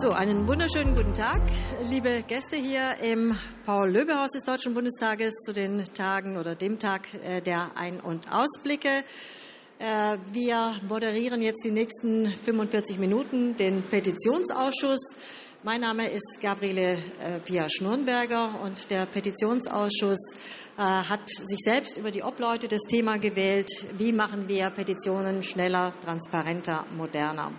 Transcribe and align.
So, 0.00 0.10
einen 0.10 0.48
wunderschönen 0.48 0.96
guten 0.96 1.14
Tag, 1.14 1.40
liebe 1.88 2.24
Gäste 2.26 2.56
hier 2.56 2.96
im 3.00 3.38
Paul-Löbe-Haus 3.64 4.32
des 4.32 4.42
Deutschen 4.42 4.74
Bundestages 4.74 5.34
zu 5.46 5.52
den 5.52 5.84
Tagen 5.84 6.36
oder 6.36 6.56
dem 6.56 6.80
Tag 6.80 7.14
äh, 7.14 7.40
der 7.40 7.76
Ein- 7.76 8.00
und 8.00 8.26
Ausblicke. 8.32 9.04
Äh, 9.78 10.18
wir 10.32 10.80
moderieren 10.88 11.42
jetzt 11.42 11.64
die 11.64 11.70
nächsten 11.70 12.26
45 12.26 12.98
Minuten 12.98 13.54
den 13.54 13.84
Petitionsausschuss. 13.84 15.14
Mein 15.62 15.82
Name 15.82 16.08
ist 16.08 16.40
Gabriele 16.42 16.98
äh, 17.20 17.38
Pia 17.38 17.68
Schnurnberger 17.68 18.60
und 18.62 18.90
der 18.90 19.06
Petitionsausschuss 19.06 20.36
hat 20.76 21.28
sich 21.28 21.60
selbst 21.60 21.96
über 21.98 22.10
die 22.10 22.24
Obleute 22.24 22.66
das 22.66 22.80
Thema 22.88 23.16
gewählt, 23.16 23.70
wie 23.96 24.10
machen 24.10 24.48
wir 24.48 24.70
Petitionen 24.70 25.44
schneller, 25.44 25.94
transparenter, 26.00 26.84
moderner. 26.90 27.52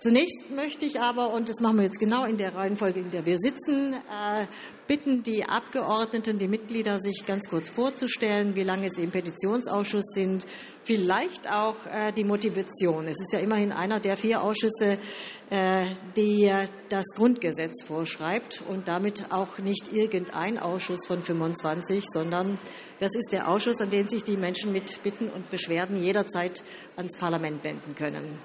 Zunächst 0.00 0.50
möchte 0.50 0.86
ich 0.86 0.98
aber, 0.98 1.30
und 1.34 1.50
das 1.50 1.60
machen 1.60 1.76
wir 1.76 1.84
jetzt 1.84 1.98
genau 1.98 2.24
in 2.24 2.38
der 2.38 2.54
Reihenfolge, 2.54 3.00
in 3.00 3.10
der 3.10 3.26
wir 3.26 3.36
sitzen, 3.36 3.92
äh, 3.92 4.46
bitten, 4.86 5.22
die 5.22 5.44
Abgeordneten, 5.44 6.38
die 6.38 6.48
Mitglieder, 6.48 6.98
sich 6.98 7.26
ganz 7.26 7.50
kurz 7.50 7.68
vorzustellen, 7.68 8.56
wie 8.56 8.62
lange 8.62 8.88
sie 8.88 9.02
im 9.02 9.10
Petitionsausschuss 9.10 10.06
sind, 10.14 10.46
vielleicht 10.84 11.50
auch 11.50 11.84
äh, 11.84 12.12
die 12.12 12.24
Motivation. 12.24 13.08
Es 13.08 13.20
ist 13.20 13.34
ja 13.34 13.40
immerhin 13.40 13.72
einer 13.72 14.00
der 14.00 14.16
vier 14.16 14.42
Ausschüsse, 14.42 14.96
äh, 15.50 15.92
die 16.16 16.50
das 16.88 17.04
Grundgesetz 17.14 17.84
vorschreibt 17.84 18.62
und 18.70 18.88
damit 18.88 19.30
auch 19.30 19.58
nicht 19.58 19.92
irgendein 19.92 20.58
Ausschuss 20.58 21.06
von 21.06 21.20
25, 21.20 22.04
sondern 22.10 22.58
das 23.00 23.14
ist 23.14 23.32
der 23.32 23.48
Ausschuss, 23.48 23.82
an 23.82 23.90
den 23.90 24.08
sich 24.08 24.24
die 24.24 24.38
Menschen 24.38 24.72
mit 24.72 25.02
Bitten 25.02 25.28
und 25.28 25.50
Beschwerden 25.50 26.02
jederzeit 26.02 26.62
ans 26.96 27.18
Parlament 27.18 27.62
wenden 27.64 27.94
können. 27.94 28.38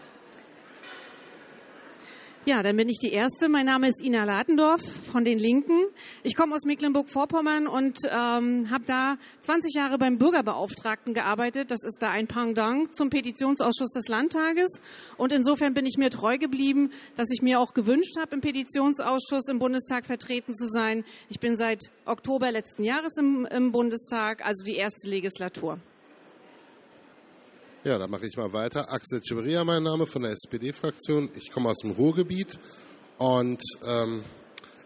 Ja, 2.48 2.62
dann 2.62 2.78
bin 2.78 2.90
ich 2.90 3.00
die 3.00 3.12
Erste. 3.12 3.50
Mein 3.50 3.66
Name 3.66 3.88
ist 3.88 4.04
Ina 4.04 4.24
Ladendorf 4.24 4.84
von 4.84 5.26
den 5.26 5.40
Linken. 5.40 5.88
Ich 6.22 6.36
komme 6.36 6.54
aus 6.54 6.64
Mecklenburg-Vorpommern 6.64 7.66
und 7.66 7.98
ähm, 8.06 8.70
habe 8.70 8.84
da 8.86 9.18
20 9.42 9.74
Jahre 9.74 9.98
beim 9.98 10.20
Bürgerbeauftragten 10.20 11.16
gearbeitet. 11.16 11.72
Das 11.72 11.84
ist 11.84 12.04
da 12.04 12.12
ein 12.12 12.28
Pendant 12.28 12.94
zum 12.94 13.10
Petitionsausschuss 13.10 13.94
des 13.94 14.10
Landtages. 14.10 14.80
Und 15.18 15.34
insofern 15.34 15.74
bin 15.74 15.88
ich 15.88 15.98
mir 15.98 16.12
treu 16.12 16.38
geblieben, 16.38 16.92
dass 17.18 17.32
ich 17.34 17.42
mir 17.42 17.60
auch 17.60 17.74
gewünscht 17.74 18.16
habe, 18.20 18.36
im 18.36 18.42
Petitionsausschuss 18.42 19.48
im 19.50 19.58
Bundestag 19.58 20.06
vertreten 20.06 20.54
zu 20.54 20.68
sein. 20.68 21.04
Ich 21.30 21.40
bin 21.40 21.58
seit 21.58 21.90
Oktober 22.06 22.52
letzten 22.52 22.84
Jahres 22.84 23.18
im, 23.18 23.48
im 23.50 23.72
Bundestag, 23.72 24.46
also 24.46 24.64
die 24.64 24.76
erste 24.76 25.10
Legislatur. 25.10 25.80
Ja, 27.86 28.00
dann 28.00 28.10
mache 28.10 28.26
ich 28.26 28.36
mal 28.36 28.52
weiter. 28.52 28.92
Axel 28.92 29.22
Ciberia, 29.22 29.64
mein 29.64 29.84
Name 29.84 30.08
von 30.08 30.24
der 30.24 30.32
SPD-Fraktion. 30.32 31.30
Ich 31.36 31.52
komme 31.52 31.70
aus 31.70 31.82
dem 31.84 31.92
Ruhrgebiet 31.92 32.58
und 33.20 33.62
ähm, 33.88 34.24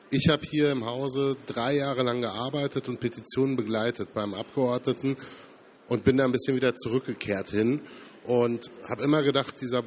ich 0.10 0.28
habe 0.28 0.46
hier 0.46 0.70
im 0.70 0.86
Hause 0.86 1.38
drei 1.46 1.78
Jahre 1.78 2.04
lang 2.04 2.20
gearbeitet 2.20 2.90
und 2.90 3.00
Petitionen 3.00 3.56
begleitet 3.56 4.14
beim 4.14 4.34
Abgeordneten 4.34 5.16
und 5.88 6.04
bin 6.04 6.18
da 6.18 6.26
ein 6.26 6.34
bisschen 6.34 6.58
wieder 6.58 6.76
zurückgekehrt 6.76 7.52
hin 7.52 7.80
und 8.26 8.70
habe 8.90 9.04
immer 9.04 9.24
gedacht, 9.24 9.62
dieser 9.62 9.86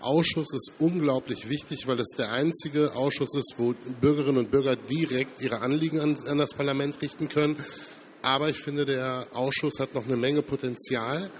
Ausschuss 0.00 0.52
ist 0.52 0.72
unglaublich 0.80 1.48
wichtig, 1.48 1.86
weil 1.86 1.98
es 1.98 2.10
der 2.18 2.30
einzige 2.30 2.94
Ausschuss 2.94 3.34
ist, 3.36 3.54
wo 3.56 3.74
Bürgerinnen 4.02 4.36
und 4.36 4.50
Bürger 4.50 4.76
direkt 4.76 5.40
ihre 5.40 5.60
Anliegen 5.60 5.98
an, 5.98 6.18
an 6.26 6.36
das 6.36 6.52
Parlament 6.52 7.00
richten 7.00 7.30
können. 7.30 7.56
Aber 8.20 8.50
ich 8.50 8.58
finde, 8.58 8.84
der 8.84 9.28
Ausschuss 9.32 9.80
hat 9.80 9.94
noch 9.94 10.04
eine 10.04 10.18
Menge 10.18 10.42
Potenzial 10.42 11.30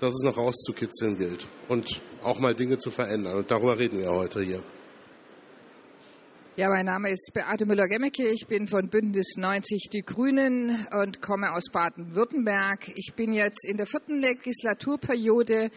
dass 0.00 0.10
es 0.10 0.22
noch 0.22 0.36
rauszukitzeln 0.36 1.16
gilt 1.16 1.46
und 1.68 2.00
auch 2.22 2.38
mal 2.38 2.54
Dinge 2.54 2.78
zu 2.78 2.90
verändern. 2.90 3.36
Und 3.36 3.50
darüber 3.50 3.78
reden 3.78 3.98
wir 3.98 4.10
heute 4.10 4.42
hier. 4.42 4.62
Ja, 6.56 6.68
mein 6.68 6.86
Name 6.86 7.10
ist 7.10 7.30
Beate 7.32 7.64
Müller-Gemmecke. 7.64 8.28
Ich 8.28 8.46
bin 8.46 8.66
von 8.66 8.88
Bündnis 8.88 9.36
90 9.36 9.88
Die 9.92 10.02
Grünen 10.02 10.86
und 11.00 11.22
komme 11.22 11.52
aus 11.52 11.70
Baden-Württemberg. 11.72 12.90
Ich 12.96 13.14
bin 13.14 13.32
jetzt 13.32 13.64
in 13.66 13.76
der 13.76 13.86
vierten 13.86 14.18
Legislaturperiode 14.18 15.70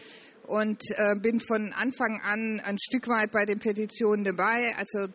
und 0.46 0.82
äh, 0.96 1.14
bin 1.16 1.40
von 1.40 1.72
Anfang 1.72 2.20
an 2.22 2.60
ein 2.60 2.78
Stück 2.78 3.08
weit 3.08 3.32
bei 3.32 3.46
den 3.46 3.60
Petitionen 3.60 4.24
dabei. 4.24 4.74
Also 4.76 5.06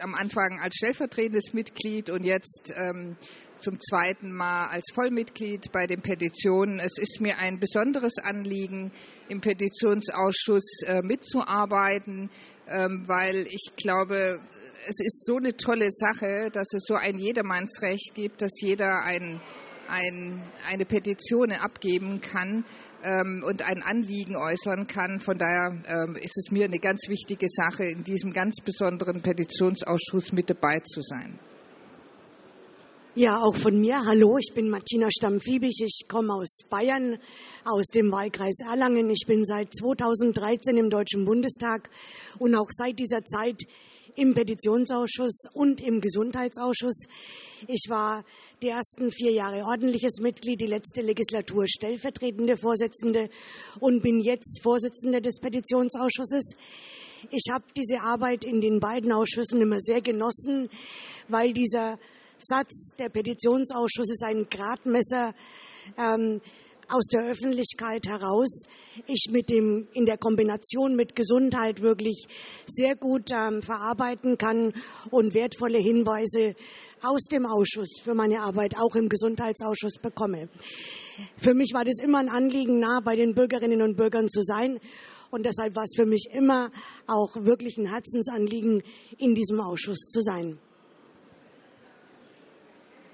am 0.00 0.14
Anfang 0.14 0.58
als 0.60 0.74
stellvertretendes 0.76 1.52
Mitglied 1.52 2.10
und 2.10 2.24
jetzt 2.24 2.72
ähm, 2.76 3.16
zum 3.62 3.78
zweiten 3.80 4.32
Mal 4.32 4.66
als 4.66 4.84
Vollmitglied 4.92 5.72
bei 5.72 5.86
den 5.86 6.02
Petitionen. 6.02 6.80
Es 6.80 6.98
ist 6.98 7.20
mir 7.20 7.38
ein 7.38 7.60
besonderes 7.60 8.18
Anliegen, 8.18 8.90
im 9.28 9.40
Petitionsausschuss 9.40 10.82
äh, 10.86 11.00
mitzuarbeiten, 11.02 12.28
ähm, 12.68 13.04
weil 13.06 13.46
ich 13.46 13.72
glaube, 13.76 14.40
es 14.86 15.00
ist 15.00 15.24
so 15.24 15.36
eine 15.36 15.56
tolle 15.56 15.90
Sache, 15.90 16.50
dass 16.52 16.72
es 16.74 16.84
so 16.86 16.94
ein 16.94 17.18
Jedermannsrecht 17.18 18.12
gibt, 18.14 18.42
dass 18.42 18.52
jeder 18.60 19.04
ein, 19.04 19.40
ein, 19.88 20.42
eine 20.70 20.84
Petition 20.84 21.52
abgeben 21.52 22.20
kann 22.20 22.64
ähm, 23.04 23.44
und 23.46 23.68
ein 23.68 23.82
Anliegen 23.82 24.36
äußern 24.36 24.86
kann. 24.86 25.20
Von 25.20 25.38
daher 25.38 25.80
ähm, 25.88 26.16
ist 26.16 26.36
es 26.36 26.50
mir 26.50 26.64
eine 26.64 26.78
ganz 26.78 27.08
wichtige 27.08 27.46
Sache, 27.48 27.84
in 27.84 28.04
diesem 28.04 28.32
ganz 28.32 28.56
besonderen 28.64 29.22
Petitionsausschuss 29.22 30.32
mit 30.32 30.50
dabei 30.50 30.80
zu 30.80 31.00
sein. 31.02 31.38
Ja, 33.14 33.42
auch 33.42 33.56
von 33.56 33.78
mir. 33.78 34.06
Hallo, 34.06 34.38
ich 34.38 34.54
bin 34.54 34.70
Martina 34.70 35.10
Stamm-Fiebig. 35.10 35.82
Ich 35.84 36.08
komme 36.08 36.32
aus 36.32 36.60
Bayern, 36.70 37.18
aus 37.62 37.88
dem 37.88 38.10
Wahlkreis 38.10 38.60
Erlangen. 38.66 39.10
Ich 39.10 39.26
bin 39.26 39.44
seit 39.44 39.74
2013 39.74 40.78
im 40.78 40.88
Deutschen 40.88 41.26
Bundestag 41.26 41.90
und 42.38 42.54
auch 42.54 42.70
seit 42.70 42.98
dieser 42.98 43.22
Zeit 43.22 43.64
im 44.16 44.32
Petitionsausschuss 44.32 45.42
und 45.52 45.82
im 45.82 46.00
Gesundheitsausschuss. 46.00 47.04
Ich 47.68 47.84
war 47.90 48.24
die 48.62 48.68
ersten 48.68 49.10
vier 49.10 49.32
Jahre 49.32 49.66
ordentliches 49.66 50.20
Mitglied, 50.22 50.62
die 50.62 50.66
letzte 50.66 51.02
Legislatur 51.02 51.66
stellvertretende 51.68 52.56
Vorsitzende 52.56 53.28
und 53.78 54.02
bin 54.02 54.20
jetzt 54.20 54.62
Vorsitzende 54.62 55.20
des 55.20 55.38
Petitionsausschusses. 55.38 56.56
Ich 57.30 57.52
habe 57.52 57.64
diese 57.76 58.00
Arbeit 58.00 58.46
in 58.46 58.62
den 58.62 58.80
beiden 58.80 59.12
Ausschüssen 59.12 59.60
immer 59.60 59.80
sehr 59.80 60.00
genossen, 60.00 60.70
weil 61.28 61.52
dieser 61.52 61.98
Satz, 62.44 62.90
der 62.98 63.08
Petitionsausschuss 63.08 64.10
ist 64.10 64.24
ein 64.24 64.48
Gradmesser 64.50 65.32
ähm, 65.96 66.40
aus 66.88 67.06
der 67.06 67.24
Öffentlichkeit 67.30 68.06
heraus. 68.06 68.66
Ich 69.06 69.28
mit 69.30 69.48
dem, 69.48 69.88
in 69.92 70.04
der 70.06 70.18
Kombination 70.18 70.94
mit 70.96 71.16
Gesundheit 71.16 71.80
wirklich 71.80 72.26
sehr 72.66 72.96
gut 72.96 73.30
ähm, 73.32 73.62
verarbeiten 73.62 74.36
kann 74.38 74.72
und 75.10 75.34
wertvolle 75.34 75.78
Hinweise 75.78 76.54
aus 77.00 77.22
dem 77.30 77.46
Ausschuss 77.46 78.00
für 78.02 78.14
meine 78.14 78.40
Arbeit 78.40 78.74
auch 78.76 78.94
im 78.94 79.08
Gesundheitsausschuss 79.08 79.98
bekomme. 80.02 80.48
Für 81.36 81.54
mich 81.54 81.72
war 81.74 81.84
das 81.84 82.00
immer 82.02 82.18
ein 82.18 82.28
Anliegen, 82.28 82.78
nah 82.78 83.00
bei 83.00 83.16
den 83.16 83.34
Bürgerinnen 83.34 83.82
und 83.82 83.96
Bürgern 83.96 84.28
zu 84.28 84.42
sein. 84.42 84.78
Und 85.30 85.46
deshalb 85.46 85.74
war 85.74 85.84
es 85.84 85.94
für 85.96 86.06
mich 86.06 86.28
immer 86.32 86.70
auch 87.06 87.34
wirklich 87.36 87.78
ein 87.78 87.86
Herzensanliegen, 87.86 88.82
in 89.16 89.34
diesem 89.34 89.60
Ausschuss 89.60 90.08
zu 90.10 90.20
sein. 90.20 90.58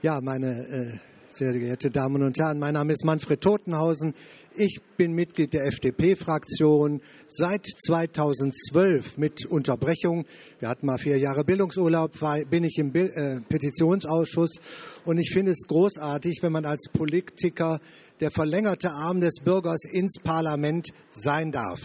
Ja, 0.01 0.21
meine 0.23 0.65
äh, 0.69 0.93
sehr 1.29 1.53
geehrte 1.53 1.91
Damen 1.91 2.23
und 2.23 2.39
Herren, 2.39 2.61
mein 2.61 2.75
Name 2.75 2.93
ist 2.93 3.05
Manfred 3.05 3.41
Totenhausen. 3.41 4.15
Ich 4.55 4.81
bin 4.97 5.13
Mitglied 5.13 5.53
der 5.53 5.67
FDP-Fraktion 5.67 7.01
seit 7.27 7.67
2012 7.67 9.19
mit 9.19 9.47
Unterbrechung. 9.47 10.25
Wir 10.59 10.69
hatten 10.69 10.87
mal 10.87 10.99
vier 10.99 11.19
Jahre 11.19 11.45
Bildungsurlaub, 11.45 12.13
bin 12.51 12.65
ich 12.65 12.79
im 12.79 12.95
äh, 12.95 13.41
Petitionsausschuss 13.41 14.61
und 15.05 15.19
ich 15.19 15.31
finde 15.31 15.53
es 15.53 15.67
großartig, 15.69 16.39
wenn 16.43 16.53
man 16.53 16.65
als 16.65 16.89
Politiker 16.93 17.81
der 18.21 18.31
verlängerte 18.31 18.91
Arm 18.91 19.21
des 19.21 19.35
Bürgers 19.45 19.85
ins 19.85 20.19
Parlament 20.23 20.89
sein 21.11 21.53
darf. 21.53 21.81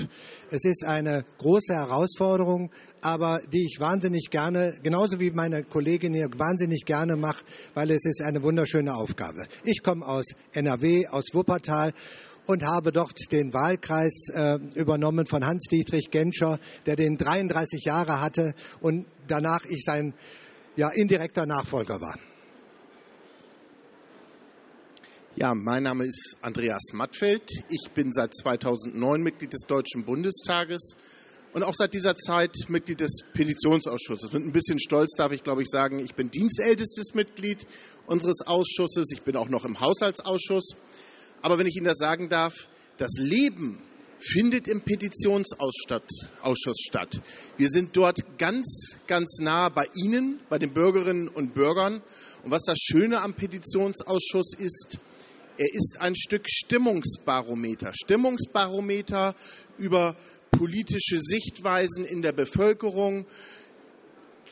Es 0.50 0.66
ist 0.66 0.84
eine 0.84 1.26
große 1.38 1.74
Herausforderung, 1.74 2.72
aber 3.02 3.42
die 3.52 3.66
ich 3.66 3.80
wahnsinnig 3.80 4.30
gerne, 4.30 4.74
genauso 4.82 5.20
wie 5.20 5.32
meine 5.32 5.64
Kollegin 5.64 6.14
hier, 6.14 6.30
wahnsinnig 6.38 6.86
gerne 6.86 7.16
mache, 7.16 7.44
weil 7.74 7.92
es 7.92 8.06
ist 8.06 8.22
eine 8.22 8.42
wunderschöne 8.42 8.96
Aufgabe. 8.96 9.46
Ich 9.64 9.84
komme 9.84 10.08
aus 10.08 10.26
NRW, 10.54 11.08
aus 11.08 11.26
Wuppertal 11.34 11.94
und 12.46 12.64
habe 12.64 12.92
dort 12.92 13.32
den 13.32 13.54
Wahlkreis 13.54 14.30
äh, 14.34 14.60
übernommen 14.76 15.26
von 15.26 15.46
Hans-Dietrich 15.46 16.12
Genscher, 16.12 16.60
der 16.86 16.96
den 16.96 17.18
33 17.18 17.86
Jahre 17.86 18.22
hatte 18.22 18.54
und 18.82 19.06
danach 19.28 19.66
ich 19.66 19.84
sein 19.84 20.14
ja, 20.76 20.90
indirekter 20.90 21.46
Nachfolger 21.46 22.02
war. 22.02 22.18
Ja, 25.36 25.56
mein 25.56 25.84
Name 25.84 26.06
ist 26.06 26.38
Andreas 26.42 26.94
Mattfeld. 26.94 27.44
Ich 27.70 27.90
bin 27.96 28.12
seit 28.12 28.36
2009 28.36 29.22
Mitglied 29.22 29.54
des 29.54 29.62
Deutschen 29.62 30.06
Bundestages 30.06 30.96
und 31.54 31.64
auch 31.64 31.74
seit 31.74 31.94
dieser 31.94 32.16
Zeit 32.16 32.56
Mitglied 32.68 33.00
des 33.00 33.24
Petitionsausschusses. 33.34 34.32
Mit 34.32 34.44
ein 34.44 34.52
bisschen 34.52 34.80
Stolz 34.80 35.14
darf 35.16 35.32
ich, 35.32 35.44
glaube 35.44 35.64
ich, 35.64 35.70
sagen, 35.70 36.00
ich 36.00 36.14
bin 36.14 36.30
dienstältestes 36.30 37.16
Mitglied 37.16 37.66
unseres 38.06 38.42
Ausschusses. 38.46 39.08
Ich 39.12 39.22
bin 39.24 39.36
auch 39.36 39.50
noch 39.50 39.66
im 39.66 39.80
Haushaltsausschuss. 39.80 40.76
Aber 41.44 41.60
wenn 41.60 41.68
ich 41.68 41.76
Ihnen 41.76 41.86
das 41.86 41.98
sagen 41.98 42.30
darf, 42.30 42.68
das 42.98 43.12
Leben 43.18 43.78
findet 44.18 44.70
im 44.70 44.82
Petitionsausschuss 44.82 46.78
statt. 46.88 47.22
Wir 47.58 47.70
sind 47.70 47.96
dort 47.96 48.38
ganz, 48.38 48.98
ganz 49.08 49.40
nah 49.42 49.68
bei 49.68 49.86
Ihnen, 49.94 50.40
bei 50.50 50.58
den 50.58 50.74
Bürgerinnen 50.74 51.28
und 51.28 51.54
Bürgern. 51.54 52.02
Und 52.44 52.52
was 52.52 52.64
das 52.64 52.80
Schöne 52.80 53.20
am 53.20 53.34
Petitionsausschuss 53.34 54.54
ist, 54.58 55.00
er 55.58 55.68
ist 55.74 55.98
ein 56.00 56.16
Stück 56.16 56.50
Stimmungsbarometer. 56.50 57.92
Stimmungsbarometer 57.94 59.36
über 59.78 60.16
politische 60.52 61.20
Sichtweisen 61.20 62.06
in 62.06 62.22
der 62.22 62.32
Bevölkerung, 62.32 63.26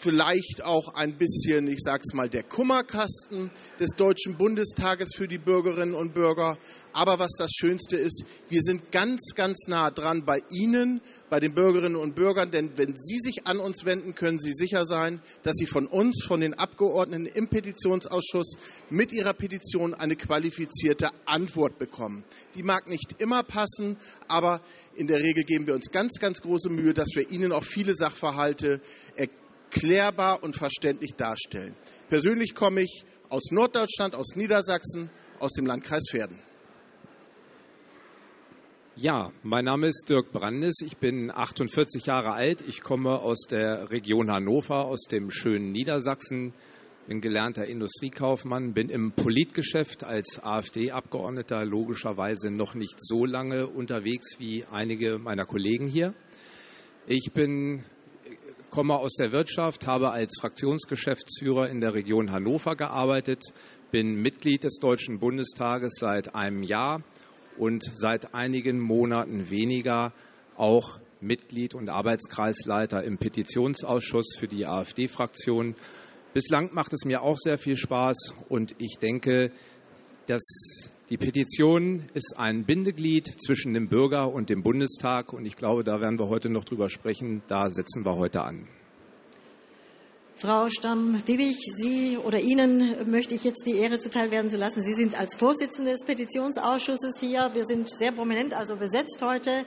vielleicht 0.01 0.63
auch 0.63 0.94
ein 0.95 1.13
bisschen, 1.13 1.68
ich 1.68 1.80
sage 1.80 2.03
es 2.06 2.13
mal, 2.13 2.30
der 2.30 2.44
Kummerkasten 2.44 3.51
des 3.80 3.92
Deutschen 3.92 4.36
Bundestages 4.36 5.12
für 5.15 5.27
die 5.27 5.38
Bürgerinnen 5.38 5.94
und 5.94 6.13
Bürger. 6.13 6.57
Aber 6.94 7.19
was 7.19 7.31
das 7.38 7.51
Schönste 7.51 7.95
ist, 7.95 8.25
wir 8.50 8.62
sind 8.62 8.92
ganz, 8.92 9.33
ganz 9.36 9.68
nah 9.68 9.92
dran 9.92 10.25
bei 10.25 10.42
Ihnen, 10.50 11.01
bei 11.30 11.39
den 11.39 11.53
Bürgerinnen 11.53 11.95
und 11.95 12.15
Bürgern, 12.15 12.51
denn 12.51 12.77
wenn 12.77 12.95
Sie 12.95 13.19
sich 13.19 13.48
an 13.48 13.59
uns 13.59 13.86
wenden, 13.86 14.15
können 14.15 14.39
Sie 14.39 14.53
sicher 14.53 14.86
sein, 14.86 15.21
dass 15.44 15.56
Sie 15.56 15.68
von 15.68 15.88
uns, 15.88 16.24
von 16.25 16.42
den 16.42 16.53
Abgeordneten 16.53 17.27
im 17.27 17.48
Petitionsausschuss 17.48 18.56
mit 18.89 19.12
Ihrer 19.13 19.33
Petition 19.33 19.94
eine 19.94 20.15
qualifizierte 20.15 21.09
Antwort 21.25 21.80
bekommen. 21.80 22.24
Die 22.56 22.63
mag 22.63 22.89
nicht 22.89 23.21
immer 23.21 23.44
passen, 23.44 23.98
aber 24.27 24.62
in 24.95 25.07
der 25.07 25.19
Regel 25.19 25.44
geben 25.44 25.68
wir 25.68 25.75
uns 25.75 25.92
ganz, 25.92 26.19
ganz 26.19 26.42
große 26.42 26.69
Mühe, 26.69 26.94
dass 26.94 27.09
wir 27.15 27.30
Ihnen 27.31 27.51
auch 27.51 27.63
viele 27.63 27.94
Sachverhalte 27.94 28.81
erklären 29.15 29.40
klärbar 29.71 30.44
und 30.44 30.56
verständlich 30.56 31.15
darstellen. 31.15 31.75
Persönlich 32.09 32.53
komme 32.53 32.81
ich 32.81 33.06
aus 33.29 33.51
Norddeutschland, 33.51 34.13
aus 34.13 34.35
Niedersachsen, 34.35 35.09
aus 35.39 35.53
dem 35.53 35.65
Landkreis 35.65 36.03
Verden. 36.12 36.39
Ja, 38.97 39.31
mein 39.41 39.65
Name 39.65 39.88
ist 39.88 40.09
Dirk 40.09 40.31
Brandes. 40.33 40.75
Ich 40.85 40.97
bin 40.97 41.31
48 41.33 42.06
Jahre 42.06 42.33
alt. 42.33 42.62
Ich 42.68 42.81
komme 42.81 43.19
aus 43.19 43.47
der 43.50 43.89
Region 43.89 44.29
Hannover, 44.29 44.85
aus 44.85 45.06
dem 45.09 45.31
schönen 45.31 45.71
Niedersachsen. 45.71 46.53
Bin 47.07 47.21
gelernter 47.21 47.65
Industriekaufmann, 47.65 48.74
bin 48.74 48.89
im 48.89 49.13
Politgeschäft 49.13 50.03
als 50.03 50.39
AfD-Abgeordneter 50.44 51.65
logischerweise 51.65 52.51
noch 52.51 52.75
nicht 52.75 52.97
so 53.00 53.25
lange 53.25 53.67
unterwegs 53.67 54.39
wie 54.39 54.65
einige 54.65 55.17
meiner 55.17 55.45
Kollegen 55.45 55.88
hier. 55.88 56.13
Ich 57.07 57.31
bin 57.33 57.83
komme 58.71 58.97
aus 58.97 59.15
der 59.15 59.33
Wirtschaft, 59.33 59.85
habe 59.85 60.12
als 60.12 60.39
Fraktionsgeschäftsführer 60.39 61.69
in 61.69 61.81
der 61.81 61.94
Region 61.94 62.31
Hannover 62.31 62.75
gearbeitet, 62.75 63.44
bin 63.91 64.15
Mitglied 64.15 64.63
des 64.63 64.77
Deutschen 64.77 65.19
Bundestages 65.19 65.95
seit 66.00 66.33
einem 66.33 66.63
Jahr 66.63 67.03
und 67.57 67.83
seit 67.83 68.33
einigen 68.33 68.79
Monaten 68.79 69.50
weniger 69.50 70.13
auch 70.56 71.00
Mitglied 71.19 71.75
und 71.75 71.89
Arbeitskreisleiter 71.89 73.03
im 73.03 73.18
Petitionsausschuss 73.18 74.35
für 74.39 74.47
die 74.47 74.65
AfD-Fraktion. 74.65 75.75
Bislang 76.33 76.74
macht 76.74 76.94
es 76.94 77.03
mir 77.03 77.21
auch 77.21 77.38
sehr 77.38 77.57
viel 77.57 77.75
Spaß 77.75 78.33
und 78.47 78.74
ich 78.79 78.97
denke, 79.01 79.51
dass 80.27 80.41
die 81.11 81.17
Petition 81.17 82.07
ist 82.13 82.35
ein 82.37 82.63
Bindeglied 82.63 83.27
zwischen 83.45 83.73
dem 83.73 83.89
Bürger 83.89 84.33
und 84.33 84.49
dem 84.49 84.63
Bundestag 84.63 85.33
und 85.33 85.45
ich 85.45 85.57
glaube, 85.57 85.83
da 85.83 85.99
werden 85.99 86.17
wir 86.17 86.29
heute 86.29 86.49
noch 86.49 86.63
drüber 86.63 86.87
sprechen. 86.87 87.43
Da 87.49 87.69
setzen 87.69 88.05
wir 88.05 88.15
heute 88.15 88.41
an. 88.41 88.65
Frau 90.35 90.69
Stamm-Wiebig, 90.69 91.57
Sie 91.75 92.17
oder 92.17 92.39
Ihnen 92.39 93.11
möchte 93.11 93.35
ich 93.35 93.43
jetzt 93.43 93.65
die 93.67 93.75
Ehre 93.75 93.99
zuteil 93.99 94.31
werden 94.31 94.49
zu 94.49 94.55
lassen. 94.55 94.83
Sie 94.83 94.93
sind 94.93 95.19
als 95.19 95.35
Vorsitzende 95.35 95.91
des 95.91 96.05
Petitionsausschusses 96.05 97.19
hier. 97.19 97.51
Wir 97.53 97.65
sind 97.65 97.89
sehr 97.89 98.13
prominent, 98.13 98.53
also 98.53 98.77
besetzt 98.77 99.21
heute. 99.21 99.65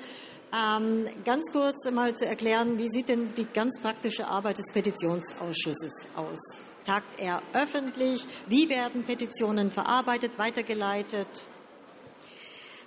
Ähm, 0.51 1.05
ganz 1.27 1.53
kurz 1.53 1.91
mal 1.93 2.17
zu 2.17 2.25
erklären, 2.25 2.79
wie 2.79 2.89
sieht 2.89 3.11
denn 3.11 3.35
die 3.37 3.47
ganz 3.53 3.79
praktische 3.83 4.27
Arbeit 4.27 4.57
des 4.57 4.73
Petitionsausschusses 4.73 6.09
aus? 6.17 6.63
Tagt 6.85 7.19
er 7.19 7.43
öffentlich? 7.53 8.27
Wie 8.49 8.69
werden 8.69 9.05
Petitionen 9.05 9.71
verarbeitet, 9.71 10.39
weitergeleitet? 10.39 11.29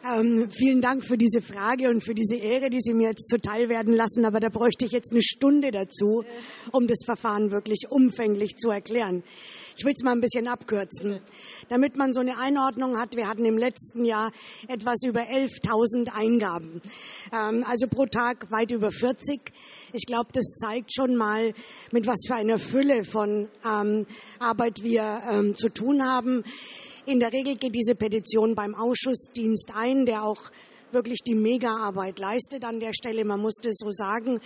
Ähm, 0.06 0.50
vielen 0.52 0.80
Dank 0.80 1.04
für 1.04 1.18
diese 1.18 1.42
Frage 1.42 1.90
und 1.90 2.04
für 2.04 2.14
diese 2.14 2.36
Ehre, 2.36 2.70
die 2.70 2.80
Sie 2.80 2.94
mir 2.94 3.10
jetzt 3.10 3.28
zuteil 3.30 3.68
werden 3.68 3.94
lassen. 3.94 4.26
Aber 4.26 4.40
da 4.40 4.50
bräuchte 4.50 4.86
ich 4.86 4.92
jetzt 4.92 5.12
eine 5.12 5.24
Stunde 5.24 5.72
dazu, 5.72 6.24
um 6.72 6.88
das 6.88 7.00
Verfahren 7.04 7.52
wirklich 7.52 7.88
umfänglich 7.90 8.56
zu 8.56 8.70
erklären. 8.70 9.24
Ich 9.76 9.86
will 9.86 9.94
es 9.96 10.04
mal 10.04 10.14
ein 10.14 10.22
bisschen 10.22 10.48
abkürzen, 10.48 11.20
damit 11.70 11.98
man 11.98 12.14
so 12.14 12.20
eine 12.20 12.38
Einordnung 12.40 12.98
hat. 12.98 13.16
Wir 13.16 13.28
hatten 13.28 13.46
im 13.46 13.58
letzten 13.58 14.06
Jahr 14.06 14.32
etwas 14.68 15.04
über 15.04 15.22
11.000 15.22 16.10
Eingaben, 16.14 16.82
ähm, 17.34 17.64
also 17.68 17.88
pro 17.88 18.06
Tag 18.06 18.50
weit 18.52 18.72
über 18.72 18.92
40. 18.92 19.52
Ich 19.98 20.06
glaube, 20.06 20.30
das 20.32 20.54
zeigt 20.54 20.94
schon 20.94 21.16
mal, 21.16 21.54
mit 21.92 22.06
was 22.06 22.20
für 22.28 22.36
einer 22.36 22.60
Fülle 22.60 23.04
von 23.04 23.48
ähm, 23.66 24.06
Arbeit 24.38 24.84
wir 24.84 25.24
ähm, 25.28 25.58
zu 25.58 25.70
tun 25.70 26.04
haben. 26.04 26.44
In 27.08 27.20
der 27.20 27.34
Regel 27.34 27.56
geht 27.56 27.74
diese 27.74 27.96
Petition 27.96 28.54
beim 28.54 28.76
Ausschussdienst 28.76 29.72
ein, 29.74 30.06
der 30.06 30.24
auch 30.24 30.52
wirklich 30.92 31.24
die 31.26 31.34
Megaarbeit 31.34 32.20
leistet 32.20 32.64
an 32.64 32.80
der 32.80 32.94
Stelle. 32.94 33.26
Man 33.26 33.42
muss 33.42 33.56
das 33.56 33.78
so 33.78 33.90
sagen. 33.90 34.40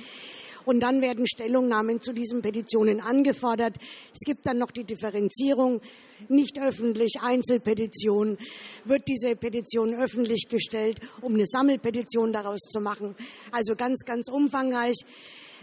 Und 0.63 0.81
dann 0.81 1.01
werden 1.01 1.25
Stellungnahmen 1.27 2.01
zu 2.01 2.13
diesen 2.13 2.41
Petitionen 2.41 3.01
angefordert. 3.01 3.75
Es 4.13 4.19
gibt 4.25 4.45
dann 4.45 4.57
noch 4.57 4.71
die 4.71 4.83
Differenzierung, 4.83 5.81
nicht 6.29 6.59
öffentlich, 6.59 7.15
Einzelpetition. 7.21 8.37
Wird 8.85 9.07
diese 9.07 9.35
Petition 9.35 9.95
öffentlich 9.95 10.47
gestellt, 10.49 10.99
um 11.21 11.33
eine 11.33 11.45
Sammelpetition 11.45 12.31
daraus 12.31 12.59
zu 12.59 12.79
machen? 12.79 13.15
Also 13.51 13.75
ganz, 13.75 14.01
ganz 14.05 14.29
umfangreich. 14.29 14.97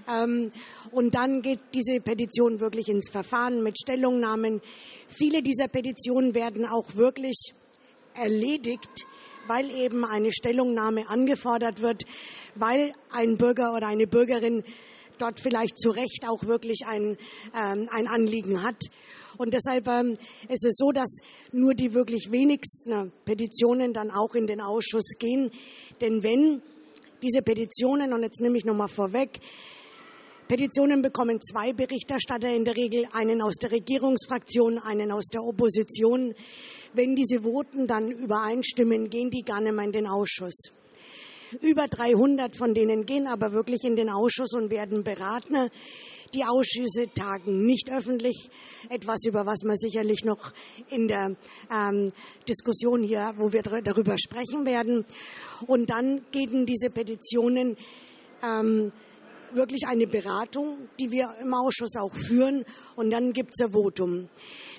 Ähm, 0.07 0.51
und 0.91 1.15
dann 1.15 1.43
geht 1.43 1.61
diese 1.75 2.01
Petition 2.01 2.61
wirklich 2.61 2.89
ins 2.89 3.11
Verfahren 3.11 3.63
mit 3.63 3.79
Stellungnahmen. 3.79 4.61
Viele 5.09 5.43
dieser 5.43 5.69
Petitionen 5.69 6.35
werden 6.35 6.67
auch 6.67 6.95
wirklich 6.95 7.53
erledigt, 8.15 9.07
weil 9.47 9.71
eben 9.71 10.05
eine 10.05 10.31
Stellungnahme 10.33 11.09
angefordert 11.09 11.81
wird, 11.81 12.05
weil 12.55 12.93
ein 13.11 13.37
Bürger 13.37 13.75
oder 13.75 13.87
eine 13.87 14.07
Bürgerin 14.07 14.63
dort 15.19 15.41
vielleicht 15.41 15.79
zu 15.79 15.91
Recht 15.91 16.25
auch 16.29 16.45
wirklich 16.45 16.83
ein, 16.87 17.17
ähm, 17.55 17.89
ein 17.91 18.07
Anliegen 18.07 18.63
hat. 18.63 18.85
Und 19.37 19.55
deshalb 19.55 19.87
ähm, 19.89 20.15
ist 20.49 20.65
es 20.65 20.77
so, 20.77 20.91
dass 20.91 21.19
nur 21.53 21.75
die 21.75 21.95
wirklich 21.95 22.31
wenigsten 22.31 23.13
Petitionen 23.25 23.93
dann 23.93 24.11
auch 24.11 24.35
in 24.35 24.47
den 24.47 24.61
Ausschuss 24.61 25.17
gehen. 25.19 25.51
Denn 26.01 26.23
wenn 26.23 26.63
diese 27.23 27.43
Petitionen, 27.43 28.13
und 28.13 28.23
jetzt 28.23 28.41
nehme 28.41 28.57
ich 28.59 28.65
nochmal 28.65 28.89
vorweg, 28.89 29.39
Petitionen 30.49 31.03
bekommen 31.03 31.43
zwei 31.43 31.75
Berichterstatter 31.75 32.49
in 32.49 32.65
der 32.65 32.75
Regel, 32.75 33.05
einen 33.13 33.43
aus 33.43 33.57
der 33.57 33.71
Regierungsfraktion, 33.71 34.79
einen 34.79 35.13
aus 35.13 35.27
der 35.27 35.43
Opposition. 35.43 36.35
Wenn 36.95 37.15
diese 37.15 37.43
Voten 37.43 37.87
dann 37.87 38.11
übereinstimmen, 38.11 39.11
gehen 39.11 39.29
die 39.29 39.43
gar 39.43 39.61
nicht 39.61 39.75
mehr 39.75 39.85
in 39.85 39.93
den 39.93 40.07
Ausschuss. 40.07 40.73
Über 41.61 41.87
300 41.87 42.57
von 42.57 42.73
denen 42.73 43.05
gehen 43.05 43.27
aber 43.27 43.53
wirklich 43.53 43.85
in 43.85 43.95
den 43.95 44.09
Ausschuss 44.09 44.55
und 44.55 44.71
werden 44.71 45.05
beraten. 45.05 45.69
Die 46.33 46.45
Ausschüsse 46.45 47.13
tagen 47.15 47.67
nicht 47.67 47.91
öffentlich, 47.93 48.49
etwas 48.89 49.27
über 49.27 49.45
was 49.45 49.65
wir 49.65 49.77
sicherlich 49.77 50.25
noch 50.25 50.55
in 50.89 51.09
der 51.09 51.37
ähm, 51.71 52.11
Diskussion 52.49 53.03
hier, 53.03 53.35
wo 53.37 53.53
wir 53.53 53.61
darüber 53.63 54.17
sprechen 54.19 54.65
werden. 54.65 55.05
Und 55.67 55.91
dann 55.91 56.23
gehen 56.31 56.65
diese 56.65 56.89
Petitionen 56.89 57.77
ähm, 58.43 58.93
wirklich 59.53 59.87
eine 59.87 60.07
Beratung, 60.07 60.89
die 60.99 61.11
wir 61.11 61.35
im 61.41 61.55
Ausschuss 61.55 61.97
auch 61.97 62.15
führen 62.15 62.65
und 62.97 63.11
dann 63.11 63.33
gibt 63.33 63.53
es 63.57 63.65
ein 63.65 63.73
Votum. 63.73 64.29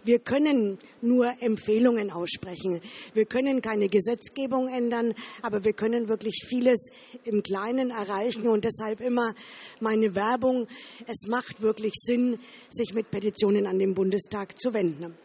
Wir 0.03 0.19
können 0.19 0.77
nur 1.01 1.31
Empfehlungen 1.41 2.11
aussprechen. 2.11 2.81
Wir 3.13 3.25
können 3.25 3.61
keine 3.61 3.89
Gesetzgebung 3.89 4.67
ändern, 4.67 5.13
aber 5.41 5.63
wir 5.65 5.73
können 5.73 6.07
wirklich 6.07 6.45
vieles 6.47 6.91
im 7.23 7.43
Kleinen 7.43 7.89
erreichen 7.91 8.47
und 8.47 8.63
deshalb 8.63 9.01
immer 9.01 9.33
meine 9.79 10.15
Werbung. 10.15 10.67
Es 11.07 11.27
macht 11.27 11.61
wirklich 11.61 11.93
Sinn, 11.95 12.39
sich 12.69 12.93
mit 12.93 13.11
Petitionen 13.11 13.67
an 13.67 13.79
den 13.79 13.93
Bundestag 13.93 14.59
zu 14.59 14.73
wenden. 14.73 15.15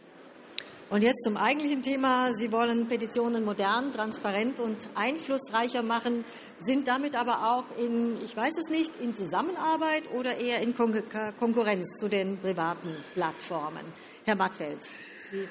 Und 0.95 1.03
jetzt 1.03 1.25
zum 1.25 1.37
eigentlichen 1.37 1.83
Thema. 1.83 2.33
Sie 2.35 2.53
wollen 2.53 2.87
Petitionen 2.87 3.43
modern, 3.45 3.91
transparent 3.91 4.61
und 4.61 4.77
einflussreicher 4.95 5.83
machen, 5.83 6.25
sind 6.59 6.87
damit 6.87 7.17
aber 7.17 7.53
auch 7.53 7.65
in, 7.77 8.17
ich 8.25 8.37
weiß 8.37 8.53
es 8.59 8.71
nicht, 8.71 8.95
in 9.03 9.13
Zusammenarbeit 9.13 10.05
oder 10.13 10.37
eher 10.37 10.61
in 10.61 10.73
Kon 10.73 11.03
Konkurrenz 11.37 11.99
zu 11.99 12.09
den 12.09 12.39
privaten 12.39 12.95
Plattformen. 13.13 13.85
Herr 14.25 14.37
Mattfeld, 14.37 14.85
Sie. 15.33 15.49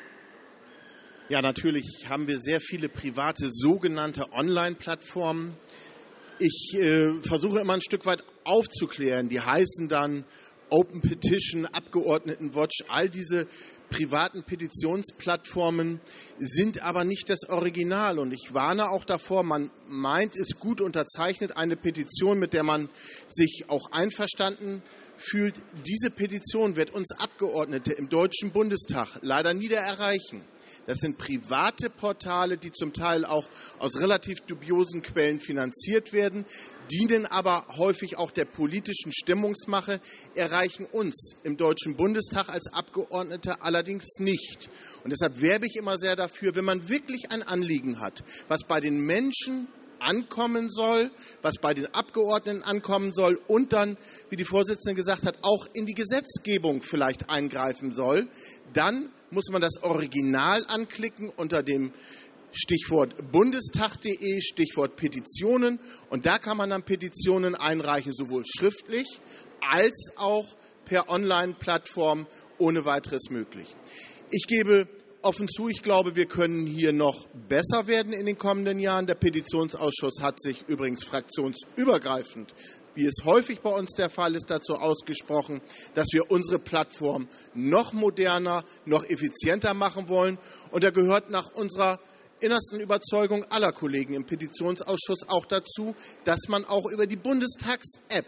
Ja, 1.28 1.42
natürlich 1.42 2.06
haben 2.08 2.26
wir 2.26 2.40
sehr 2.40 2.62
viele 2.62 2.88
private 2.88 3.50
sogenannte 3.52 4.32
Online-Plattformen. 4.32 5.58
Ich 6.40 6.74
äh, 6.80 7.22
versuche 7.22 7.60
immer 7.60 7.74
ein 7.74 7.82
Stück 7.82 8.06
weit 8.06 8.24
aufzuklären. 8.46 9.28
Die 9.28 9.42
heißen 9.42 9.90
dann 9.90 10.24
Open 10.70 11.02
Petition, 11.02 11.66
Abgeordnetenwatch, 11.66 12.86
all 12.88 13.08
diese 13.08 13.46
privaten 13.94 14.42
Petitionsplattformen 14.42 16.02
sind 16.40 16.82
aber 16.82 17.04
nicht 17.04 17.30
das 17.30 17.48
Original. 17.48 18.18
Und 18.18 18.34
ich 18.34 18.54
warne 18.54 18.90
auch 18.90 19.06
davor, 19.06 19.44
man 19.44 19.70
meint 19.88 20.36
es 20.36 20.60
gut 20.60 20.82
unterzeichnet, 20.82 21.56
eine 21.56 21.76
Petition, 21.76 22.40
mit 22.40 22.54
der 22.54 22.64
man 22.64 22.90
sich 23.28 23.66
auch 23.68 23.92
einverstanden 23.92 24.82
fühlt. 25.16 25.56
Diese 25.86 26.10
Petition 26.10 26.76
wird 26.76 26.92
uns 26.92 27.12
Abgeordnete 27.12 27.94
im 27.94 28.10
Deutschen 28.10 28.52
Bundestag 28.52 29.20
leider 29.22 29.54
nie 29.54 29.70
erreichen. 29.70 30.42
Das 30.86 31.00
sind 31.00 31.18
private 31.18 31.89
Portale, 31.89 32.58
die 32.58 32.72
zum 32.72 32.94
Teil 32.94 33.25
auch 33.25 33.50
aus 33.80 34.00
relativ 34.00 34.42
dubiosen 34.42 35.01
Quellen 35.01 35.39
finanziert 35.39 36.13
werden, 36.13 36.46
dienen 36.92 37.25
aber 37.25 37.65
häufig 37.77 38.18
auch 38.18 38.32
der 38.32 38.46
politischen 38.46 39.13
Stimmungsmache, 39.13 40.00
erreichen 40.36 40.86
uns 40.86 41.36
im 41.44 41.58
Deutschen 41.58 41.96
Bundestag 41.96 42.50
als 42.50 42.72
Abgeordnete 42.74 43.62
allerdings 43.62 44.20
nicht. 44.20 44.70
Und 45.03 45.12
deshalb 45.12 45.42
werbe 45.42 45.68
ich 45.68 45.75
immer 45.75 45.98
sehr 45.98 46.15
dafür, 46.15 46.56
wenn 46.56 46.65
man 46.65 46.89
wirklich 46.89 47.32
ein 47.32 47.44
Anliegen 47.44 48.00
hat, 48.00 48.24
was 48.48 48.63
bei 48.63 48.80
den 48.80 49.06
Menschen 49.06 49.68
ankommen 50.03 50.70
soll, 50.70 51.12
was 51.42 51.56
bei 51.60 51.74
den 51.74 51.94
Abgeordneten 51.94 52.63
ankommen 52.63 53.13
soll 53.13 53.39
und 53.48 53.74
dann, 53.74 53.98
wie 54.30 54.36
die 54.36 54.44
Vorsitzende 54.44 54.96
gesagt 54.96 55.25
hat, 55.25 55.38
auch 55.42 55.65
in 55.74 55.86
die 55.86 55.94
Gesetzgebung 55.94 56.84
vielleicht 56.84 57.30
eingreifen 57.30 57.92
soll, 57.92 58.27
dann 58.74 59.10
muss 59.34 59.50
man 59.50 59.62
das 59.62 59.82
Original 59.84 60.63
anklicken 60.68 61.30
unter 61.30 61.63
dem 61.63 61.92
Stichwort 62.52 63.32
bundestag.de, 63.32 64.42
Stichwort 64.42 64.96
Petitionen. 64.96 65.80
Und 66.10 66.25
da 66.25 66.38
kann 66.38 66.58
man 66.58 66.70
dann 66.70 66.84
Petitionen 66.84 67.56
einreichen, 67.56 68.13
sowohl 68.13 68.44
schriftlich 68.46 69.08
als 69.62 70.12
auch 70.18 70.46
per 70.86 71.10
Online-Plattform 71.10 72.28
ohne 72.60 72.86
weiteres 72.86 73.30
möglich. 73.30 73.75
Ich 74.30 74.46
gebe 74.48 74.88
offen 75.24 75.48
zu, 75.48 75.70
ich 75.70 75.82
glaube, 75.82 76.16
wir 76.16 76.25
können 76.25 76.66
hier 76.68 76.94
noch 76.94 77.28
besser 77.48 77.88
werden 77.88 78.13
in 78.13 78.25
den 78.25 78.38
kommenden 78.38 78.80
Jahren. 78.80 79.08
Der 79.08 79.16
Petitionsausschuss 79.16 80.22
hat 80.22 80.42
sich 80.42 80.63
übrigens 80.68 81.04
fraktionsübergreifend 81.04 82.54
wie 82.96 83.06
es 83.06 83.26
häufig 83.26 83.62
bei 83.62 83.70
uns 83.70 83.92
der 83.92 84.10
Fall 84.10 84.36
ist, 84.36 84.50
dazu 84.50 84.76
ausgesprochen, 84.76 85.62
dass 85.94 86.08
wir 86.12 86.30
unsere 86.30 86.60
Plattform 86.60 87.28
noch 87.54 87.94
moderner, 87.94 88.64
noch 88.86 89.04
effizienter 89.06 89.74
machen 89.74 90.10
wollen. 90.10 90.38
Und 90.72 90.84
da 90.84 90.92
gehört 90.92 91.30
nach 91.30 91.52
unserer 91.54 92.00
innersten 92.40 92.80
Überzeugung 92.80 93.46
aller 93.46 93.72
Kollegen 93.72 94.14
im 94.14 94.26
Petitionsausschuss 94.26 95.28
auch 95.28 95.46
dazu, 95.46 95.96
dass 96.26 96.48
man 96.50 96.66
auch 96.66 96.92
über 96.92 97.08
die 97.08 97.16
Bundestags-App 97.16 98.26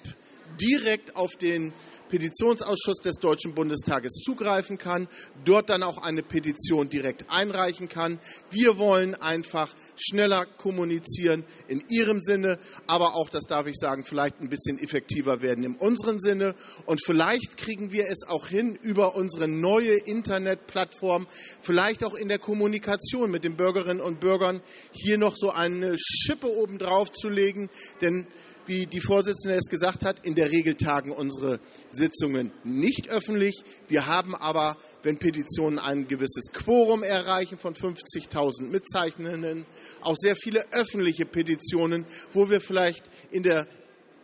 direkt 0.59 1.15
auf 1.15 1.35
den 1.35 1.73
Petitionsausschuss 2.09 2.97
des 3.03 3.15
Deutschen 3.15 3.53
Bundestages 3.53 4.21
zugreifen 4.23 4.77
kann, 4.77 5.07
dort 5.43 5.69
dann 5.69 5.83
auch 5.83 5.97
eine 5.97 6.23
Petition 6.23 6.89
direkt 6.89 7.29
einreichen 7.29 7.89
kann. 7.89 8.19
Wir 8.51 8.77
wollen 8.77 9.15
einfach 9.15 9.73
schneller 9.95 10.45
kommunizieren 10.57 11.43
in 11.67 11.83
Ihrem 11.89 12.21
Sinne, 12.21 12.59
aber 12.87 13.15
auch, 13.15 13.29
das 13.29 13.43
darf 13.45 13.67
ich 13.67 13.75
sagen, 13.75 14.05
vielleicht 14.05 14.39
ein 14.39 14.49
bisschen 14.49 14.79
effektiver 14.79 15.41
werden 15.41 15.63
in 15.63 15.75
unserem 15.75 16.19
Sinne. 16.19 16.55
Und 16.85 17.03
vielleicht 17.03 17.57
kriegen 17.57 17.91
wir 17.91 18.05
es 18.05 18.23
auch 18.27 18.47
hin, 18.47 18.77
über 18.81 19.15
unsere 19.15 19.47
neue 19.47 19.95
Internetplattform, 19.95 21.27
vielleicht 21.61 22.05
auch 22.05 22.13
in 22.13 22.29
der 22.29 22.39
Kommunikation 22.39 23.31
mit 23.31 23.43
den 23.43 23.55
Bürgerinnen 23.55 24.01
und 24.01 24.19
Bürgern, 24.19 24.61
hier 24.91 25.17
noch 25.17 25.35
so 25.35 25.49
eine 25.49 25.95
Schippe 25.97 26.47
obendrauf 26.47 27.11
zu 27.11 27.29
legen. 27.29 27.69
Denn 28.01 28.27
wie 28.67 28.85
die 28.85 29.01
Vorsitzende 29.01 29.57
es 29.57 29.69
gesagt 29.69 30.03
hat, 30.03 30.25
in 30.25 30.35
der 30.35 30.51
Regel 30.51 30.75
tagen 30.75 31.11
unsere 31.11 31.59
Sitzungen 31.89 32.51
nicht 32.63 33.09
öffentlich. 33.09 33.63
Wir 33.87 34.05
haben 34.05 34.35
aber, 34.35 34.77
wenn 35.03 35.17
Petitionen 35.17 35.79
ein 35.79 36.07
gewisses 36.07 36.51
Quorum 36.51 37.03
erreichen 37.03 37.57
von 37.57 37.73
50.000 37.73 38.63
Mitzeichnenden, 38.63 39.65
auch 40.01 40.15
sehr 40.15 40.35
viele 40.35 40.63
öffentliche 40.71 41.25
Petitionen, 41.25 42.05
wo 42.33 42.49
wir 42.49 42.61
vielleicht 42.61 43.03
in 43.31 43.43
der 43.43 43.67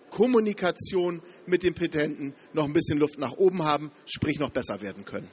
Kommunikation 0.10 1.22
mit 1.46 1.64
den 1.64 1.74
Petenten 1.74 2.34
noch 2.54 2.66
ein 2.66 2.74
bisschen 2.74 3.00
Luft 3.00 3.18
nach 3.18 3.34
oben 3.34 3.64
haben, 3.64 3.92
sprich 4.06 4.40
noch 4.40 4.50
besser 4.50 4.82
werden 4.82 5.06
können. 5.06 5.30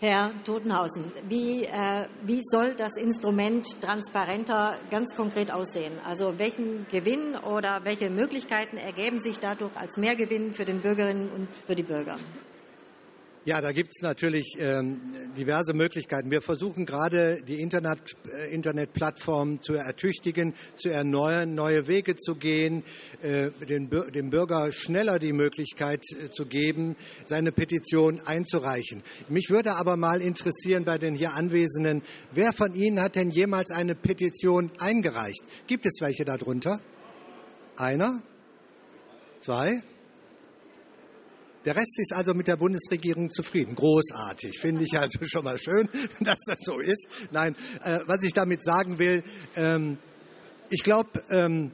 Herr 0.00 0.30
Totenhausen, 0.44 1.10
wie, 1.28 1.64
äh, 1.64 2.06
wie 2.22 2.40
soll 2.40 2.76
das 2.76 2.96
Instrument 2.96 3.66
transparenter 3.80 4.78
ganz 4.92 5.16
konkret 5.16 5.52
aussehen? 5.52 5.98
Also 6.04 6.38
welchen 6.38 6.86
Gewinn 6.86 7.34
oder 7.34 7.80
welche 7.82 8.08
Möglichkeiten 8.08 8.76
ergeben 8.76 9.18
sich 9.18 9.40
dadurch 9.40 9.76
als 9.76 9.96
Mehrgewinn 9.96 10.52
für 10.52 10.64
den 10.64 10.82
Bürgerinnen 10.82 11.28
und 11.30 11.48
für 11.66 11.74
die 11.74 11.82
Bürger? 11.82 12.16
Ja, 13.44 13.62
da 13.62 13.72
gibt 13.72 13.92
es 13.92 14.02
natürlich 14.02 14.56
ähm, 14.58 15.00
diverse 15.36 15.72
Möglichkeiten. 15.72 16.30
Wir 16.30 16.42
versuchen 16.42 16.84
gerade 16.84 17.40
die 17.42 17.60
Internet, 17.62 17.98
äh, 18.30 18.52
Internetplattform 18.52 19.62
zu 19.62 19.74
ertüchtigen, 19.74 20.54
zu 20.76 20.90
erneuern, 20.90 21.54
neue 21.54 21.86
Wege 21.86 22.16
zu 22.16 22.34
gehen, 22.34 22.82
äh, 23.22 23.50
den, 23.66 23.88
dem 23.88 24.30
Bürger 24.30 24.70
schneller 24.72 25.18
die 25.18 25.32
Möglichkeit 25.32 26.02
äh, 26.12 26.30
zu 26.30 26.44
geben, 26.44 26.96
seine 27.24 27.52
Petition 27.52 28.20
einzureichen. 28.20 29.02
Mich 29.28 29.48
würde 29.50 29.76
aber 29.76 29.96
mal 29.96 30.20
interessieren 30.20 30.84
bei 30.84 30.98
den 30.98 31.14
hier 31.14 31.32
Anwesenden, 31.32 32.02
wer 32.32 32.52
von 32.52 32.74
Ihnen 32.74 33.00
hat 33.00 33.16
denn 33.16 33.30
jemals 33.30 33.70
eine 33.70 33.94
Petition 33.94 34.70
eingereicht? 34.78 35.42
Gibt 35.66 35.86
es 35.86 36.00
welche 36.00 36.24
darunter? 36.24 36.80
Einer? 37.76 38.22
Zwei? 39.40 39.82
Der 41.64 41.76
Rest 41.76 41.98
ist 41.98 42.12
also 42.12 42.34
mit 42.34 42.48
der 42.48 42.56
Bundesregierung 42.56 43.30
zufrieden. 43.30 43.74
Großartig, 43.74 44.58
finde 44.58 44.84
ich 44.84 44.98
also 44.98 45.18
schon 45.24 45.44
mal 45.44 45.58
schön, 45.58 45.88
dass 46.20 46.38
das 46.46 46.58
so 46.62 46.78
ist. 46.78 47.08
Nein, 47.30 47.56
äh, 47.84 48.00
was 48.06 48.22
ich 48.22 48.32
damit 48.32 48.62
sagen 48.62 48.98
will, 48.98 49.22
ähm, 49.56 49.98
ich 50.70 50.82
glaube, 50.82 51.22
ähm, 51.30 51.72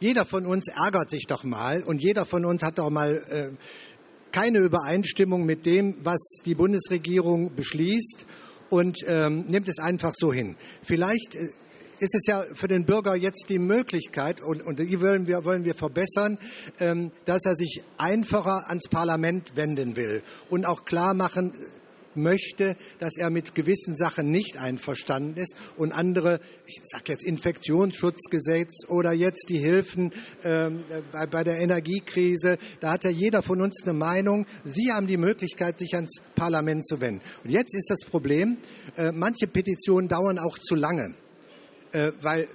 jeder 0.00 0.24
von 0.24 0.44
uns 0.46 0.68
ärgert 0.68 1.10
sich 1.10 1.26
doch 1.26 1.44
mal 1.44 1.82
und 1.82 2.02
jeder 2.02 2.26
von 2.26 2.44
uns 2.44 2.62
hat 2.62 2.78
doch 2.78 2.90
mal 2.90 3.22
äh, 3.30 3.56
keine 4.32 4.58
Übereinstimmung 4.58 5.46
mit 5.46 5.64
dem, 5.64 5.94
was 6.04 6.20
die 6.44 6.54
Bundesregierung 6.54 7.54
beschließt 7.54 8.26
und 8.70 8.98
ähm, 9.06 9.44
nimmt 9.46 9.68
es 9.68 9.78
einfach 9.78 10.12
so 10.14 10.32
hin. 10.32 10.56
Vielleicht 10.82 11.36
äh, 11.36 11.48
ist 11.98 12.14
es 12.14 12.26
ja 12.26 12.44
für 12.54 12.68
den 12.68 12.84
Bürger 12.84 13.14
jetzt 13.14 13.46
die 13.48 13.58
Möglichkeit, 13.58 14.40
und, 14.40 14.62
und 14.62 14.78
die 14.78 15.00
wollen 15.00 15.26
wir, 15.26 15.44
wollen 15.44 15.64
wir 15.64 15.74
verbessern, 15.74 16.38
ähm, 16.80 17.10
dass 17.24 17.44
er 17.44 17.54
sich 17.54 17.82
einfacher 17.96 18.68
ans 18.68 18.88
Parlament 18.88 19.56
wenden 19.56 19.96
will 19.96 20.22
und 20.50 20.66
auch 20.66 20.84
klar 20.84 21.14
machen 21.14 21.52
möchte, 22.16 22.76
dass 22.98 23.16
er 23.16 23.30
mit 23.30 23.54
gewissen 23.54 23.96
Sachen 23.96 24.30
nicht 24.30 24.56
einverstanden 24.56 25.40
ist 25.40 25.54
und 25.76 25.92
andere, 25.92 26.40
ich 26.66 26.80
sage 26.84 27.12
jetzt 27.12 27.24
Infektionsschutzgesetz 27.24 28.88
oder 28.88 29.12
jetzt 29.12 29.48
die 29.48 29.58
Hilfen 29.58 30.12
ähm, 30.42 30.84
bei, 31.12 31.26
bei 31.26 31.44
der 31.44 31.58
Energiekrise, 31.58 32.58
da 32.80 32.92
hat 32.92 33.04
ja 33.04 33.10
jeder 33.10 33.42
von 33.42 33.60
uns 33.60 33.82
eine 33.82 33.94
Meinung. 33.94 34.46
Sie 34.64 34.92
haben 34.92 35.06
die 35.06 35.16
Möglichkeit, 35.16 35.78
sich 35.78 35.94
ans 35.94 36.22
Parlament 36.34 36.86
zu 36.86 37.00
wenden. 37.00 37.22
Und 37.42 37.50
jetzt 37.50 37.74
ist 37.74 37.90
das 37.90 38.08
Problem, 38.08 38.58
äh, 38.96 39.12
manche 39.12 39.46
Petitionen 39.46 40.08
dauern 40.08 40.38
auch 40.38 40.58
zu 40.58 40.74
lange. 40.74 41.14
Äh, 41.94 42.12
weil 42.22 42.48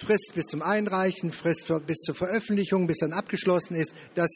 Frist 0.00 0.32
bis 0.34 0.46
zum 0.46 0.62
Einreichen, 0.62 1.30
Frist 1.30 1.66
für, 1.66 1.78
bis 1.78 1.98
zur 1.98 2.14
Veröffentlichung, 2.14 2.86
bis 2.86 2.98
dann 2.98 3.12
abgeschlossen 3.12 3.74
ist. 3.74 3.92
Das, 4.14 4.30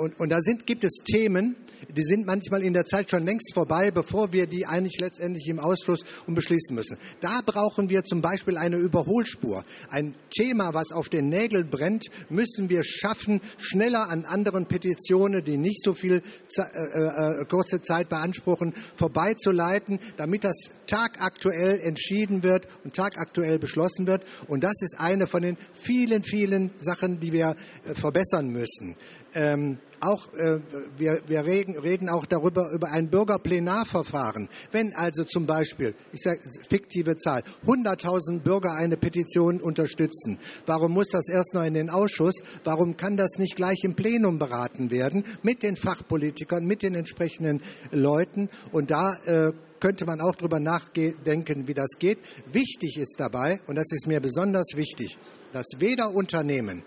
und, 0.00 0.18
und 0.18 0.28
da 0.28 0.40
sind, 0.40 0.66
gibt 0.66 0.82
es 0.82 1.02
Themen, 1.04 1.54
die 1.88 2.02
sind 2.02 2.26
manchmal 2.26 2.62
in 2.62 2.72
der 2.72 2.84
Zeit 2.84 3.10
schon 3.10 3.24
längst 3.24 3.54
vorbei, 3.54 3.90
bevor 3.90 4.32
wir 4.32 4.46
die 4.46 4.66
eigentlich 4.66 4.98
letztendlich 5.00 5.46
im 5.48 5.60
Ausschuss 5.60 6.00
um 6.26 6.34
beschließen 6.34 6.74
müssen. 6.74 6.98
Da 7.20 7.40
brauchen 7.44 7.90
wir 7.90 8.02
zum 8.04 8.22
Beispiel 8.22 8.56
eine 8.56 8.76
Überholspur. 8.76 9.64
Ein 9.90 10.14
Thema, 10.30 10.74
was 10.74 10.90
auf 10.92 11.08
den 11.08 11.28
Nägeln 11.28 11.70
brennt, 11.70 12.06
müssen 12.28 12.68
wir 12.68 12.82
schaffen, 12.84 13.40
schneller 13.58 14.08
an 14.08 14.24
anderen 14.24 14.66
Petitionen, 14.66 15.44
die 15.44 15.56
nicht 15.56 15.82
so 15.82 15.94
viel 15.94 16.22
äh, 16.56 16.62
äh, 16.62 17.44
kurze 17.46 17.80
Zeit 17.82 18.08
beanspruchen, 18.08 18.74
vorbeizuleiten, 18.96 20.00
damit 20.16 20.44
das 20.44 20.56
tagaktuell 20.86 21.80
entschieden 21.80 22.42
wird 22.42 22.66
und 22.82 22.94
tagaktuell 22.94 23.58
beschlossen 23.58 24.06
wird. 24.06 24.24
Und 24.48 24.64
das 24.64 24.82
ist 24.82 24.98
eine 25.04 25.26
von 25.26 25.42
den 25.42 25.56
vielen, 25.74 26.22
vielen 26.22 26.70
Sachen, 26.76 27.20
die 27.20 27.32
wir 27.32 27.56
äh, 27.84 27.94
verbessern 27.94 28.48
müssen. 28.48 28.96
Ähm, 29.34 29.78
auch, 30.00 30.32
äh, 30.34 30.60
wir, 30.96 31.22
wir 31.26 31.44
reden, 31.44 31.78
reden, 31.78 32.08
auch 32.08 32.26
darüber, 32.26 32.70
über 32.72 32.92
ein 32.92 33.08
Bürgerplenarverfahren. 33.08 34.48
Wenn 34.70 34.94
also 34.94 35.24
zum 35.24 35.46
Beispiel, 35.46 35.94
ich 36.12 36.20
sage 36.20 36.40
fiktive 36.68 37.16
Zahl, 37.16 37.42
100.000 37.66 38.40
Bürger 38.40 38.74
eine 38.74 38.96
Petition 38.96 39.60
unterstützen, 39.60 40.38
warum 40.66 40.92
muss 40.92 41.08
das 41.08 41.28
erst 41.28 41.54
noch 41.54 41.64
in 41.64 41.74
den 41.74 41.90
Ausschuss? 41.90 42.42
Warum 42.64 42.96
kann 42.96 43.16
das 43.16 43.38
nicht 43.38 43.56
gleich 43.56 43.82
im 43.82 43.94
Plenum 43.94 44.38
beraten 44.38 44.90
werden 44.90 45.24
mit 45.42 45.62
den 45.62 45.76
Fachpolitikern, 45.76 46.64
mit 46.64 46.82
den 46.82 46.94
entsprechenden 46.94 47.62
Leuten? 47.90 48.50
Und 48.72 48.90
da 48.90 49.14
äh, 49.24 49.52
könnte 49.84 50.06
man 50.06 50.22
auch 50.22 50.34
darüber 50.34 50.60
nachdenken, 50.60 51.68
wie 51.68 51.74
das 51.74 51.98
geht. 51.98 52.16
Wichtig 52.50 52.96
ist 52.96 53.16
dabei, 53.18 53.60
und 53.66 53.74
das 53.74 53.92
ist 53.92 54.06
mir 54.06 54.18
besonders 54.18 54.68
wichtig, 54.76 55.18
dass 55.52 55.66
weder 55.76 56.14
Unternehmen 56.14 56.82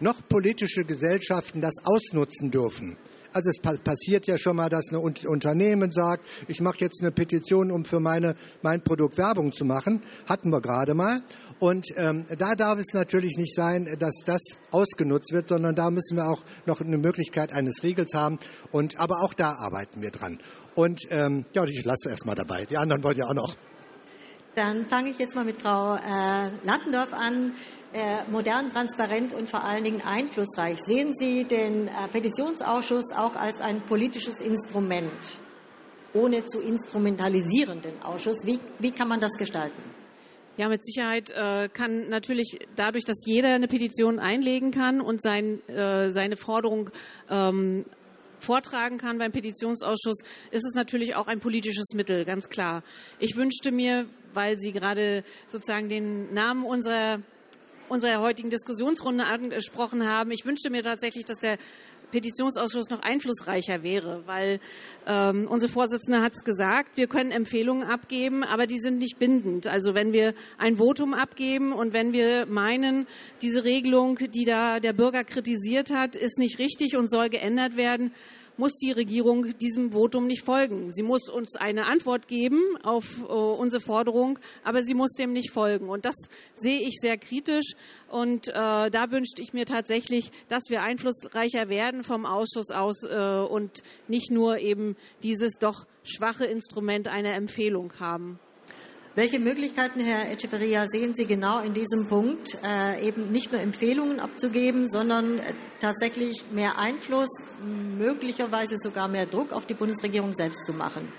noch 0.00 0.20
politische 0.28 0.84
Gesellschaften 0.84 1.62
das 1.62 1.72
ausnutzen 1.82 2.50
dürfen 2.50 2.98
Also 3.32 3.50
es 3.50 3.58
passiert 3.60 4.26
ja 4.26 4.38
schon 4.38 4.56
mal, 4.56 4.68
dass 4.68 4.92
ein 4.92 4.96
Unternehmen 4.96 5.90
sagt, 5.90 6.24
ich 6.48 6.60
mache 6.60 6.78
jetzt 6.80 7.00
eine 7.02 7.10
Petition, 7.12 7.70
um 7.70 7.84
für 7.84 8.00
meine, 8.00 8.34
mein 8.62 8.82
Produkt 8.82 9.18
Werbung 9.18 9.52
zu 9.52 9.64
machen. 9.64 10.02
Hatten 10.26 10.50
wir 10.50 10.60
gerade 10.60 10.94
mal. 10.94 11.20
Und 11.58 11.86
ähm, 11.96 12.26
da 12.38 12.54
darf 12.54 12.78
es 12.78 12.92
natürlich 12.92 13.36
nicht 13.36 13.54
sein, 13.54 13.96
dass 13.98 14.14
das 14.24 14.40
ausgenutzt 14.70 15.32
wird, 15.32 15.48
sondern 15.48 15.74
da 15.74 15.90
müssen 15.90 16.16
wir 16.16 16.28
auch 16.28 16.42
noch 16.66 16.80
eine 16.80 16.98
Möglichkeit 16.98 17.52
eines 17.52 17.82
Riegels 17.82 18.14
haben. 18.14 18.38
Und, 18.70 18.98
aber 18.98 19.22
auch 19.22 19.34
da 19.34 19.54
arbeiten 19.54 20.02
wir 20.02 20.10
dran. 20.10 20.38
Und 20.74 21.00
ähm, 21.10 21.44
ja, 21.52 21.64
ich 21.64 21.84
lasse 21.84 22.10
erst 22.10 22.26
mal 22.26 22.34
dabei. 22.34 22.64
Die 22.64 22.76
anderen 22.76 23.02
wollen 23.02 23.16
ja 23.16 23.26
auch 23.26 23.34
noch. 23.34 23.56
Dann 24.54 24.86
fange 24.86 25.10
ich 25.10 25.18
jetzt 25.18 25.34
mal 25.34 25.44
mit 25.44 25.62
Frau 25.62 25.94
äh, 25.94 26.50
Lattendorf 26.62 27.12
an. 27.12 27.54
Äh, 27.94 28.24
modern, 28.30 28.70
transparent 28.70 29.34
und 29.34 29.50
vor 29.50 29.62
allen 29.64 29.84
Dingen 29.84 30.00
einflussreich. 30.00 30.78
Sehen 30.78 31.12
Sie 31.12 31.44
den 31.44 31.88
äh, 31.88 32.08
Petitionsausschuss 32.10 33.12
auch 33.14 33.36
als 33.36 33.60
ein 33.60 33.82
politisches 33.82 34.40
Instrument, 34.40 35.38
ohne 36.14 36.42
zu 36.46 36.60
instrumentalisieren, 36.62 37.82
den 37.82 38.00
Ausschuss? 38.00 38.46
Wie, 38.46 38.58
wie 38.78 38.92
kann 38.92 39.08
man 39.08 39.20
das 39.20 39.32
gestalten? 39.38 39.82
Ja, 40.56 40.70
mit 40.70 40.82
Sicherheit 40.82 41.30
äh, 41.30 41.68
kann 41.68 42.08
natürlich 42.08 42.60
dadurch, 42.76 43.04
dass 43.04 43.26
jeder 43.26 43.54
eine 43.54 43.68
Petition 43.68 44.18
einlegen 44.18 44.70
kann 44.70 45.02
und 45.02 45.20
sein, 45.20 45.60
äh, 45.68 46.08
seine 46.08 46.36
Forderung 46.36 46.88
ähm, 47.28 47.84
vortragen 48.42 48.98
kann 48.98 49.18
beim 49.18 49.32
Petitionsausschuss, 49.32 50.18
ist 50.50 50.66
es 50.66 50.74
natürlich 50.74 51.14
auch 51.14 51.26
ein 51.26 51.40
politisches 51.40 51.94
Mittel, 51.94 52.24
ganz 52.24 52.48
klar. 52.48 52.82
Ich 53.18 53.36
wünschte 53.36 53.72
mir, 53.72 54.06
weil 54.34 54.56
Sie 54.56 54.72
gerade 54.72 55.24
sozusagen 55.48 55.88
den 55.88 56.32
Namen 56.34 56.64
unserer 56.64 57.20
unserer 57.88 58.20
heutigen 58.20 58.48
Diskussionsrunde 58.48 59.24
angesprochen 59.24 60.08
haben. 60.08 60.30
Ich 60.30 60.46
wünschte 60.46 60.70
mir 60.70 60.82
tatsächlich, 60.82 61.26
dass 61.26 61.38
der 61.38 61.58
Petitionsausschuss 62.12 62.90
noch 62.90 63.00
einflussreicher 63.00 63.82
wäre, 63.82 64.22
weil 64.26 64.60
ähm, 65.06 65.48
unsere 65.48 65.72
Vorsitzende 65.72 66.20
hat 66.20 66.32
es 66.34 66.44
gesagt, 66.44 66.96
wir 66.96 67.08
können 67.08 67.32
Empfehlungen 67.32 67.82
abgeben, 67.82 68.44
aber 68.44 68.66
die 68.66 68.78
sind 68.78 68.98
nicht 68.98 69.18
bindend. 69.18 69.66
Also 69.66 69.94
wenn 69.94 70.12
wir 70.12 70.34
ein 70.58 70.76
Votum 70.76 71.14
abgeben 71.14 71.72
und 71.72 71.92
wenn 71.92 72.12
wir 72.12 72.46
meinen, 72.46 73.08
diese 73.40 73.64
Regelung, 73.64 74.18
die 74.32 74.44
da 74.44 74.78
der 74.78 74.92
Bürger 74.92 75.24
kritisiert 75.24 75.90
hat, 75.90 76.14
ist 76.14 76.38
nicht 76.38 76.60
richtig 76.60 76.96
und 76.96 77.10
soll 77.10 77.30
geändert 77.30 77.76
werden, 77.76 78.12
muss 78.56 78.72
die 78.74 78.92
Regierung 78.92 79.56
diesem 79.58 79.92
Votum 79.92 80.26
nicht 80.26 80.44
folgen. 80.44 80.90
Sie 80.90 81.02
muss 81.02 81.28
uns 81.28 81.56
eine 81.56 81.86
Antwort 81.86 82.28
geben 82.28 82.60
auf 82.82 83.22
äh, 83.22 83.32
unsere 83.32 83.80
Forderung, 83.80 84.38
aber 84.64 84.82
sie 84.82 84.94
muss 84.94 85.12
dem 85.12 85.32
nicht 85.32 85.50
folgen. 85.50 85.88
Und 85.88 86.04
das 86.04 86.14
sehe 86.54 86.80
ich 86.80 86.98
sehr 87.00 87.16
kritisch. 87.18 87.72
Und 88.08 88.48
äh, 88.48 88.52
da 88.52 89.10
wünschte 89.10 89.42
ich 89.42 89.52
mir 89.52 89.64
tatsächlich, 89.64 90.30
dass 90.48 90.64
wir 90.68 90.82
einflussreicher 90.82 91.68
werden 91.68 92.04
vom 92.04 92.26
Ausschuss 92.26 92.70
aus 92.70 93.04
äh, 93.04 93.40
und 93.40 93.82
nicht 94.08 94.30
nur 94.30 94.58
eben 94.58 94.96
dieses 95.22 95.58
doch 95.58 95.86
schwache 96.04 96.44
Instrument 96.44 97.08
einer 97.08 97.34
Empfehlung 97.34 97.92
haben. 97.98 98.38
Welche 99.14 99.38
Möglichkeiten, 99.38 100.00
Herr 100.00 100.30
Echeverria, 100.30 100.86
sehen 100.86 101.12
Sie 101.14 101.26
genau 101.26 101.60
in 101.60 101.74
diesem 101.74 102.08
Punkt, 102.08 102.56
äh, 102.64 103.06
eben 103.06 103.30
nicht 103.30 103.52
nur 103.52 103.60
Empfehlungen 103.60 104.18
abzugeben, 104.20 104.88
sondern 104.88 105.38
äh, 105.38 105.52
tatsächlich 105.80 106.50
mehr 106.50 106.78
Einfluss, 106.78 107.28
möglicherweise 107.62 108.78
sogar 108.78 109.08
mehr 109.08 109.26
Druck 109.26 109.52
auf 109.52 109.66
die 109.66 109.74
Bundesregierung 109.74 110.32
selbst 110.32 110.64
zu 110.64 110.72
machen? 110.72 111.12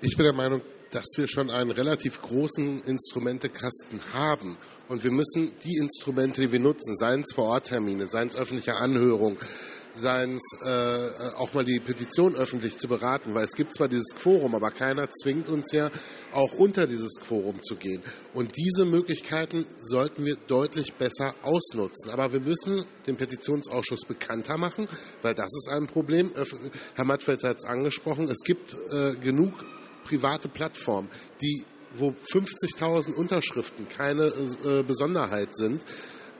Ich 0.00 0.16
bin 0.16 0.26
der 0.26 0.32
Meinung, 0.32 0.62
dass 0.92 1.06
wir 1.16 1.26
schon 1.26 1.50
einen 1.50 1.72
relativ 1.72 2.22
großen 2.22 2.82
Instrumentekasten 2.82 4.00
haben. 4.12 4.56
Und 4.88 5.02
wir 5.02 5.10
müssen 5.10 5.58
die 5.64 5.78
Instrumente, 5.78 6.40
die 6.40 6.52
wir 6.52 6.60
nutzen, 6.60 6.94
seien 6.96 7.22
es 7.22 7.34
Vororttermine, 7.34 8.06
seien 8.06 8.28
es 8.28 8.36
öffentliche 8.36 8.76
Anhörungen, 8.76 9.38
seien 9.94 10.36
es 10.36 10.66
äh, 10.66 11.36
auch 11.36 11.54
mal 11.54 11.64
die 11.64 11.80
Petition 11.80 12.34
öffentlich 12.34 12.78
zu 12.78 12.88
beraten, 12.88 13.34
weil 13.34 13.44
es 13.44 13.52
gibt 13.52 13.74
zwar 13.74 13.88
dieses 13.88 14.14
Quorum, 14.16 14.54
aber 14.54 14.70
keiner 14.70 15.08
zwingt 15.10 15.48
uns 15.48 15.72
ja 15.72 15.90
auch 16.32 16.52
unter 16.54 16.86
dieses 16.86 17.20
Quorum 17.20 17.62
zu 17.62 17.76
gehen. 17.76 18.02
Und 18.32 18.56
diese 18.56 18.84
Möglichkeiten 18.84 19.66
sollten 19.78 20.24
wir 20.24 20.36
deutlich 20.46 20.94
besser 20.94 21.34
ausnutzen. 21.42 22.10
Aber 22.10 22.32
wir 22.32 22.40
müssen 22.40 22.84
den 23.06 23.16
Petitionsausschuss 23.16 24.02
bekannter 24.06 24.58
machen, 24.58 24.88
weil 25.22 25.34
das 25.34 25.52
ist 25.54 25.68
ein 25.70 25.86
Problem. 25.86 26.32
Herr 26.94 27.04
Mattfeld 27.04 27.44
hat 27.44 27.58
es 27.58 27.64
angesprochen, 27.64 28.28
es 28.28 28.40
gibt 28.44 28.76
äh, 28.92 29.14
genug 29.14 29.52
private 30.04 30.48
Plattformen, 30.48 31.08
die 31.40 31.64
wo 31.94 32.14
50.000 32.32 33.14
Unterschriften 33.14 33.88
keine 33.88 34.24
äh, 34.64 34.82
Besonderheit 34.82 35.54
sind, 35.54 35.84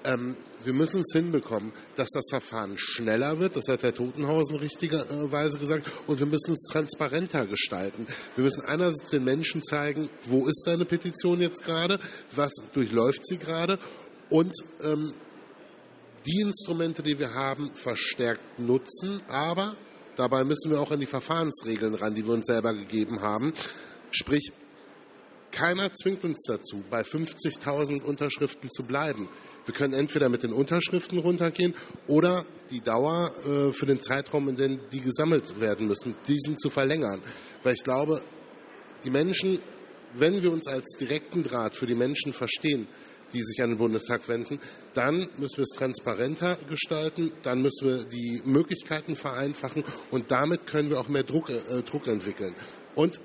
ähm, 0.05 0.37
wir 0.65 0.73
müssen 0.73 1.01
es 1.01 1.13
hinbekommen, 1.13 1.73
dass 1.97 2.09
das 2.11 2.27
Verfahren 2.31 2.77
schneller 2.77 3.39
wird. 3.39 3.57
Das 3.57 3.69
hat 3.69 3.83
Herr 3.83 3.95
Totenhausen 3.95 4.57
richtigerweise 4.57 5.59
gesagt. 5.59 5.91
Und 6.07 6.19
wir 6.19 6.27
müssen 6.27 6.53
es 6.53 6.67
transparenter 6.71 7.47
gestalten. 7.47 8.07
Wir 8.37 8.45
müssen 8.45 8.65
einerseits 8.65 9.11
den 9.11 9.25
Menschen 9.25 9.63
zeigen, 9.63 10.09
wo 10.25 10.47
ist 10.47 10.65
deine 10.67 10.85
Petition 10.85 11.41
jetzt 11.41 11.65
gerade, 11.65 11.99
was 12.35 12.53
durchläuft 12.73 13.27
sie 13.27 13.39
gerade 13.39 13.79
und 14.31 14.53
ähm, 14.83 15.13
die 16.27 16.41
Instrumente, 16.41 17.03
die 17.03 17.19
wir 17.19 17.35
haben, 17.35 17.71
verstärkt 17.75 18.59
nutzen. 18.59 19.21
Aber 19.29 19.77
dabei 20.17 20.45
müssen 20.45 20.71
wir 20.71 20.81
auch 20.81 20.91
an 20.91 21.01
die 21.01 21.07
Verfahrensregeln 21.07 21.95
ran, 21.95 22.15
die 22.15 22.25
wir 22.27 22.33
uns 22.33 22.47
selber 22.47 22.73
gegeben 22.73 23.21
haben. 23.21 23.53
Sprich, 24.11 24.53
keiner 25.55 25.95
zwingt 25.95 26.25
uns 26.25 26.43
dazu, 26.47 26.83
bei 26.91 27.03
50.000 27.03 28.03
Unterschriften 28.03 28.69
zu 28.69 28.83
bleiben. 28.83 29.29
Wir 29.65 29.75
können 29.75 29.95
entweder 29.95 30.29
mit 30.29 30.43
den 30.43 30.53
Unterschriften 30.53 31.19
runtergehen 31.19 31.75
oder 32.09 32.45
die 32.71 32.81
Dauer 32.81 33.33
äh, 33.47 33.73
für 33.73 33.87
den 33.87 34.01
Zeitraum, 34.01 34.49
in 34.49 34.57
dem 34.57 34.81
die 34.91 35.01
gesammelt 35.01 35.61
werden 35.61 35.87
müssen, 35.87 36.17
diesen 36.27 36.59
zu 36.59 36.71
verlängern. 36.71 37.23
Weil 37.63 37.75
ich 37.75 37.85
glaube, 37.85 38.21
die 39.05 39.11
Menschen, 39.11 39.61
wenn 40.15 40.43
wir 40.43 40.51
uns 40.51 40.67
als 40.67 40.97
direkten 40.99 41.45
Draht 41.45 41.77
für 41.77 41.87
die 41.87 41.95
Menschen 41.95 42.33
verstehen, 42.33 42.89
die 43.33 43.43
sich 43.43 43.63
an 43.63 43.71
den 43.71 43.79
Bundestag 43.79 44.29
wenden, 44.29 44.59
dann 44.93 45.29
müssen 45.39 45.59
wir 45.59 45.65
es 45.65 45.77
transparenter 45.77 46.59
gestalten, 46.69 47.33
dann 47.43 47.63
müssen 47.63 47.89
wir 47.89 48.05
die 48.05 48.43
Möglichkeiten 48.45 49.15
vereinfachen 49.15 49.85
und 50.11 50.31
damit 50.31 50.67
können 50.67 50.91
wir 50.91 51.01
auch 51.01 51.09
mehr 51.09 51.23
Druck, 51.23 51.51
äh, 51.51 51.83
Druck 51.83 52.09
entwickeln. 52.09 52.55
Und 52.97 53.21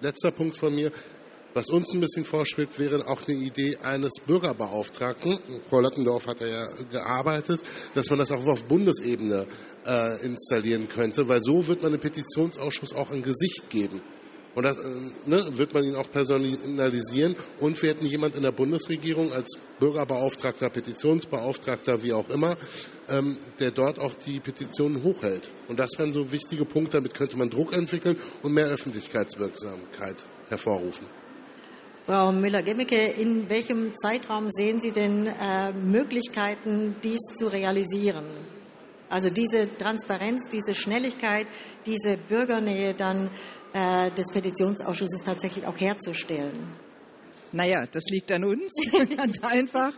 letzter 0.00 0.30
Punkt 0.30 0.56
von 0.56 0.74
mir, 0.74 0.90
was 1.54 1.68
uns 1.70 1.92
ein 1.92 2.00
bisschen 2.00 2.24
vorschwebt, 2.24 2.78
wäre 2.78 3.06
auch 3.08 3.26
eine 3.26 3.36
Idee 3.36 3.76
eines 3.82 4.12
Bürgerbeauftragten. 4.26 5.38
Frau 5.68 5.80
Lattendorf 5.80 6.26
hat 6.26 6.40
ja 6.40 6.68
gearbeitet, 6.90 7.60
dass 7.94 8.08
man 8.10 8.20
das 8.20 8.30
auch 8.30 8.46
auf 8.46 8.64
Bundesebene 8.64 9.46
äh, 9.86 10.24
installieren 10.24 10.88
könnte, 10.88 11.28
weil 11.28 11.42
so 11.42 11.66
wird 11.66 11.82
man 11.82 11.92
dem 11.92 12.00
Petitionsausschuss 12.00 12.94
auch 12.94 13.10
ein 13.10 13.22
Gesicht 13.22 13.68
geben. 13.70 14.00
Und 14.54 14.64
das 14.64 14.78
äh, 14.78 14.82
ne, 15.26 15.58
wird 15.58 15.74
man 15.74 15.84
ihn 15.84 15.94
auch 15.94 16.10
personalisieren. 16.10 17.36
Und 17.60 17.80
wir 17.80 17.90
hätten 17.90 18.06
jemand 18.06 18.36
in 18.36 18.42
der 18.42 18.52
Bundesregierung 18.52 19.32
als 19.32 19.56
Bürgerbeauftragter, 19.78 20.70
Petitionsbeauftragter, 20.70 22.02
wie 22.02 22.12
auch 22.12 22.28
immer, 22.30 22.56
ähm, 23.08 23.36
der 23.58 23.70
dort 23.70 23.98
auch 23.98 24.14
die 24.14 24.40
Petitionen 24.40 25.02
hochhält. 25.02 25.50
Und 25.68 25.78
das 25.78 25.90
wären 25.98 26.12
so 26.12 26.30
wichtige 26.32 26.64
Punkte. 26.64 26.98
Damit 26.98 27.14
könnte 27.14 27.36
man 27.36 27.50
Druck 27.50 27.72
entwickeln 27.72 28.16
und 28.42 28.52
mehr 28.52 28.66
Öffentlichkeitswirksamkeit 28.66 30.16
hervorrufen. 30.48 31.19
Frau 32.06 32.32
Müller-Gemmecke, 32.32 32.96
in 32.96 33.48
welchem 33.50 33.94
Zeitraum 33.94 34.48
sehen 34.48 34.80
Sie 34.80 34.90
denn 34.90 35.26
äh, 35.26 35.72
Möglichkeiten, 35.72 36.96
dies 37.04 37.20
zu 37.36 37.48
realisieren? 37.48 38.24
Also 39.10 39.28
diese 39.28 39.76
Transparenz, 39.76 40.48
diese 40.48 40.74
Schnelligkeit, 40.74 41.46
diese 41.84 42.16
Bürgernähe 42.16 42.94
dann 42.94 43.28
äh, 43.74 44.10
des 44.12 44.32
Petitionsausschusses 44.32 45.22
tatsächlich 45.24 45.66
auch 45.66 45.78
herzustellen? 45.78 46.74
Naja, 47.52 47.86
das 47.90 48.04
liegt 48.10 48.30
an 48.30 48.44
uns, 48.44 48.72
ganz 49.16 49.42
einfach. 49.42 49.92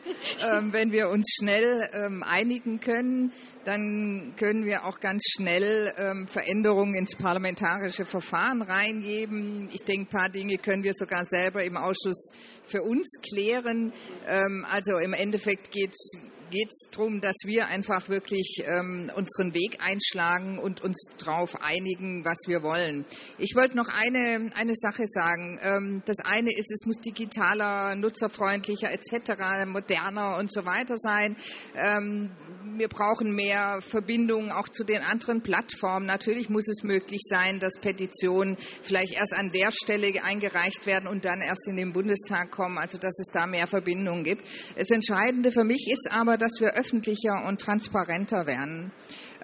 Ähm, 0.50 0.72
wenn 0.72 0.90
wir 0.90 1.10
uns 1.10 1.26
schnell 1.38 1.88
ähm, 1.92 2.22
einigen 2.22 2.80
können, 2.80 3.32
dann 3.64 4.34
können 4.36 4.64
wir 4.64 4.86
auch 4.86 5.00
ganz 5.00 5.22
schnell 5.36 5.92
ähm, 5.98 6.26
Veränderungen 6.26 6.94
ins 6.94 7.14
parlamentarische 7.14 8.06
Verfahren 8.06 8.62
reingeben. 8.62 9.68
Ich 9.72 9.82
denke, 9.82 10.02
ein 10.02 10.06
paar 10.06 10.28
Dinge 10.30 10.56
können 10.56 10.82
wir 10.82 10.94
sogar 10.94 11.24
selber 11.26 11.62
im 11.62 11.76
Ausschuss 11.76 12.30
für 12.64 12.82
uns 12.82 13.20
klären. 13.22 13.92
Ähm, 14.26 14.64
also 14.72 14.96
im 14.96 15.12
Endeffekt 15.12 15.70
geht 15.70 15.92
es 15.92 16.31
geht 16.52 16.70
es 16.70 16.88
darum, 16.90 17.20
dass 17.20 17.36
wir 17.44 17.66
einfach 17.66 18.08
wirklich 18.08 18.62
ähm, 18.66 19.10
unseren 19.16 19.54
Weg 19.54 19.78
einschlagen 19.84 20.58
und 20.58 20.82
uns 20.82 21.08
darauf 21.18 21.56
einigen, 21.62 22.24
was 22.24 22.38
wir 22.46 22.62
wollen. 22.62 23.06
Ich 23.38 23.56
wollte 23.56 23.76
noch 23.76 23.88
eine, 23.88 24.50
eine 24.54 24.74
Sache 24.76 25.06
sagen. 25.06 25.58
Ähm, 25.62 26.02
das 26.04 26.18
eine 26.20 26.50
ist, 26.54 26.70
es 26.70 26.86
muss 26.86 27.00
digitaler, 27.00 27.96
nutzerfreundlicher 27.96 28.92
etc., 28.92 29.66
moderner 29.66 30.36
und 30.38 30.52
so 30.52 30.64
weiter 30.66 30.98
sein. 30.98 31.36
Ähm, 31.74 32.30
wir 32.76 32.88
brauchen 32.88 33.34
mehr 33.34 33.80
Verbindungen 33.82 34.50
auch 34.50 34.68
zu 34.68 34.84
den 34.84 35.02
anderen 35.02 35.42
Plattformen. 35.42 36.06
Natürlich 36.06 36.48
muss 36.48 36.68
es 36.68 36.82
möglich 36.82 37.20
sein, 37.24 37.60
dass 37.60 37.80
Petitionen 37.80 38.56
vielleicht 38.82 39.14
erst 39.14 39.34
an 39.34 39.50
der 39.52 39.70
Stelle 39.72 40.22
eingereicht 40.22 40.86
werden 40.86 41.08
und 41.08 41.24
dann 41.24 41.40
erst 41.40 41.68
in 41.68 41.76
den 41.76 41.92
Bundestag 41.92 42.50
kommen, 42.50 42.78
also 42.78 42.98
dass 42.98 43.18
es 43.18 43.28
da 43.32 43.46
mehr 43.46 43.66
Verbindungen 43.66 44.24
gibt. 44.24 44.42
Das 44.76 44.90
Entscheidende 44.90 45.50
für 45.50 45.64
mich 45.64 45.88
ist 45.90 46.10
aber, 46.10 46.38
dass 46.42 46.60
wir 46.60 46.74
öffentlicher 46.74 47.46
und 47.46 47.60
transparenter 47.60 48.46
werden. 48.46 48.90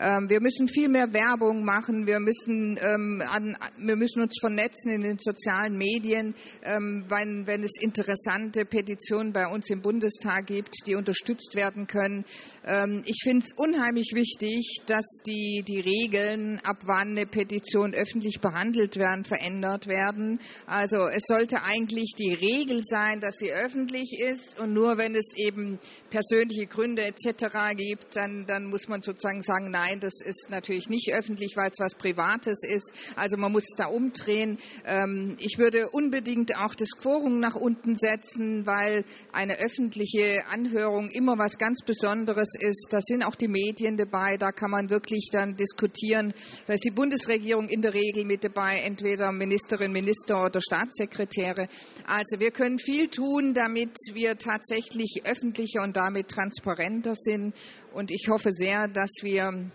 Ähm, 0.00 0.30
wir 0.30 0.40
müssen 0.40 0.68
viel 0.68 0.88
mehr 0.88 1.12
Werbung 1.12 1.64
machen. 1.64 2.06
Wir 2.06 2.20
müssen, 2.20 2.78
ähm, 2.80 3.22
an, 3.32 3.56
wir 3.78 3.96
müssen 3.96 4.22
uns 4.22 4.36
vernetzen 4.40 4.92
in 4.92 5.00
den 5.00 5.18
sozialen 5.18 5.76
Medien, 5.76 6.34
ähm, 6.62 7.04
wenn, 7.08 7.46
wenn 7.46 7.64
es 7.64 7.72
interessante 7.80 8.64
Petitionen 8.64 9.32
bei 9.32 9.46
uns 9.48 9.68
im 9.70 9.82
Bundestag 9.82 10.46
gibt, 10.46 10.74
die 10.86 10.94
unterstützt 10.94 11.56
werden 11.56 11.88
können. 11.88 12.24
Ähm, 12.64 13.02
ich 13.06 13.20
finde 13.24 13.44
es 13.44 13.52
unheimlich 13.56 14.12
wichtig, 14.14 14.82
dass 14.86 15.04
die, 15.26 15.64
die 15.66 15.80
Regeln, 15.80 16.60
ab 16.64 16.78
wann 16.84 17.16
eine 17.16 17.26
Petition 17.26 17.92
öffentlich 17.92 18.40
behandelt 18.40 18.96
werden, 18.98 19.24
verändert 19.24 19.88
werden. 19.88 20.38
Also 20.66 21.08
es 21.08 21.24
sollte 21.26 21.62
eigentlich 21.64 22.14
die 22.16 22.34
Regel 22.34 22.82
sein, 22.84 23.20
dass 23.20 23.34
sie 23.38 23.52
öffentlich 23.52 24.20
ist 24.20 24.60
und 24.60 24.72
nur 24.72 24.96
wenn 24.96 25.16
es 25.16 25.36
eben 25.36 25.80
persönliche 26.10 26.66
Gründe 26.66 27.02
etc. 27.02 27.74
gibt, 27.76 28.14
dann, 28.14 28.46
dann 28.46 28.66
muss 28.66 28.86
man 28.86 29.02
sozusagen 29.02 29.42
sagen, 29.42 29.70
nein, 29.70 29.87
das 29.96 30.20
ist 30.20 30.48
natürlich 30.50 30.88
nicht 30.88 31.12
öffentlich, 31.12 31.56
weil 31.56 31.70
es 31.70 31.78
was 31.78 31.94
Privates 31.94 32.62
ist. 32.62 32.92
Also 33.16 33.36
man 33.36 33.52
muss 33.52 33.64
da 33.76 33.86
umdrehen. 33.86 34.58
Ähm, 34.84 35.36
ich 35.38 35.58
würde 35.58 35.88
unbedingt 35.90 36.56
auch 36.58 36.74
das 36.74 36.90
Quorum 36.90 37.40
nach 37.40 37.54
unten 37.54 37.96
setzen, 37.96 38.66
weil 38.66 39.04
eine 39.32 39.58
öffentliche 39.58 40.42
Anhörung 40.50 41.08
immer 41.10 41.38
was 41.38 41.58
ganz 41.58 41.82
Besonderes 41.84 42.48
ist. 42.58 42.88
Da 42.90 43.00
sind 43.00 43.22
auch 43.24 43.34
die 43.34 43.48
Medien 43.48 43.96
dabei, 43.96 44.36
da 44.36 44.52
kann 44.52 44.70
man 44.70 44.90
wirklich 44.90 45.28
dann 45.32 45.56
diskutieren. 45.56 46.32
Da 46.66 46.74
ist 46.74 46.84
die 46.84 46.90
Bundesregierung 46.90 47.68
in 47.68 47.82
der 47.82 47.94
Regel 47.94 48.24
mit 48.24 48.44
dabei, 48.44 48.82
entweder 48.84 49.32
Ministerin, 49.32 49.92
Minister 49.92 50.44
oder 50.44 50.60
Staatssekretäre. 50.60 51.68
Also 52.06 52.40
wir 52.40 52.50
können 52.50 52.78
viel 52.78 53.08
tun, 53.08 53.54
damit 53.54 53.96
wir 54.12 54.38
tatsächlich 54.38 55.22
öffentlicher 55.24 55.82
und 55.82 55.96
damit 55.96 56.28
transparenter 56.28 57.14
sind. 57.14 57.54
Und 57.98 58.12
ich 58.12 58.28
hoffe 58.28 58.52
sehr, 58.52 58.86
dass 58.86 59.10
wir 59.22 59.72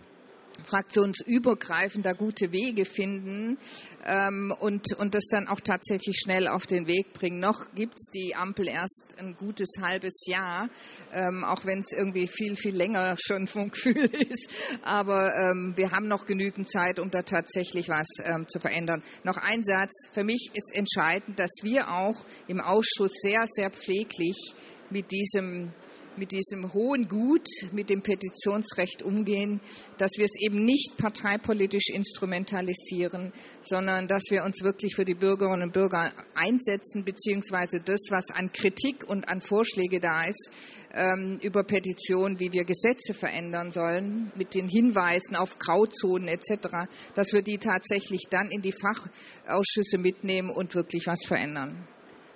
fraktionsübergreifend 0.64 2.06
da 2.06 2.14
gute 2.14 2.52
Wege 2.52 2.86
finden 2.86 3.58
ähm, 4.06 4.50
und, 4.60 4.94
und 4.96 5.14
das 5.14 5.24
dann 5.30 5.46
auch 5.46 5.60
tatsächlich 5.60 6.16
schnell 6.16 6.48
auf 6.48 6.66
den 6.66 6.86
Weg 6.86 7.12
bringen. 7.12 7.38
Noch 7.38 7.74
gibt 7.74 7.98
es 7.98 8.06
die 8.14 8.34
Ampel 8.34 8.68
erst 8.68 9.16
ein 9.18 9.36
gutes 9.36 9.74
halbes 9.82 10.24
Jahr, 10.26 10.70
ähm, 11.12 11.44
auch 11.44 11.66
wenn 11.66 11.80
es 11.80 11.92
irgendwie 11.92 12.26
viel, 12.26 12.56
viel 12.56 12.74
länger 12.74 13.14
schon 13.18 13.46
vom 13.46 13.70
Gefühl 13.70 14.04
ist. 14.12 14.48
Aber 14.80 15.34
ähm, 15.36 15.74
wir 15.76 15.90
haben 15.90 16.08
noch 16.08 16.24
genügend 16.24 16.70
Zeit, 16.70 16.98
um 16.98 17.10
da 17.10 17.20
tatsächlich 17.20 17.90
was 17.90 18.06
ähm, 18.24 18.48
zu 18.48 18.58
verändern. 18.58 19.02
Noch 19.24 19.36
ein 19.36 19.62
Satz. 19.64 20.08
Für 20.14 20.24
mich 20.24 20.48
ist 20.54 20.74
entscheidend, 20.74 21.38
dass 21.38 21.50
wir 21.60 21.90
auch 21.90 22.24
im 22.46 22.60
Ausschuss 22.60 23.12
sehr, 23.20 23.44
sehr 23.50 23.68
pfleglich 23.68 24.54
mit 24.88 25.10
diesem 25.10 25.74
mit 26.16 26.32
diesem 26.32 26.72
hohen 26.72 27.08
Gut, 27.08 27.46
mit 27.72 27.90
dem 27.90 28.02
Petitionsrecht 28.02 29.02
umgehen, 29.02 29.60
dass 29.98 30.12
wir 30.16 30.24
es 30.24 30.40
eben 30.40 30.64
nicht 30.64 30.96
parteipolitisch 30.96 31.88
instrumentalisieren, 31.92 33.32
sondern 33.62 34.06
dass 34.08 34.24
wir 34.30 34.44
uns 34.44 34.62
wirklich 34.62 34.94
für 34.94 35.04
die 35.04 35.14
Bürgerinnen 35.14 35.64
und 35.64 35.72
Bürger 35.72 36.12
einsetzen, 36.34 37.04
beziehungsweise 37.04 37.80
das, 37.80 38.00
was 38.10 38.30
an 38.30 38.52
Kritik 38.52 39.08
und 39.08 39.28
an 39.28 39.40
Vorschläge 39.40 40.00
da 40.00 40.24
ist, 40.24 40.50
ähm, 40.94 41.38
über 41.42 41.64
Petitionen, 41.64 42.38
wie 42.38 42.52
wir 42.52 42.64
Gesetze 42.64 43.14
verändern 43.14 43.72
sollen, 43.72 44.32
mit 44.36 44.54
den 44.54 44.68
Hinweisen 44.68 45.36
auf 45.36 45.58
Grauzonen 45.58 46.28
etc., 46.28 46.88
dass 47.14 47.32
wir 47.32 47.42
die 47.42 47.58
tatsächlich 47.58 48.22
dann 48.30 48.50
in 48.50 48.62
die 48.62 48.72
Fachausschüsse 48.72 49.98
mitnehmen 49.98 50.50
und 50.50 50.74
wirklich 50.74 51.06
was 51.06 51.24
verändern. 51.26 51.88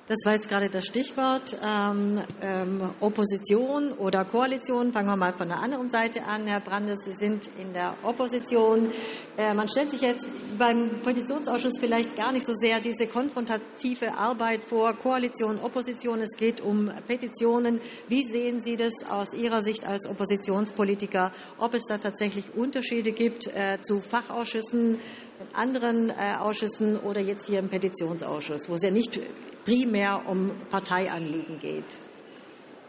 Das 0.09 0.25
war 0.25 0.33
jetzt 0.33 0.49
gerade 0.49 0.71
das 0.71 0.87
Stichwort 0.87 1.55
ähm, 1.63 2.23
ähm, 2.41 2.95
Opposition 2.99 3.93
oder 3.93 4.25
Koalition. 4.25 4.91
Fangen 4.91 5.09
wir 5.09 5.17
mal 5.17 5.35
von 5.35 5.49
der 5.49 5.59
anderen 5.59 5.91
Seite 5.91 6.23
an. 6.25 6.47
Herr 6.47 6.61
Brandes, 6.61 7.01
Sie 7.05 7.13
sind 7.13 7.51
in 7.59 7.75
der 7.75 7.95
Opposition. 8.03 8.89
Äh, 9.37 9.53
man 9.53 9.69
stellt 9.69 9.91
sich 9.91 10.01
jetzt 10.01 10.27
beim 10.57 11.03
Petitionsausschuss 11.03 11.79
vielleicht 11.79 12.17
gar 12.17 12.33
nicht 12.33 12.47
so 12.47 12.55
sehr 12.55 12.81
diese 12.81 13.07
konfrontative 13.07 14.15
Arbeit 14.15 14.65
vor, 14.65 14.95
Koalition, 14.95 15.59
Opposition. 15.59 16.23
Es 16.23 16.39
geht 16.39 16.63
um 16.63 16.91
Petitionen. 17.07 17.79
Wie 18.09 18.23
sehen 18.23 18.61
Sie 18.61 18.77
das 18.77 18.95
aus 19.11 19.35
Ihrer 19.35 19.61
Sicht 19.61 19.87
als 19.87 20.09
Oppositionspolitiker, 20.09 21.33
ob 21.59 21.75
es 21.75 21.83
da 21.87 21.99
tatsächlich 21.99 22.55
Unterschiede 22.55 23.13
gibt 23.13 23.47
äh, 23.49 23.79
zu 23.83 24.01
Fachausschüssen, 24.01 25.01
in 25.41 25.55
anderen 25.55 26.11
äh, 26.11 26.37
Ausschüssen 26.39 26.97
oder 26.97 27.21
jetzt 27.21 27.47
hier 27.47 27.61
im 27.61 27.69
Petitionsausschuss, 27.69 28.69
wo 28.69 28.75
es 28.75 28.83
ja 28.83 28.91
nicht 28.91 29.21
primär 29.65 30.23
um 30.27 30.51
Parteianliegen 30.71 31.59
geht? 31.59 31.99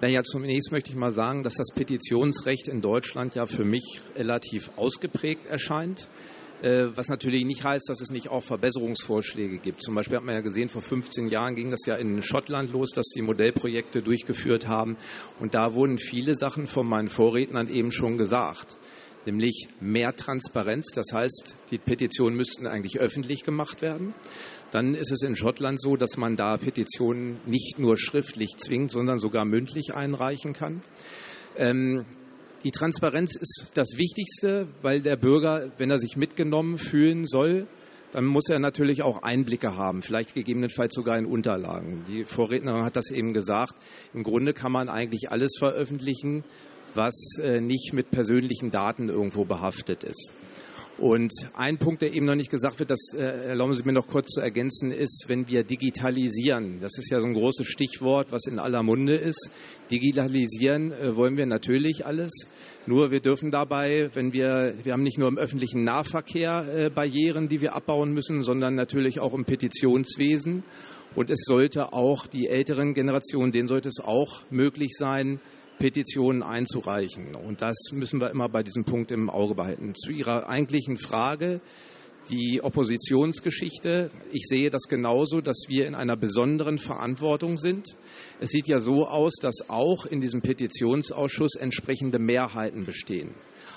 Naja, 0.01 0.23
zunächst 0.23 0.71
möchte 0.71 0.89
ich 0.89 0.95
mal 0.95 1.11
sagen, 1.11 1.43
dass 1.43 1.55
das 1.55 1.67
Petitionsrecht 1.75 2.69
in 2.69 2.81
Deutschland 2.81 3.35
ja 3.35 3.45
für 3.45 3.65
mich 3.65 4.01
relativ 4.15 4.71
ausgeprägt 4.77 5.47
erscheint. 5.47 6.07
Äh, 6.61 6.87
was 6.95 7.07
natürlich 7.07 7.45
nicht 7.45 7.63
heißt, 7.63 7.87
dass 7.87 8.01
es 8.01 8.09
nicht 8.09 8.29
auch 8.29 8.43
Verbesserungsvorschläge 8.43 9.59
gibt. 9.59 9.81
Zum 9.81 9.95
Beispiel 9.95 10.17
hat 10.17 10.23
man 10.23 10.35
ja 10.35 10.41
gesehen, 10.41 10.69
vor 10.69 10.81
15 10.81 11.27
Jahren 11.27 11.55
ging 11.55 11.69
das 11.69 11.85
ja 11.85 11.95
in 11.95 12.21
Schottland 12.21 12.71
los, 12.71 12.91
dass 12.91 13.07
die 13.15 13.21
Modellprojekte 13.21 14.01
durchgeführt 14.01 14.67
haben. 14.67 14.97
Und 15.39 15.53
da 15.53 15.73
wurden 15.73 15.97
viele 15.97 16.35
Sachen 16.35 16.65
von 16.65 16.87
meinen 16.87 17.09
Vorrednern 17.09 17.67
eben 17.67 17.91
schon 17.91 18.17
gesagt 18.17 18.78
nämlich 19.25 19.67
mehr 19.79 20.15
Transparenz. 20.15 20.87
Das 20.93 21.07
heißt, 21.13 21.55
die 21.71 21.77
Petitionen 21.77 22.35
müssten 22.35 22.67
eigentlich 22.67 22.99
öffentlich 22.99 23.43
gemacht 23.43 23.81
werden. 23.81 24.13
Dann 24.71 24.95
ist 24.95 25.11
es 25.11 25.23
in 25.23 25.35
Schottland 25.35 25.81
so, 25.81 25.95
dass 25.95 26.17
man 26.17 26.35
da 26.35 26.57
Petitionen 26.57 27.39
nicht 27.45 27.79
nur 27.79 27.97
schriftlich 27.97 28.57
zwingt, 28.57 28.91
sondern 28.91 29.19
sogar 29.19 29.45
mündlich 29.45 29.95
einreichen 29.95 30.53
kann. 30.53 30.83
Ähm, 31.57 32.05
die 32.63 32.71
Transparenz 32.71 33.35
ist 33.35 33.71
das 33.73 33.97
Wichtigste, 33.97 34.67
weil 34.81 35.01
der 35.01 35.15
Bürger, 35.15 35.71
wenn 35.77 35.89
er 35.89 35.97
sich 35.97 36.17
mitgenommen 36.17 36.77
fühlen 36.77 37.25
soll, 37.25 37.67
dann 38.11 38.25
muss 38.25 38.49
er 38.49 38.59
natürlich 38.59 39.01
auch 39.03 39.21
Einblicke 39.21 39.75
haben, 39.75 40.01
vielleicht 40.01 40.33
gegebenenfalls 40.33 40.93
sogar 40.95 41.17
in 41.17 41.25
Unterlagen. 41.25 42.03
Die 42.07 42.25
Vorrednerin 42.25 42.83
hat 42.83 42.95
das 42.95 43.11
eben 43.11 43.33
gesagt. 43.33 43.75
Im 44.13 44.23
Grunde 44.23 44.53
kann 44.53 44.71
man 44.71 44.89
eigentlich 44.89 45.31
alles 45.31 45.55
veröffentlichen, 45.57 46.43
was 46.95 47.15
äh, 47.41 47.61
nicht 47.61 47.93
mit 47.93 48.11
persönlichen 48.11 48.71
Daten 48.71 49.09
irgendwo 49.09 49.45
behaftet 49.45 50.03
ist. 50.03 50.33
Und 50.99 51.31
ein 51.53 51.77
Punkt, 51.77 52.01
der 52.01 52.13
eben 52.13 52.25
noch 52.25 52.35
nicht 52.35 52.51
gesagt 52.51 52.79
wird, 52.79 52.91
das 52.91 53.13
äh, 53.13 53.21
erlauben 53.21 53.73
Sie 53.73 53.83
mir 53.83 53.93
noch 53.93 54.07
kurz 54.07 54.31
zu 54.31 54.41
ergänzen, 54.41 54.91
ist, 54.91 55.25
wenn 55.27 55.47
wir 55.47 55.63
digitalisieren. 55.63 56.81
Das 56.81 56.97
ist 56.97 57.09
ja 57.09 57.21
so 57.21 57.27
ein 57.27 57.33
großes 57.33 57.67
Stichwort, 57.67 58.33
was 58.33 58.47
in 58.47 58.59
aller 58.59 58.83
Munde 58.83 59.15
ist. 59.15 59.49
Digitalisieren 59.91 60.91
äh, 60.91 61.15
wollen 61.15 61.37
wir 61.37 61.45
natürlich 61.45 62.05
alles. 62.05 62.31
Nur 62.85 63.11
wir 63.11 63.21
dürfen 63.21 63.49
dabei, 63.49 64.09
wenn 64.13 64.33
wir, 64.33 64.75
wir 64.83 64.91
haben 64.91 65.03
nicht 65.03 65.17
nur 65.17 65.29
im 65.29 65.37
öffentlichen 65.37 65.85
Nahverkehr 65.85 66.67
äh, 66.67 66.89
Barrieren, 66.89 67.47
die 67.47 67.61
wir 67.61 67.75
abbauen 67.75 68.11
müssen, 68.11 68.43
sondern 68.43 68.75
natürlich 68.75 69.21
auch 69.21 69.33
im 69.33 69.45
Petitionswesen. 69.45 70.63
Und 71.15 71.31
es 71.31 71.43
sollte 71.45 71.93
auch 71.93 72.27
die 72.27 72.47
älteren 72.47 72.93
Generationen, 72.93 73.53
denen 73.53 73.69
sollte 73.69 73.87
es 73.87 74.01
auch 74.03 74.43
möglich 74.49 74.91
sein, 74.97 75.39
Petitionen 75.79 76.43
einzureichen. 76.43 77.35
Und 77.35 77.61
das 77.61 77.75
müssen 77.91 78.21
wir 78.21 78.29
immer 78.29 78.49
bei 78.49 78.61
diesem 78.61 78.83
Punkt 78.83 79.11
im 79.11 79.29
Auge 79.29 79.55
behalten. 79.55 79.95
Zu 79.95 80.11
Ihrer 80.11 80.47
eigentlichen 80.47 80.97
Frage, 80.97 81.61
die 82.29 82.61
Oppositionsgeschichte. 82.61 84.11
Ich 84.31 84.43
sehe 84.45 84.69
das 84.69 84.83
genauso, 84.83 85.41
dass 85.41 85.65
wir 85.67 85.87
in 85.87 85.95
einer 85.95 86.17
besonderen 86.17 86.77
Verantwortung 86.77 87.57
sind. 87.57 87.97
Es 88.39 88.51
sieht 88.51 88.67
ja 88.67 88.79
so 88.79 89.07
aus, 89.07 89.33
dass 89.41 89.69
auch 89.69 90.05
in 90.05 90.21
diesem 90.21 90.41
Petitionsausschuss 90.41 91.55
entsprechende 91.55 92.19
Mehrheiten 92.19 92.85
bestehen. 92.85 93.33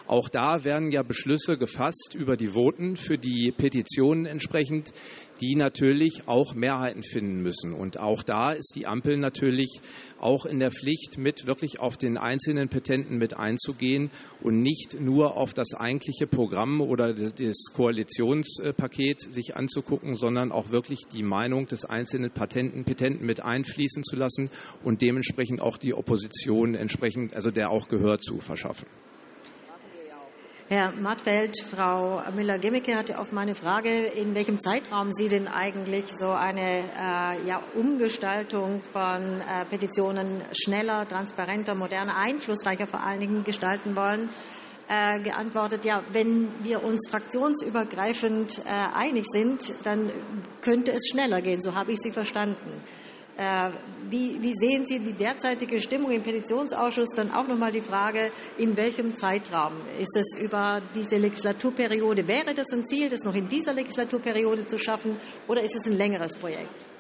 Auch 0.07 0.29
da 0.29 0.65
werden 0.65 0.91
ja 0.91 1.03
Beschlüsse 1.03 1.57
gefasst 1.57 2.15
über 2.19 2.37
die 2.37 2.55
Voten 2.55 2.97
für 2.97 3.19
die 3.19 3.53
Petitionen 3.57 4.27
entsprechend, 4.27 4.93
die 5.41 5.57
natürlich 5.57 6.23
auch 6.27 6.55
Mehrheiten 6.55 7.03
finden 7.03 7.43
müssen. 7.43 7.75
Und 7.75 7.99
auch 7.99 8.23
da 8.23 8.53
ist 8.53 8.75
die 8.77 8.87
Ampel 8.87 9.17
natürlich 9.17 9.81
auch 10.21 10.47
in 10.47 10.61
der 10.61 10.71
Pflicht, 10.71 11.19
mit 11.19 11.47
wirklich 11.47 11.81
auf 11.81 11.97
den 11.97 12.17
einzelnen 12.17 12.69
Petenten 12.69 13.19
mit 13.19 13.37
einzugehen 13.37 14.11
und 14.41 14.63
nicht 14.63 15.01
nur 15.01 15.37
auf 15.37 15.53
das 15.53 15.75
eigentliche 15.75 16.29
Programm 16.29 16.81
oder 16.81 17.13
das 17.13 17.65
Koalitionspaket 17.75 19.21
sich 19.21 19.57
anzugucken, 19.57 20.15
sondern 20.15 20.53
auch 20.53 20.71
wirklich 20.71 21.01
die 21.13 21.25
Meinung 21.25 21.67
des 21.67 21.85
einzelnen 21.85 22.31
Patenten, 22.31 22.85
Petenten 22.85 23.27
mit 23.27 23.43
einfließen 23.43 24.05
zu 24.05 24.17
lassen 24.17 24.51
und 24.85 25.03
dementsprechend 25.03 25.61
auch 25.61 25.77
die 25.77 25.95
Opposition 25.95 26.75
entsprechend, 26.75 27.35
also 27.35 27.51
der 27.51 27.71
auch 27.71 27.89
Gehör 27.89 28.19
zu 28.19 28.39
verschaffen. 28.39 28.87
Herr 30.69 30.93
Mattfeld, 30.93 31.55
Frau 31.61 32.23
Müller-Gemmecke 32.33 32.95
hatte 32.95 33.19
auf 33.19 33.33
meine 33.33 33.55
Frage, 33.55 34.07
in 34.07 34.35
welchem 34.35 34.59
Zeitraum 34.59 35.13
Sie 35.13 35.29
denn 35.29 35.49
eigentlich 35.49 36.07
so 36.09 36.31
eine 36.31 36.85
äh, 36.85 37.47
ja, 37.47 37.63
Umgestaltung 37.75 38.81
von 38.81 39.41
äh, 39.41 39.67
Petitionen 39.67 40.45
schneller, 40.53 41.07
transparenter, 41.07 41.75
moderner, 41.75 42.17
einflussreicher 42.17 42.87
vor 42.87 43.05
allen 43.05 43.21
Dingen 43.21 43.45
gestalten 43.45 43.97
wollen, 43.97 44.31
äh, 44.89 45.21
geantwortet, 45.21 45.85
ja, 45.85 46.05
wenn 46.11 46.65
wir 46.65 46.83
uns 46.83 47.09
fraktionsübergreifend 47.11 48.65
äh, 48.65 48.71
einig 48.71 49.25
sind, 49.27 49.75
dann 49.85 50.11
könnte 50.63 50.93
es 50.93 51.09
schneller 51.11 51.43
gehen. 51.43 51.61
So 51.61 51.75
habe 51.75 51.93
ich 51.93 51.99
Sie 51.99 52.13
verstanden. 52.13 52.81
Äh, 53.37 53.71
wie, 54.11 54.43
wie, 54.43 54.53
sehen 54.53 54.85
Sie 54.85 54.99
die 54.99 55.15
derzeitige 55.15 55.81
Stimmung 55.81 56.11
im 56.11 56.23
Petitionsausschuss? 56.23 57.09
Dann 57.17 57.33
auch 57.33 57.47
nochmal 57.47 57.71
die 57.71 57.81
Frage, 57.81 58.31
in 58.59 58.77
welchem 58.77 59.15
Zeitraum? 59.15 59.87
Ist 59.99 60.17
es 60.17 60.39
über 60.39 60.83
diese 60.95 61.17
Legislaturperiode? 61.17 62.29
Wäre 62.29 62.53
das 62.55 62.67
ein 62.73 62.85
Ziel, 62.85 63.09
das 63.09 63.25
noch 63.25 63.35
in 63.35 63.49
dieser 63.49 63.73
Legislaturperiode 63.73 64.67
zu 64.67 64.77
schaffen? 64.77 65.19
Oder 65.49 65.63
ist 65.63 65.75
es 65.75 65.87
ein 65.87 65.97
längeres 65.97 66.37
Projekt? 66.37 66.92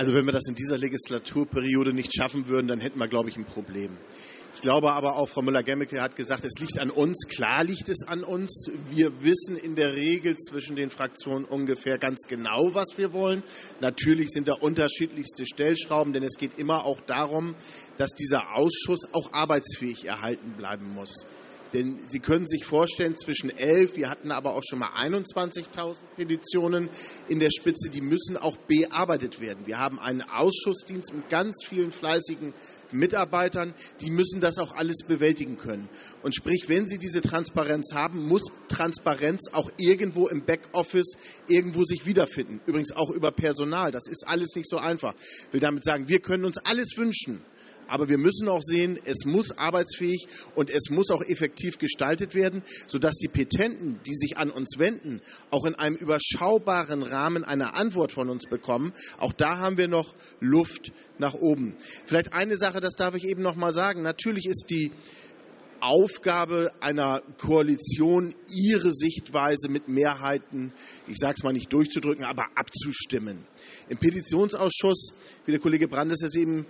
Also 0.00 0.14
wenn 0.14 0.24
wir 0.24 0.32
das 0.32 0.48
in 0.48 0.54
dieser 0.54 0.78
Legislaturperiode 0.78 1.92
nicht 1.92 2.16
schaffen 2.16 2.48
würden, 2.48 2.68
dann 2.68 2.80
hätten 2.80 2.98
wir, 2.98 3.06
glaube 3.06 3.28
ich, 3.28 3.36
ein 3.36 3.44
Problem. 3.44 3.98
Ich 4.54 4.62
glaube 4.62 4.94
aber 4.94 5.16
auch, 5.16 5.28
Frau 5.28 5.42
Müller-Gemmecke 5.42 6.00
hat 6.00 6.16
gesagt, 6.16 6.42
es 6.46 6.58
liegt 6.58 6.78
an 6.78 6.88
uns. 6.88 7.26
Klar 7.28 7.64
liegt 7.64 7.86
es 7.90 8.08
an 8.08 8.24
uns. 8.24 8.70
Wir 8.90 9.22
wissen 9.22 9.58
in 9.58 9.76
der 9.76 9.96
Regel 9.96 10.38
zwischen 10.38 10.74
den 10.74 10.88
Fraktionen 10.88 11.44
ungefähr 11.44 11.98
ganz 11.98 12.22
genau, 12.26 12.74
was 12.74 12.96
wir 12.96 13.12
wollen. 13.12 13.42
Natürlich 13.82 14.30
sind 14.30 14.48
da 14.48 14.54
unterschiedlichste 14.54 15.44
Stellschrauben, 15.44 16.14
denn 16.14 16.22
es 16.22 16.38
geht 16.38 16.58
immer 16.58 16.86
auch 16.86 17.02
darum, 17.02 17.54
dass 17.98 18.12
dieser 18.12 18.56
Ausschuss 18.56 19.00
auch 19.12 19.34
arbeitsfähig 19.34 20.06
erhalten 20.06 20.54
bleiben 20.56 20.94
muss. 20.94 21.26
Denn 21.72 22.00
Sie 22.08 22.18
können 22.18 22.46
sich 22.46 22.64
vorstellen, 22.64 23.14
zwischen 23.14 23.50
11, 23.56 23.96
wir 23.96 24.10
hatten 24.10 24.32
aber 24.32 24.54
auch 24.54 24.62
schon 24.68 24.80
mal 24.80 24.90
21.000 24.98 25.96
Petitionen 26.16 26.88
in 27.28 27.38
der 27.38 27.50
Spitze, 27.50 27.90
die 27.90 28.00
müssen 28.00 28.36
auch 28.36 28.56
bearbeitet 28.56 29.40
werden. 29.40 29.66
Wir 29.66 29.78
haben 29.78 29.98
einen 30.00 30.22
Ausschussdienst 30.22 31.14
mit 31.14 31.28
ganz 31.28 31.64
vielen 31.64 31.92
fleißigen 31.92 32.54
Mitarbeitern, 32.92 33.74
die 34.00 34.10
müssen 34.10 34.40
das 34.40 34.58
auch 34.58 34.74
alles 34.74 35.04
bewältigen 35.06 35.56
können. 35.56 35.88
Und 36.22 36.34
sprich, 36.34 36.64
wenn 36.68 36.86
Sie 36.86 36.98
diese 36.98 37.20
Transparenz 37.20 37.94
haben, 37.94 38.26
muss 38.26 38.42
Transparenz 38.68 39.50
auch 39.52 39.70
irgendwo 39.78 40.26
im 40.28 40.44
Backoffice 40.44 41.12
irgendwo 41.46 41.84
sich 41.84 42.06
wiederfinden. 42.06 42.60
Übrigens 42.66 42.92
auch 42.92 43.10
über 43.10 43.30
Personal. 43.30 43.92
Das 43.92 44.08
ist 44.08 44.26
alles 44.26 44.56
nicht 44.56 44.68
so 44.68 44.78
einfach. 44.78 45.14
Ich 45.18 45.52
will 45.52 45.60
damit 45.60 45.84
sagen, 45.84 46.08
wir 46.08 46.20
können 46.20 46.44
uns 46.44 46.58
alles 46.58 46.96
wünschen. 46.96 47.42
Aber 47.88 48.08
wir 48.08 48.18
müssen 48.18 48.48
auch 48.48 48.62
sehen, 48.62 48.98
es 49.04 49.24
muss 49.24 49.50
arbeitsfähig 49.58 50.28
und 50.54 50.70
es 50.70 50.90
muss 50.90 51.10
auch 51.10 51.22
effektiv 51.22 51.78
gestaltet 51.78 52.34
werden, 52.36 52.62
sodass 52.86 53.16
die 53.16 53.28
Petenten, 53.28 53.98
die 54.06 54.14
sich 54.14 54.38
an 54.38 54.50
uns 54.50 54.78
wenden, 54.78 55.20
auch 55.50 55.64
in 55.64 55.74
einem 55.74 55.96
überschaubaren 55.96 57.02
Rahmen 57.02 57.42
eine 57.42 57.74
Antwort 57.74 58.12
von 58.12 58.30
uns 58.30 58.44
bekommen. 58.48 58.92
Auch 59.18 59.32
da 59.32 59.58
haben 59.58 59.76
wir 59.76 59.88
noch 59.88 60.14
Luft 60.38 60.92
nach 61.18 61.34
oben. 61.34 61.74
Vielleicht 62.06 62.32
eine 62.32 62.56
Sache, 62.56 62.80
das 62.80 62.94
darf 62.94 63.16
ich 63.16 63.24
eben 63.24 63.42
noch 63.42 63.56
mal 63.56 63.72
sagen. 63.72 64.02
Natürlich 64.02 64.46
ist 64.46 64.66
die 64.70 64.92
Aufgabe 65.80 66.70
einer 66.80 67.22
Koalition, 67.38 68.34
ihre 68.48 68.92
Sichtweise 68.92 69.68
mit 69.68 69.88
Mehrheiten, 69.88 70.72
ich 71.08 71.16
sage 71.18 71.34
es 71.38 71.42
mal 71.42 71.52
nicht 71.52 71.72
durchzudrücken, 71.72 72.24
aber 72.24 72.44
abzustimmen. 72.54 73.46
Im 73.88 73.98
Petitionsausschuss, 73.98 75.12
wie 75.46 75.52
der 75.52 75.60
Kollege 75.60 75.88
Brandes 75.88 76.22
es 76.22 76.36
eben 76.36 76.66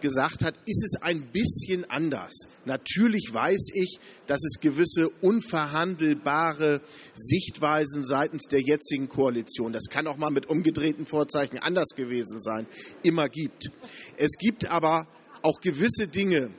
gesagt 0.00 0.44
hat, 0.44 0.54
ist 0.66 0.84
es 0.84 1.02
ein 1.02 1.22
bisschen 1.32 1.88
anders. 1.90 2.34
Natürlich 2.64 3.28
weiß 3.32 3.70
ich, 3.74 3.98
dass 4.26 4.42
es 4.44 4.60
gewisse 4.60 5.08
unverhandelbare 5.20 6.80
Sichtweisen 7.14 8.04
seitens 8.04 8.44
der 8.44 8.60
jetzigen 8.60 9.08
Koalition, 9.08 9.72
das 9.72 9.84
kann 9.90 10.06
auch 10.06 10.16
mal 10.16 10.30
mit 10.30 10.46
umgedrehten 10.46 11.06
Vorzeichen 11.06 11.58
anders 11.58 11.88
gewesen 11.96 12.40
sein, 12.40 12.66
immer 13.02 13.28
gibt. 13.28 13.70
Es 14.16 14.32
gibt 14.38 14.68
aber 14.68 15.06
auch 15.42 15.60
gewisse 15.60 16.08
Dinge, 16.08 16.50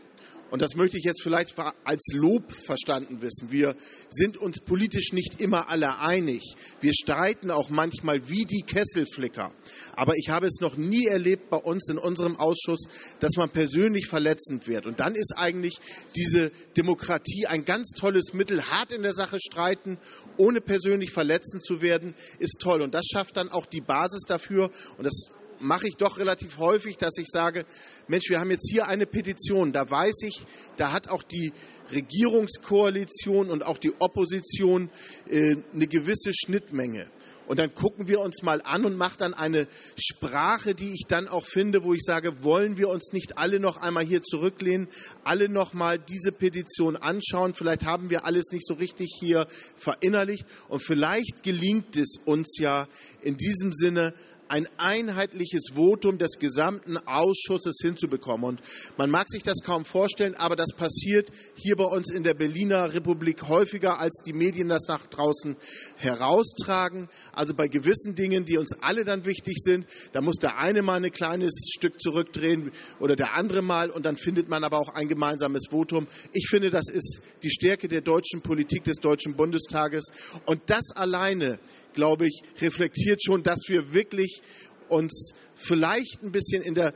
und 0.51 0.61
das 0.61 0.75
möchte 0.75 0.97
ich 0.97 1.03
jetzt 1.03 1.21
vielleicht 1.21 1.55
als 1.83 2.11
Lob 2.13 2.51
verstanden 2.51 3.21
wissen. 3.21 3.51
Wir 3.51 3.75
sind 4.09 4.37
uns 4.37 4.59
politisch 4.61 5.13
nicht 5.13 5.39
immer 5.39 5.69
alle 5.69 5.99
einig. 5.99 6.55
Wir 6.79 6.93
streiten 6.93 7.51
auch 7.51 7.69
manchmal 7.69 8.29
wie 8.29 8.45
die 8.45 8.61
Kesselflicker. 8.61 9.53
Aber 9.95 10.13
ich 10.15 10.29
habe 10.29 10.47
es 10.47 10.59
noch 10.59 10.75
nie 10.75 11.05
erlebt 11.05 11.49
bei 11.49 11.57
uns 11.57 11.89
in 11.89 11.97
unserem 11.97 12.35
Ausschuss, 12.35 12.87
dass 13.19 13.35
man 13.37 13.49
persönlich 13.49 14.07
verletzend 14.07 14.67
wird. 14.67 14.87
Und 14.87 14.99
dann 14.99 15.15
ist 15.15 15.33
eigentlich 15.37 15.79
diese 16.15 16.51
Demokratie 16.77 17.45
ein 17.47 17.65
ganz 17.65 17.91
tolles 17.91 18.33
Mittel. 18.33 18.63
Hart 18.63 18.91
in 18.91 19.03
der 19.03 19.13
Sache 19.13 19.37
streiten, 19.39 19.97
ohne 20.37 20.61
persönlich 20.61 21.11
verletzend 21.11 21.63
zu 21.63 21.81
werden, 21.81 22.15
ist 22.39 22.59
toll. 22.59 22.81
Und 22.81 22.93
das 22.93 23.05
schafft 23.05 23.37
dann 23.37 23.49
auch 23.49 23.65
die 23.65 23.81
Basis 23.81 24.23
dafür. 24.27 24.71
Und 24.97 25.05
das 25.05 25.31
mache 25.59 25.87
ich 25.87 25.95
doch 25.95 26.17
relativ 26.17 26.57
häufig, 26.57 26.97
dass 26.97 27.17
ich 27.17 27.27
sage, 27.27 27.65
Mensch, 28.07 28.29
wir 28.29 28.39
haben 28.39 28.51
jetzt 28.51 28.69
hier 28.69 28.87
eine 28.87 29.05
Petition, 29.05 29.71
da 29.71 29.89
weiß 29.89 30.23
ich, 30.23 30.45
da 30.77 30.91
hat 30.91 31.09
auch 31.09 31.23
die 31.23 31.53
Regierungskoalition 31.91 33.49
und 33.49 33.63
auch 33.63 33.77
die 33.77 33.93
Opposition 33.99 34.89
äh, 35.29 35.55
eine 35.73 35.87
gewisse 35.87 36.31
Schnittmenge. 36.33 37.07
Und 37.49 37.57
dann 37.57 37.73
gucken 37.73 38.07
wir 38.07 38.19
uns 38.19 38.43
mal 38.43 38.61
an 38.63 38.85
und 38.85 38.95
machen 38.95 39.15
dann 39.17 39.33
eine 39.33 39.67
Sprache, 39.97 40.75
die 40.75 40.93
ich 40.93 41.05
dann 41.07 41.27
auch 41.27 41.47
finde, 41.47 41.83
wo 41.83 41.95
ich 41.95 42.03
sage, 42.03 42.43
wollen 42.43 42.77
wir 42.77 42.89
uns 42.89 43.11
nicht 43.11 43.39
alle 43.39 43.59
noch 43.59 43.77
einmal 43.77 44.05
hier 44.05 44.21
zurücklehnen, 44.21 44.87
alle 45.23 45.49
noch 45.49 45.73
mal 45.73 45.97
diese 45.97 46.31
Petition 46.31 46.95
anschauen. 46.95 47.55
Vielleicht 47.55 47.85
haben 47.85 48.11
wir 48.11 48.23
alles 48.23 48.51
nicht 48.51 48.67
so 48.67 48.75
richtig 48.75 49.17
hier 49.19 49.47
verinnerlicht 49.77 50.45
und 50.67 50.83
vielleicht 50.83 51.41
gelingt 51.41 51.97
es 51.97 52.19
uns 52.23 52.59
ja 52.59 52.87
in 53.23 53.35
diesem 53.35 53.73
Sinne 53.73 54.13
ein 54.49 54.67
einheitliches 54.77 55.69
Votum 55.73 56.17
des 56.17 56.39
gesamten 56.39 56.97
Ausschusses 56.97 57.77
hinzubekommen. 57.81 58.43
Und 58.45 58.61
man 58.97 59.09
mag 59.09 59.29
sich 59.29 59.43
das 59.43 59.59
kaum 59.63 59.85
vorstellen, 59.85 60.35
aber 60.35 60.55
das 60.55 60.73
passiert 60.75 61.29
hier 61.55 61.75
bei 61.75 61.85
uns 61.85 62.11
in 62.11 62.23
der 62.23 62.33
Berliner 62.33 62.93
Republik 62.93 63.47
häufiger, 63.47 63.99
als 63.99 64.21
die 64.25 64.33
Medien 64.33 64.69
das 64.69 64.87
nach 64.87 65.05
draußen 65.05 65.55
heraustragen. 65.97 67.07
Also 67.33 67.53
bei 67.53 67.67
gewissen 67.67 68.15
Dingen, 68.15 68.45
die 68.45 68.57
uns 68.57 68.73
alle 68.81 69.05
dann 69.05 69.25
wichtig 69.25 69.57
sind, 69.59 69.85
da 70.11 70.21
muss 70.21 70.37
der 70.37 70.57
eine 70.57 70.81
mal 70.81 71.03
ein 71.03 71.11
kleines 71.11 71.53
Stück 71.75 72.01
zurückdrehen 72.01 72.71
oder 72.99 73.15
der 73.15 73.35
andere 73.35 73.61
mal 73.61 73.89
und 73.89 74.05
dann 74.05 74.17
findet 74.17 74.49
man 74.49 74.63
aber 74.63 74.79
auch 74.79 74.89
ein 74.89 75.07
gemeinsames 75.07 75.67
Votum. 75.69 76.07
Ich 76.33 76.47
finde, 76.49 76.69
das 76.69 76.89
ist 76.89 77.21
die 77.43 77.51
Stärke 77.51 77.87
der 77.87 78.01
deutschen 78.01 78.41
Politik 78.41 78.83
des 78.83 78.97
Deutschen 78.97 79.35
Bundestages. 79.35 80.05
Und 80.45 80.61
das 80.67 80.91
alleine 80.95 81.59
glaube 81.93 82.27
ich, 82.27 82.41
reflektiert 82.61 83.23
schon, 83.23 83.43
dass 83.43 83.59
wir 83.67 83.93
wirklich 83.93 84.41
uns 84.87 85.33
vielleicht 85.55 86.23
ein 86.23 86.31
bisschen 86.31 86.63
in 86.63 86.73
der 86.73 86.93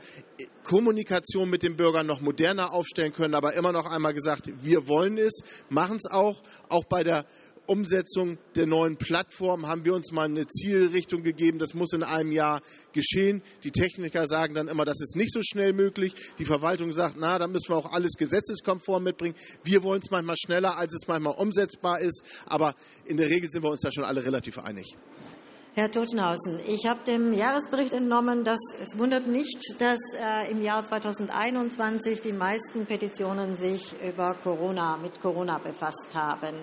Kommunikation 0.64 1.50
mit 1.50 1.62
den 1.62 1.76
Bürgern 1.76 2.06
noch 2.06 2.20
moderner 2.20 2.72
aufstellen 2.72 3.12
können, 3.12 3.34
aber 3.34 3.54
immer 3.54 3.72
noch 3.72 3.90
einmal 3.90 4.14
gesagt, 4.14 4.50
wir 4.62 4.88
wollen 4.88 5.18
es, 5.18 5.40
machen 5.68 5.96
es 5.96 6.10
auch, 6.10 6.42
auch 6.68 6.84
bei 6.84 7.04
der 7.04 7.26
Umsetzung 7.66 8.38
der 8.54 8.66
neuen 8.66 8.96
Plattform 8.96 9.66
haben 9.66 9.84
wir 9.84 9.94
uns 9.94 10.12
mal 10.12 10.24
eine 10.24 10.46
Zielrichtung 10.46 11.22
gegeben. 11.22 11.58
Das 11.58 11.74
muss 11.74 11.92
in 11.92 12.02
einem 12.02 12.32
Jahr 12.32 12.60
geschehen. 12.92 13.42
Die 13.62 13.70
Techniker 13.70 14.26
sagen 14.26 14.54
dann 14.54 14.68
immer, 14.68 14.84
das 14.84 15.00
ist 15.00 15.16
nicht 15.16 15.32
so 15.32 15.40
schnell 15.42 15.72
möglich. 15.72 16.14
Die 16.38 16.44
Verwaltung 16.44 16.92
sagt, 16.92 17.16
na, 17.18 17.38
da 17.38 17.46
müssen 17.46 17.70
wir 17.70 17.76
auch 17.76 17.92
alles 17.92 18.12
gesetzeskonform 18.18 19.04
mitbringen. 19.04 19.34
Wir 19.62 19.82
wollen 19.82 20.00
es 20.02 20.10
manchmal 20.10 20.36
schneller, 20.36 20.76
als 20.76 20.94
es 20.94 21.08
manchmal 21.08 21.34
umsetzbar 21.36 22.00
ist. 22.00 22.22
Aber 22.46 22.74
in 23.04 23.16
der 23.16 23.30
Regel 23.30 23.48
sind 23.48 23.62
wir 23.62 23.70
uns 23.70 23.80
da 23.80 23.90
schon 23.92 24.04
alle 24.04 24.24
relativ 24.24 24.58
einig. 24.58 24.96
Herr 25.76 25.90
Totenhausen, 25.90 26.60
ich 26.68 26.86
habe 26.86 27.02
dem 27.02 27.32
Jahresbericht 27.32 27.94
entnommen, 27.94 28.44
dass 28.44 28.60
es 28.80 28.96
wundert 28.96 29.26
nicht, 29.26 29.74
dass 29.80 29.98
äh, 30.14 30.48
im 30.48 30.62
Jahr 30.62 30.84
2021 30.84 32.20
die 32.20 32.32
meisten 32.32 32.86
Petitionen 32.86 33.56
sich 33.56 33.92
über 34.00 34.34
Corona 34.34 34.96
mit 34.96 35.20
Corona 35.20 35.58
befasst 35.58 36.14
haben. 36.14 36.54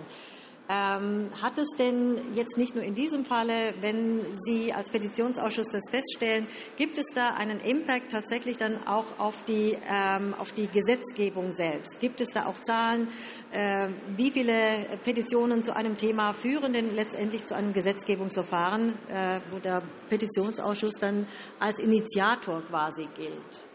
Ähm, 0.71 1.29
hat 1.41 1.57
es 1.57 1.67
denn 1.77 2.33
jetzt 2.33 2.57
nicht 2.57 2.75
nur 2.75 2.83
in 2.83 2.95
diesem 2.95 3.25
Falle, 3.25 3.73
wenn 3.81 4.21
Sie 4.35 4.71
als 4.71 4.89
Petitionsausschuss 4.89 5.67
das 5.67 5.81
feststellen, 5.89 6.47
gibt 6.77 6.97
es 6.97 7.07
da 7.13 7.31
einen 7.33 7.59
Impact 7.59 8.11
tatsächlich 8.11 8.55
dann 8.55 8.87
auch 8.87 9.19
auf 9.19 9.43
die, 9.43 9.77
ähm, 9.91 10.33
auf 10.33 10.53
die 10.53 10.67
Gesetzgebung 10.67 11.51
selbst? 11.51 11.99
Gibt 11.99 12.21
es 12.21 12.29
da 12.29 12.45
auch 12.45 12.57
Zahlen, 12.59 13.09
äh, 13.51 13.89
wie 14.15 14.31
viele 14.31 14.97
Petitionen 15.03 15.61
zu 15.61 15.75
einem 15.75 15.97
Thema 15.97 16.31
führen 16.33 16.71
denn 16.71 16.91
letztendlich 16.91 17.43
zu 17.43 17.53
einem 17.53 17.73
Gesetzgebungsverfahren, 17.73 18.97
äh, 19.09 19.41
wo 19.51 19.59
der 19.59 19.83
Petitionsausschuss 20.09 20.93
dann 20.99 21.27
als 21.59 21.79
Initiator 21.79 22.61
quasi 22.61 23.09
gilt? 23.13 23.70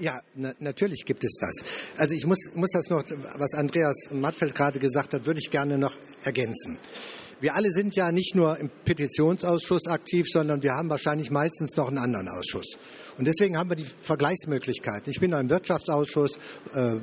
Ja, 0.00 0.20
na, 0.34 0.54
natürlich 0.60 1.04
gibt 1.04 1.24
es 1.24 1.38
das. 1.40 1.64
Also 1.96 2.14
ich 2.14 2.24
muss, 2.24 2.38
muss 2.54 2.70
das 2.72 2.88
noch, 2.88 3.02
was 3.36 3.54
Andreas 3.54 4.10
Mattfeld 4.12 4.54
gerade 4.54 4.78
gesagt 4.78 5.14
hat, 5.14 5.26
würde 5.26 5.40
ich 5.40 5.50
gerne 5.50 5.76
noch 5.76 5.96
ergänzen. 6.22 6.78
Wir 7.40 7.54
alle 7.54 7.70
sind 7.70 7.94
ja 7.94 8.10
nicht 8.10 8.34
nur 8.34 8.58
im 8.58 8.68
Petitionsausschuss 8.84 9.86
aktiv, 9.86 10.26
sondern 10.28 10.62
wir 10.62 10.74
haben 10.74 10.90
wahrscheinlich 10.90 11.30
meistens 11.30 11.76
noch 11.76 11.86
einen 11.86 11.98
anderen 11.98 12.28
Ausschuss. 12.28 12.76
Und 13.16 13.26
deswegen 13.26 13.56
haben 13.56 13.68
wir 13.68 13.76
die 13.76 13.86
Vergleichsmöglichkeiten. 14.00 15.10
Ich 15.10 15.20
bin 15.20 15.32
im 15.32 15.50
Wirtschaftsausschuss, 15.50 16.38
äh, 16.74 16.96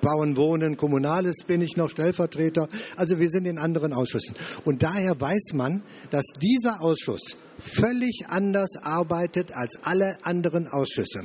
Bauen, 0.00 0.36
Wohnen, 0.36 0.76
Kommunales 0.76 1.44
bin 1.46 1.62
ich 1.62 1.76
noch 1.76 1.90
Stellvertreter. 1.90 2.68
Also 2.96 3.18
wir 3.20 3.28
sind 3.28 3.46
in 3.46 3.58
anderen 3.58 3.92
Ausschüssen. 3.92 4.34
Und 4.64 4.82
daher 4.82 5.20
weiß 5.20 5.52
man, 5.54 5.82
dass 6.10 6.24
dieser 6.40 6.80
Ausschuss 6.80 7.36
völlig 7.58 8.26
anders 8.28 8.76
arbeitet 8.82 9.52
als 9.52 9.78
alle 9.84 10.16
anderen 10.24 10.68
Ausschüsse. 10.68 11.24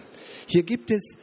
Hier 0.50 0.64
gibt 0.64 0.92
es 0.92 1.18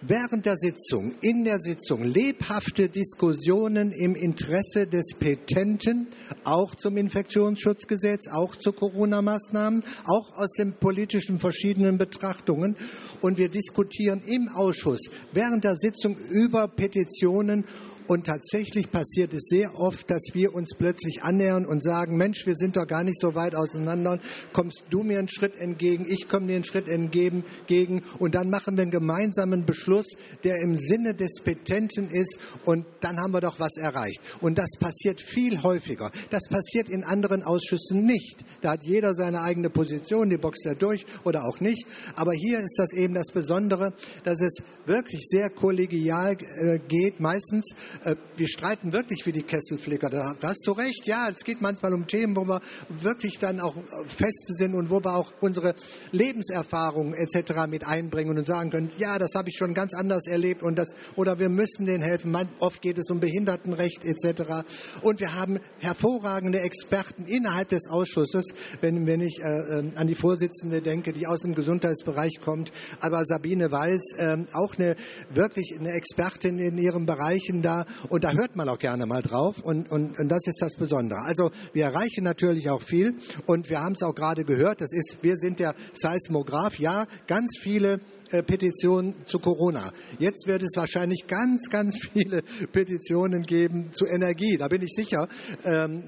während 0.00 0.46
der 0.46 0.56
Sitzung, 0.56 1.12
in 1.20 1.44
der 1.44 1.58
Sitzung 1.58 2.02
lebhafte 2.02 2.88
Diskussionen 2.88 3.92
im 3.92 4.14
Interesse 4.14 4.86
des 4.86 5.14
Petenten, 5.18 6.08
auch 6.44 6.74
zum 6.74 6.96
Infektionsschutzgesetz, 6.96 8.28
auch 8.28 8.56
zu 8.56 8.72
Corona-Maßnahmen, 8.72 9.84
auch 10.06 10.32
aus 10.38 10.52
den 10.52 10.72
politischen 10.72 11.38
verschiedenen 11.38 11.98
Betrachtungen. 11.98 12.76
Und 13.20 13.36
wir 13.36 13.50
diskutieren 13.50 14.22
im 14.26 14.48
Ausschuss 14.48 15.10
während 15.34 15.64
der 15.64 15.76
Sitzung 15.76 16.16
über 16.16 16.68
Petitionen 16.68 17.64
und 18.08 18.26
tatsächlich 18.26 18.90
passiert 18.90 19.34
es 19.34 19.46
sehr 19.48 19.78
oft, 19.78 20.10
dass 20.10 20.22
wir 20.32 20.54
uns 20.54 20.70
plötzlich 20.76 21.22
annähern 21.22 21.66
und 21.66 21.82
sagen, 21.82 22.16
Mensch, 22.16 22.46
wir 22.46 22.54
sind 22.54 22.76
doch 22.76 22.86
gar 22.86 23.04
nicht 23.04 23.18
so 23.20 23.34
weit 23.34 23.54
auseinander. 23.54 24.18
Kommst 24.52 24.84
du 24.90 25.02
mir 25.02 25.18
einen 25.18 25.28
Schritt 25.28 25.56
entgegen, 25.58 26.06
ich 26.08 26.28
komme 26.28 26.46
dir 26.46 26.56
einen 26.56 26.64
Schritt 26.64 26.88
entgegen. 26.88 28.02
Und 28.18 28.34
dann 28.34 28.50
machen 28.50 28.76
wir 28.76 28.82
einen 28.82 28.90
gemeinsamen 28.90 29.64
Beschluss, 29.64 30.06
der 30.44 30.56
im 30.62 30.76
Sinne 30.76 31.14
des 31.14 31.40
Petenten 31.42 32.10
ist. 32.10 32.38
Und 32.64 32.86
dann 33.00 33.18
haben 33.18 33.32
wir 33.32 33.40
doch 33.40 33.60
was 33.60 33.76
erreicht. 33.76 34.20
Und 34.40 34.58
das 34.58 34.70
passiert 34.78 35.20
viel 35.20 35.62
häufiger. 35.62 36.10
Das 36.30 36.48
passiert 36.48 36.88
in 36.88 37.04
anderen 37.04 37.42
Ausschüssen 37.42 38.04
nicht. 38.04 38.44
Da 38.60 38.72
hat 38.72 38.84
jeder 38.84 39.14
seine 39.14 39.42
eigene 39.42 39.70
Position, 39.70 40.30
die 40.30 40.38
boxt 40.38 40.66
er 40.66 40.74
durch 40.74 41.06
oder 41.24 41.44
auch 41.44 41.60
nicht. 41.60 41.86
Aber 42.16 42.32
hier 42.32 42.58
ist 42.60 42.76
das 42.78 42.92
eben 42.92 43.14
das 43.14 43.32
Besondere, 43.32 43.92
dass 44.24 44.40
es 44.40 44.62
wirklich 44.86 45.26
sehr 45.28 45.50
kollegial 45.50 46.36
äh, 46.60 46.78
geht, 46.78 47.20
meistens 47.20 47.74
äh, 48.04 48.16
wir 48.36 48.48
streiten 48.48 48.92
wirklich 48.92 49.26
wie 49.26 49.32
die 49.32 49.42
Kesselflicker. 49.42 50.10
Da 50.10 50.34
hast 50.42 50.66
du 50.66 50.72
recht. 50.72 51.06
Ja, 51.06 51.28
es 51.28 51.44
geht 51.44 51.60
manchmal 51.60 51.94
um 51.94 52.06
Themen, 52.06 52.36
wo 52.36 52.44
wir 52.44 52.60
wirklich 52.88 53.38
dann 53.38 53.60
auch 53.60 53.74
feste 54.06 54.54
sind 54.54 54.74
und 54.74 54.90
wo 54.90 55.02
wir 55.02 55.14
auch 55.14 55.32
unsere 55.40 55.74
Lebenserfahrungen 56.12 57.14
etc. 57.14 57.66
mit 57.68 57.86
einbringen 57.86 58.38
und 58.38 58.46
sagen 58.46 58.70
können, 58.70 58.90
ja, 58.98 59.18
das 59.18 59.34
habe 59.34 59.48
ich 59.48 59.56
schon 59.56 59.74
ganz 59.74 59.94
anders 59.94 60.26
erlebt 60.26 60.62
und 60.62 60.78
das, 60.78 60.94
oder 61.16 61.38
wir 61.38 61.48
müssen 61.48 61.86
denen 61.86 62.02
helfen. 62.02 62.32
Oft 62.58 62.82
geht 62.82 62.98
es 62.98 63.10
um 63.10 63.20
Behindertenrecht 63.20 64.04
etc. 64.04 64.64
Und 65.02 65.20
wir 65.20 65.34
haben 65.34 65.60
hervorragende 65.78 66.60
Experten 66.60 67.24
innerhalb 67.24 67.68
des 67.68 67.88
Ausschusses, 67.88 68.46
wenn, 68.80 69.06
wenn 69.06 69.20
ich 69.20 69.40
äh, 69.42 69.78
ähm, 69.78 69.92
an 69.96 70.06
die 70.06 70.14
Vorsitzende 70.14 70.80
denke, 70.80 71.12
die 71.12 71.26
aus 71.26 71.40
dem 71.40 71.54
Gesundheitsbereich 71.54 72.40
kommt, 72.42 72.72
aber 73.00 73.24
Sabine 73.24 73.70
Weiß, 73.70 74.14
äh, 74.16 74.38
auch 74.52 74.76
eine 74.76 74.96
wirklich 75.30 75.76
eine 75.78 75.92
Expertin 75.92 76.58
in 76.58 76.78
ihren 76.78 77.06
Bereichen 77.06 77.62
da 77.62 77.81
und 78.08 78.24
da 78.24 78.32
hört 78.32 78.56
man 78.56 78.68
auch 78.68 78.78
gerne 78.78 79.06
mal 79.06 79.22
drauf 79.22 79.60
und, 79.62 79.90
und, 79.90 80.18
und 80.18 80.28
das 80.28 80.46
ist 80.46 80.60
das 80.60 80.76
Besondere. 80.76 81.20
Also 81.20 81.50
wir 81.72 81.84
erreichen 81.84 82.24
natürlich 82.24 82.70
auch 82.70 82.82
viel 82.82 83.14
und 83.46 83.70
wir 83.70 83.80
haben 83.80 83.92
es 83.92 84.02
auch 84.02 84.14
gerade 84.14 84.44
gehört, 84.44 84.80
das 84.80 84.92
ist, 84.92 85.18
wir 85.22 85.36
sind 85.36 85.60
der 85.60 85.74
Seismograph, 85.92 86.78
ja, 86.78 87.06
ganz 87.26 87.58
viele 87.60 88.00
Petitionen 88.40 89.14
zu 89.24 89.38
Corona. 89.38 89.92
Jetzt 90.18 90.46
wird 90.46 90.62
es 90.62 90.72
wahrscheinlich 90.76 91.26
ganz, 91.26 91.68
ganz 91.68 92.08
viele 92.12 92.42
Petitionen 92.72 93.42
geben 93.42 93.92
zu 93.92 94.06
Energie. 94.06 94.56
Da 94.56 94.68
bin 94.68 94.80
ich 94.80 94.94
sicher. 94.94 95.28
Ähm, 95.64 96.04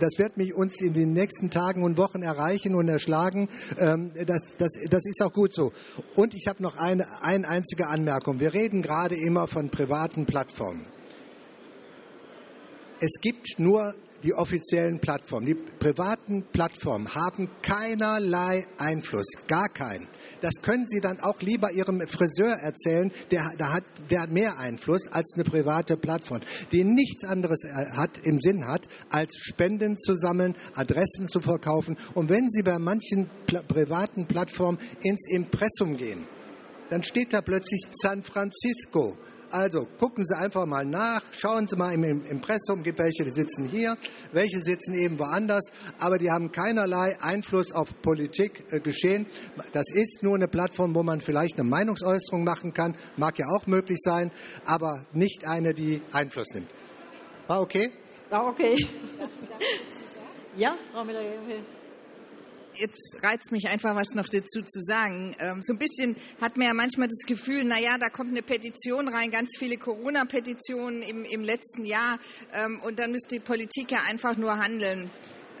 das 0.00 0.18
wird 0.18 0.36
mich 0.38 0.54
uns 0.54 0.80
in 0.80 0.94
den 0.94 1.12
nächsten 1.12 1.50
Tagen 1.50 1.82
und 1.82 1.98
Wochen 1.98 2.22
erreichen 2.22 2.74
und 2.74 2.88
erschlagen. 2.88 3.48
Ähm, 3.78 4.12
das, 4.26 4.56
das, 4.56 4.70
das 4.88 5.04
ist 5.04 5.22
auch 5.22 5.32
gut 5.32 5.54
so. 5.54 5.72
Und 6.14 6.34
ich 6.34 6.46
habe 6.48 6.62
noch 6.62 6.76
eine, 6.76 7.04
eine 7.22 7.48
einzige 7.48 7.88
Anmerkung. 7.88 8.40
Wir 8.40 8.54
reden 8.54 8.80
gerade 8.80 9.16
immer 9.16 9.46
von 9.46 9.68
privaten 9.68 10.24
Plattformen. 10.24 10.86
Es 13.00 13.20
gibt 13.20 13.58
nur 13.58 13.94
die 14.22 14.34
offiziellen 14.34 14.98
Plattformen. 14.98 15.46
Die 15.46 15.54
privaten 15.54 16.44
Plattformen 16.50 17.14
haben 17.14 17.50
keinerlei 17.60 18.66
Einfluss, 18.78 19.26
gar 19.46 19.68
keinen. 19.68 20.08
Das 20.44 20.60
können 20.60 20.86
Sie 20.86 21.00
dann 21.00 21.20
auch 21.20 21.40
lieber 21.40 21.72
Ihrem 21.72 22.06
Friseur 22.06 22.52
erzählen, 22.52 23.10
der, 23.30 23.52
der, 23.58 23.72
hat, 23.72 23.84
der 24.10 24.20
hat 24.20 24.30
mehr 24.30 24.58
Einfluss 24.58 25.10
als 25.10 25.32
eine 25.36 25.44
private 25.44 25.96
Plattform, 25.96 26.40
die 26.70 26.84
nichts 26.84 27.24
anderes 27.24 27.64
äh, 27.64 27.96
hat, 27.96 28.18
im 28.26 28.38
Sinn 28.38 28.66
hat, 28.66 28.86
als 29.08 29.34
Spenden 29.38 29.96
zu 29.96 30.14
sammeln, 30.14 30.54
Adressen 30.74 31.28
zu 31.28 31.40
verkaufen. 31.40 31.96
Und 32.12 32.28
wenn 32.28 32.50
Sie 32.50 32.62
bei 32.62 32.78
manchen 32.78 33.30
privaten 33.68 34.26
Plattformen 34.26 34.78
ins 35.02 35.26
Impressum 35.30 35.96
gehen, 35.96 36.26
dann 36.90 37.02
steht 37.02 37.32
da 37.32 37.40
plötzlich 37.40 37.80
San 37.94 38.22
Francisco 38.22 39.16
also 39.54 39.86
gucken 40.00 40.26
Sie 40.26 40.36
einfach 40.36 40.66
mal 40.66 40.84
nach, 40.84 41.22
schauen 41.30 41.68
Sie 41.68 41.76
mal 41.76 41.94
im 41.94 42.24
Impressum, 42.26 42.82
gibt 42.82 42.98
welche, 42.98 43.22
die 43.22 43.30
sitzen 43.30 43.68
hier, 43.68 43.96
welche 44.32 44.58
sitzen 44.58 44.94
eben 44.94 45.16
woanders, 45.20 45.70
aber 46.00 46.18
die 46.18 46.28
haben 46.28 46.50
keinerlei 46.50 47.16
Einfluss 47.20 47.70
auf 47.70 48.02
Politik 48.02 48.64
äh, 48.72 48.80
geschehen. 48.80 49.26
Das 49.72 49.84
ist 49.92 50.24
nur 50.24 50.34
eine 50.34 50.48
Plattform, 50.48 50.92
wo 50.96 51.04
man 51.04 51.20
vielleicht 51.20 51.54
eine 51.54 51.68
Meinungsäußerung 51.68 52.42
machen 52.42 52.74
kann, 52.74 52.96
mag 53.16 53.38
ja 53.38 53.46
auch 53.46 53.68
möglich 53.68 53.98
sein, 54.00 54.32
aber 54.66 55.06
nicht 55.12 55.46
eine, 55.46 55.72
die 55.72 56.02
Einfluss 56.12 56.52
nimmt. 56.52 56.68
War 57.46 57.60
okay? 57.60 57.92
War 58.30 58.48
okay. 58.48 58.76
ja, 60.56 60.74
Frau 60.92 61.04
Müller 61.04 61.22
jetzt 62.78 63.16
reizt 63.22 63.52
mich 63.52 63.68
einfach 63.68 63.94
was 63.94 64.14
noch 64.14 64.28
dazu 64.28 64.62
zu 64.62 64.80
sagen. 64.80 65.34
Ähm, 65.38 65.62
so 65.62 65.72
ein 65.72 65.78
bisschen 65.78 66.16
hat 66.40 66.56
man 66.56 66.66
ja 66.66 66.74
manchmal 66.74 67.08
das 67.08 67.24
Gefühl, 67.26 67.64
naja, 67.64 67.98
da 67.98 68.10
kommt 68.10 68.30
eine 68.30 68.42
Petition 68.42 69.08
rein, 69.08 69.30
ganz 69.30 69.56
viele 69.58 69.76
Corona-Petitionen 69.76 71.02
im, 71.02 71.24
im 71.24 71.42
letzten 71.42 71.84
Jahr 71.84 72.18
ähm, 72.52 72.80
und 72.80 72.98
dann 72.98 73.12
müsste 73.12 73.36
die 73.36 73.40
Politik 73.40 73.90
ja 73.90 74.00
einfach 74.06 74.36
nur 74.36 74.58
handeln. 74.58 75.10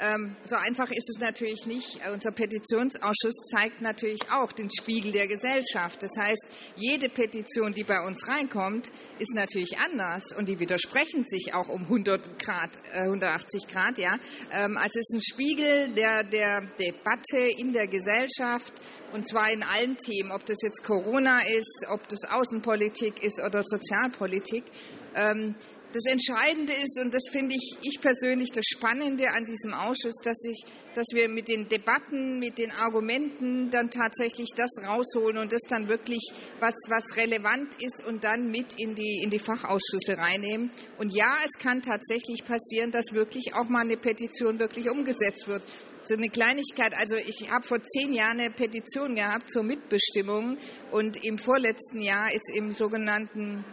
Ähm, 0.00 0.34
so 0.44 0.56
einfach 0.56 0.90
ist 0.90 1.08
es 1.08 1.20
natürlich 1.20 1.66
nicht. 1.66 2.00
Unser 2.12 2.32
Petitionsausschuss 2.32 3.46
zeigt 3.50 3.80
natürlich 3.80 4.20
auch 4.32 4.50
den 4.52 4.68
Spiegel 4.70 5.12
der 5.12 5.28
Gesellschaft. 5.28 6.02
Das 6.02 6.10
heißt, 6.18 6.46
jede 6.76 7.08
Petition, 7.08 7.72
die 7.72 7.84
bei 7.84 8.04
uns 8.04 8.26
reinkommt, 8.26 8.90
ist 9.18 9.34
natürlich 9.34 9.78
anders 9.78 10.32
und 10.36 10.48
die 10.48 10.58
widersprechen 10.58 11.24
sich 11.24 11.54
auch 11.54 11.68
um 11.68 11.82
100 11.82 12.38
Grad, 12.38 12.70
äh, 12.92 13.02
180 13.02 13.68
Grad. 13.68 13.98
Ja. 13.98 14.18
Ähm, 14.52 14.76
also 14.76 14.98
es 14.98 15.08
ist 15.08 15.14
ein 15.14 15.22
Spiegel 15.22 15.94
der, 15.94 16.24
der 16.24 16.62
Debatte 16.78 17.38
in 17.58 17.72
der 17.72 17.86
Gesellschaft 17.86 18.74
und 19.12 19.28
zwar 19.28 19.52
in 19.52 19.62
allen 19.62 19.96
Themen, 19.96 20.32
ob 20.32 20.44
das 20.46 20.58
jetzt 20.62 20.82
Corona 20.82 21.40
ist, 21.40 21.86
ob 21.88 22.08
das 22.08 22.24
Außenpolitik 22.30 23.22
ist 23.22 23.40
oder 23.40 23.62
Sozialpolitik. 23.62 24.64
Das 25.94 26.06
Entscheidende 26.06 26.72
ist, 26.72 26.98
und 27.00 27.14
das 27.14 27.22
finde 27.30 27.54
ich, 27.54 27.76
ich 27.82 28.00
persönlich 28.00 28.50
das 28.50 28.64
Spannende 28.66 29.30
an 29.30 29.44
diesem 29.44 29.72
Ausschuss, 29.72 30.16
dass, 30.24 30.42
ich, 30.42 30.64
dass 30.92 31.06
wir 31.12 31.28
mit 31.28 31.46
den 31.46 31.68
Debatten, 31.68 32.40
mit 32.40 32.58
den 32.58 32.72
Argumenten 32.72 33.70
dann 33.70 33.92
tatsächlich 33.92 34.48
das 34.56 34.72
rausholen 34.84 35.38
und 35.38 35.52
das 35.52 35.60
dann 35.68 35.86
wirklich, 35.86 36.32
was, 36.58 36.74
was 36.88 37.16
relevant 37.16 37.80
ist 37.80 38.04
und 38.04 38.24
dann 38.24 38.50
mit 38.50 38.80
in 38.80 38.96
die, 38.96 39.20
in 39.22 39.30
die 39.30 39.38
Fachausschüsse 39.38 40.18
reinnehmen. 40.18 40.72
Und 40.98 41.14
ja, 41.14 41.32
es 41.44 41.60
kann 41.60 41.80
tatsächlich 41.80 42.44
passieren, 42.44 42.90
dass 42.90 43.12
wirklich 43.12 43.54
auch 43.54 43.68
mal 43.68 43.82
eine 43.82 43.96
Petition 43.96 44.58
wirklich 44.58 44.90
umgesetzt 44.90 45.46
wird. 45.46 45.64
So 46.02 46.14
eine 46.14 46.28
Kleinigkeit, 46.28 46.92
also 46.94 47.14
ich 47.14 47.52
habe 47.52 47.64
vor 47.64 47.80
zehn 47.80 48.12
Jahren 48.12 48.40
eine 48.40 48.50
Petition 48.50 49.14
gehabt 49.14 49.48
zur 49.48 49.62
Mitbestimmung 49.62 50.58
und 50.90 51.24
im 51.24 51.38
vorletzten 51.38 52.00
Jahr 52.00 52.34
ist 52.34 52.50
im 52.52 52.72
sogenannten 52.72 53.64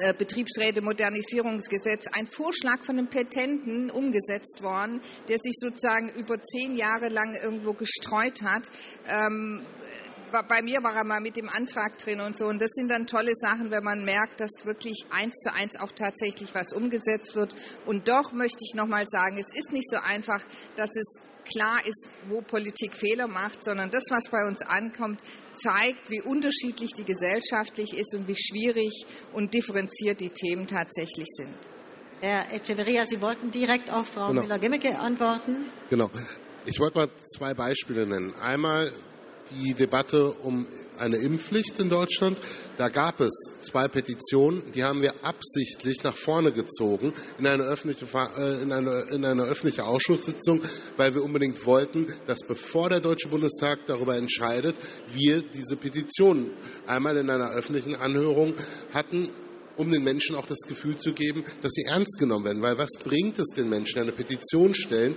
äh, 0.00 0.14
Betriebsräte-Modernisierungsgesetz 0.14 2.06
ein 2.12 2.26
Vorschlag 2.26 2.84
von 2.84 2.98
einem 2.98 3.08
Petenten 3.08 3.90
umgesetzt 3.90 4.62
worden, 4.62 5.00
der 5.28 5.38
sich 5.38 5.54
sozusagen 5.58 6.10
über 6.10 6.40
zehn 6.40 6.76
Jahre 6.76 7.08
lang 7.08 7.34
irgendwo 7.34 7.72
gestreut 7.72 8.42
hat. 8.42 8.70
Ähm, 9.08 9.62
bei 10.48 10.62
mir 10.62 10.82
war 10.82 10.94
er 10.94 11.04
mal 11.04 11.20
mit 11.20 11.36
dem 11.36 11.48
Antrag 11.48 11.98
drin 11.98 12.20
und 12.20 12.36
so. 12.36 12.46
Und 12.46 12.62
das 12.62 12.70
sind 12.72 12.90
dann 12.90 13.06
tolle 13.06 13.34
Sachen, 13.34 13.70
wenn 13.70 13.82
man 13.82 14.04
merkt, 14.04 14.40
dass 14.40 14.64
wirklich 14.64 15.04
eins 15.10 15.34
zu 15.36 15.52
eins 15.54 15.80
auch 15.80 15.92
tatsächlich 15.92 16.54
was 16.54 16.72
umgesetzt 16.72 17.34
wird. 17.34 17.54
Und 17.86 18.08
doch 18.08 18.32
möchte 18.32 18.60
ich 18.62 18.74
noch 18.74 18.86
mal 18.86 19.04
sagen, 19.06 19.38
es 19.38 19.56
ist 19.56 19.72
nicht 19.72 19.88
so 19.90 19.96
einfach, 19.96 20.40
dass 20.76 20.90
es 20.90 21.20
klar 21.52 21.80
ist, 21.86 22.08
wo 22.28 22.40
Politik 22.40 22.94
Fehler 22.94 23.26
macht, 23.26 23.62
sondern 23.62 23.90
das, 23.90 24.04
was 24.10 24.28
bei 24.30 24.46
uns 24.46 24.62
ankommt, 24.62 25.20
zeigt, 25.52 26.10
wie 26.10 26.22
unterschiedlich 26.22 26.92
die 26.92 27.04
gesellschaftlich 27.04 27.94
ist 27.94 28.14
und 28.14 28.28
wie 28.28 28.36
schwierig 28.36 29.04
und 29.32 29.52
differenziert 29.52 30.20
die 30.20 30.30
Themen 30.30 30.66
tatsächlich 30.66 31.26
sind. 31.28 31.54
Herr 32.20 32.52
Echeverria, 32.52 33.04
Sie 33.04 33.20
wollten 33.20 33.50
direkt 33.50 33.90
auf 33.90 34.08
Frau 34.08 34.28
genau. 34.28 34.42
Müller-Gemmecke 34.42 34.98
antworten. 34.98 35.66
Genau. 35.88 36.10
Ich 36.66 36.78
wollte 36.78 36.98
mal 36.98 37.08
zwei 37.24 37.54
Beispiele 37.54 38.06
nennen. 38.06 38.34
Einmal 38.34 38.90
die 39.50 39.74
Debatte 39.74 40.32
um 40.42 40.66
eine 40.98 41.16
Impfpflicht 41.16 41.78
in 41.80 41.88
Deutschland. 41.88 42.38
Da 42.76 42.88
gab 42.88 43.20
es 43.20 43.32
zwei 43.60 43.88
Petitionen, 43.88 44.62
die 44.72 44.84
haben 44.84 45.02
wir 45.02 45.24
absichtlich 45.24 46.02
nach 46.04 46.16
vorne 46.16 46.52
gezogen 46.52 47.12
in 47.38 47.46
eine 47.46 47.64
öffentliche, 47.64 48.06
äh, 48.14 48.62
in 48.62 48.72
eine, 48.72 49.06
in 49.10 49.24
eine 49.24 49.42
öffentliche 49.44 49.84
Ausschusssitzung, 49.84 50.60
weil 50.96 51.14
wir 51.14 51.24
unbedingt 51.24 51.64
wollten, 51.66 52.06
dass 52.26 52.40
bevor 52.46 52.90
der 52.90 53.00
Deutsche 53.00 53.28
Bundestag 53.28 53.80
darüber 53.86 54.16
entscheidet, 54.16 54.76
wir 55.12 55.42
diese 55.42 55.76
Petitionen 55.76 56.50
einmal 56.86 57.16
in 57.16 57.30
einer 57.30 57.50
öffentlichen 57.50 57.94
Anhörung 57.96 58.54
hatten 58.92 59.30
um 59.76 59.90
den 59.90 60.04
Menschen 60.04 60.36
auch 60.36 60.44
das 60.44 60.60
Gefühl 60.68 60.98
zu 60.98 61.14
geben, 61.14 61.42
dass 61.62 61.72
sie 61.72 61.84
ernst 61.84 62.18
genommen 62.18 62.44
werden. 62.44 62.60
Weil 62.60 62.76
was 62.76 62.90
bringt 63.02 63.38
es 63.38 63.48
den 63.56 63.70
Menschen, 63.70 64.00
eine 64.00 64.12
Petition 64.12 64.74
stellen, 64.74 65.16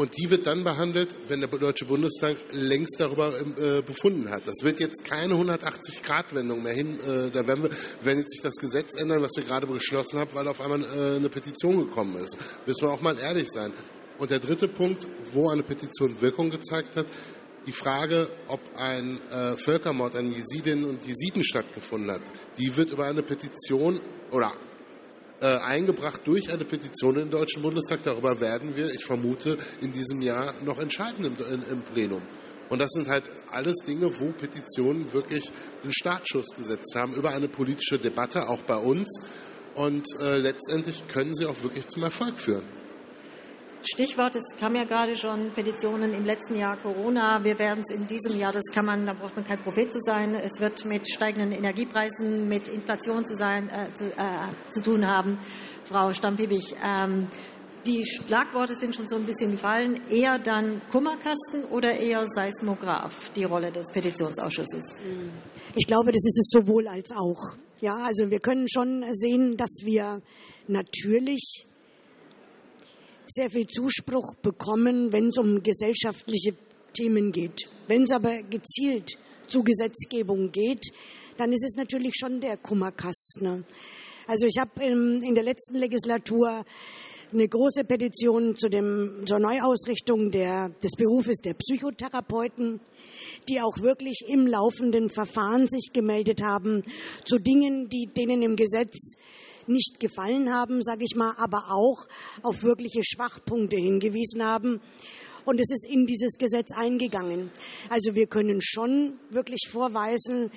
Und 0.00 0.16
die 0.16 0.30
wird 0.30 0.46
dann 0.46 0.64
behandelt, 0.64 1.14
wenn 1.28 1.40
der 1.40 1.50
Deutsche 1.50 1.84
Bundestag 1.84 2.34
längst 2.52 2.98
darüber 3.00 3.34
äh, 3.38 3.82
befunden 3.82 4.30
hat. 4.30 4.48
Das 4.48 4.62
wird 4.62 4.80
jetzt 4.80 5.04
keine 5.04 5.34
180-Grad-Wendung 5.34 6.62
mehr 6.62 6.72
hin. 6.72 6.98
Äh, 7.00 7.30
da 7.30 7.46
werden 7.46 7.64
wir, 7.64 7.70
wenn 8.02 8.16
jetzt 8.16 8.30
sich 8.30 8.40
das 8.40 8.54
Gesetz 8.54 8.94
ändern, 8.94 9.20
was 9.20 9.32
wir 9.36 9.44
gerade 9.44 9.66
beschlossen 9.66 10.18
haben, 10.18 10.30
weil 10.32 10.48
auf 10.48 10.62
einmal 10.62 10.82
äh, 10.84 11.16
eine 11.16 11.28
Petition 11.28 11.76
gekommen 11.76 12.16
ist. 12.16 12.34
Müssen 12.64 12.80
wir 12.80 12.92
auch 12.92 13.02
mal 13.02 13.18
ehrlich 13.18 13.50
sein. 13.50 13.74
Und 14.16 14.30
der 14.30 14.38
dritte 14.38 14.68
Punkt, 14.68 15.06
wo 15.34 15.50
eine 15.50 15.62
Petition 15.62 16.18
Wirkung 16.22 16.48
gezeigt 16.48 16.96
hat, 16.96 17.04
die 17.66 17.72
Frage, 17.72 18.26
ob 18.48 18.60
ein 18.76 19.20
äh, 19.30 19.58
Völkermord 19.58 20.16
an 20.16 20.32
Jesidinnen 20.32 20.86
und 20.86 21.06
Jesiden 21.06 21.44
stattgefunden 21.44 22.10
hat, 22.10 22.22
die 22.56 22.74
wird 22.74 22.92
über 22.92 23.04
eine 23.04 23.22
Petition 23.22 24.00
oder 24.30 24.54
äh, 25.40 25.58
eingebracht 25.58 26.20
durch 26.24 26.52
eine 26.52 26.64
Petition 26.64 27.14
den 27.14 27.30
Deutschen 27.30 27.62
Bundestag. 27.62 28.02
Darüber 28.02 28.40
werden 28.40 28.76
wir, 28.76 28.86
ich 28.86 29.04
vermute, 29.04 29.58
in 29.80 29.92
diesem 29.92 30.22
Jahr 30.22 30.54
noch 30.62 30.78
entscheiden 30.78 31.24
im, 31.24 31.36
in, 31.36 31.62
im 31.70 31.82
Plenum. 31.82 32.22
Und 32.68 32.78
das 32.78 32.90
sind 32.90 33.08
halt 33.08 33.24
alles 33.50 33.78
Dinge, 33.86 34.20
wo 34.20 34.32
Petitionen 34.32 35.12
wirklich 35.12 35.50
den 35.82 35.92
Startschuss 35.92 36.46
gesetzt 36.56 36.94
haben 36.94 37.14
über 37.14 37.30
eine 37.30 37.48
politische 37.48 37.98
Debatte, 37.98 38.48
auch 38.48 38.60
bei 38.60 38.76
uns. 38.76 39.08
Und 39.74 40.06
äh, 40.20 40.38
letztendlich 40.38 41.08
können 41.08 41.34
sie 41.34 41.46
auch 41.46 41.62
wirklich 41.62 41.88
zum 41.88 42.02
Erfolg 42.04 42.38
führen. 42.38 42.79
Stichwort, 43.82 44.36
es 44.36 44.44
kam 44.58 44.76
ja 44.76 44.84
gerade 44.84 45.16
schon 45.16 45.52
Petitionen 45.52 46.12
im 46.12 46.24
letzten 46.24 46.54
Jahr 46.56 46.76
Corona. 46.76 47.42
Wir 47.42 47.58
werden 47.58 47.80
es 47.80 47.90
in 47.94 48.06
diesem 48.06 48.38
Jahr, 48.38 48.52
das 48.52 48.64
kann 48.72 48.84
man, 48.84 49.06
da 49.06 49.14
braucht 49.14 49.36
man 49.36 49.44
kein 49.44 49.58
Prophet 49.58 49.90
zu 49.90 49.98
sein. 50.00 50.34
Es 50.34 50.60
wird 50.60 50.84
mit 50.84 51.08
steigenden 51.08 51.52
Energiepreisen, 51.52 52.46
mit 52.46 52.68
Inflation 52.68 53.24
zu, 53.24 53.34
sein, 53.34 53.70
äh, 53.70 53.92
zu, 53.94 54.04
äh, 54.04 54.50
zu, 54.68 54.82
tun 54.82 55.06
haben. 55.06 55.38
Frau 55.84 56.12
Stammfiebig, 56.12 56.74
ähm, 56.84 57.28
die 57.86 58.04
Schlagworte 58.04 58.74
sind 58.74 58.94
schon 58.94 59.06
so 59.06 59.16
ein 59.16 59.24
bisschen 59.24 59.52
gefallen. 59.52 60.02
Eher 60.10 60.38
dann 60.38 60.82
Kummerkasten 60.90 61.64
oder 61.70 61.94
eher 61.98 62.26
Seismograph, 62.26 63.30
die 63.30 63.44
Rolle 63.44 63.72
des 63.72 63.90
Petitionsausschusses? 63.90 65.02
Ich 65.74 65.86
glaube, 65.86 66.12
das 66.12 66.26
ist 66.26 66.38
es 66.38 66.50
sowohl 66.50 66.86
als 66.86 67.12
auch. 67.12 67.56
Ja, 67.80 67.96
also 67.96 68.30
wir 68.30 68.40
können 68.40 68.68
schon 68.68 69.06
sehen, 69.12 69.56
dass 69.56 69.80
wir 69.84 70.20
natürlich 70.68 71.66
sehr 73.30 73.50
viel 73.50 73.66
Zuspruch 73.66 74.34
bekommen, 74.36 75.12
wenn 75.12 75.26
es 75.26 75.38
um 75.38 75.62
gesellschaftliche 75.62 76.54
Themen 76.92 77.32
geht. 77.32 77.68
Wenn 77.86 78.02
es 78.02 78.10
aber 78.10 78.42
gezielt 78.42 79.16
zu 79.46 79.62
Gesetzgebung 79.62 80.50
geht, 80.50 80.92
dann 81.36 81.52
ist 81.52 81.64
es 81.64 81.76
natürlich 81.76 82.14
schon 82.16 82.40
der 82.40 82.56
Kummerkasten. 82.56 83.64
Also 84.26 84.46
ich 84.46 84.58
habe 84.58 84.84
in 84.84 85.34
der 85.34 85.44
letzten 85.44 85.76
Legislatur 85.76 86.64
eine 87.32 87.48
große 87.48 87.84
Petition 87.84 88.56
zu 88.56 88.68
dem, 88.68 89.24
zur 89.26 89.38
Neuausrichtung 89.38 90.30
der, 90.30 90.70
des 90.82 90.92
Berufes 90.96 91.38
der 91.38 91.54
Psychotherapeuten, 91.54 92.80
die 93.48 93.60
auch 93.60 93.78
wirklich 93.78 94.24
im 94.26 94.46
laufenden 94.46 95.08
Verfahren 95.10 95.68
sich 95.68 95.92
gemeldet 95.92 96.42
haben 96.42 96.82
zu 97.24 97.38
Dingen, 97.38 97.88
die 97.88 98.06
denen 98.06 98.42
im 98.42 98.56
Gesetz 98.56 99.14
nicht 99.70 100.00
gefallen 100.00 100.52
haben, 100.52 100.82
sage 100.82 101.04
ich 101.04 101.16
mal, 101.16 101.34
aber 101.38 101.70
auch 101.70 102.06
auf 102.42 102.62
wirkliche 102.62 103.02
Schwachpunkte 103.04 103.76
hingewiesen 103.76 104.44
haben. 104.44 104.80
Und 105.46 105.58
es 105.58 105.70
ist 105.70 105.86
in 105.86 106.06
dieses 106.06 106.36
Gesetz 106.38 106.72
eingegangen. 106.76 107.50
Also 107.88 108.14
wir 108.14 108.26
können 108.26 108.60
schon 108.60 109.18
wirklich 109.30 109.68
vorweisen, 109.70 110.50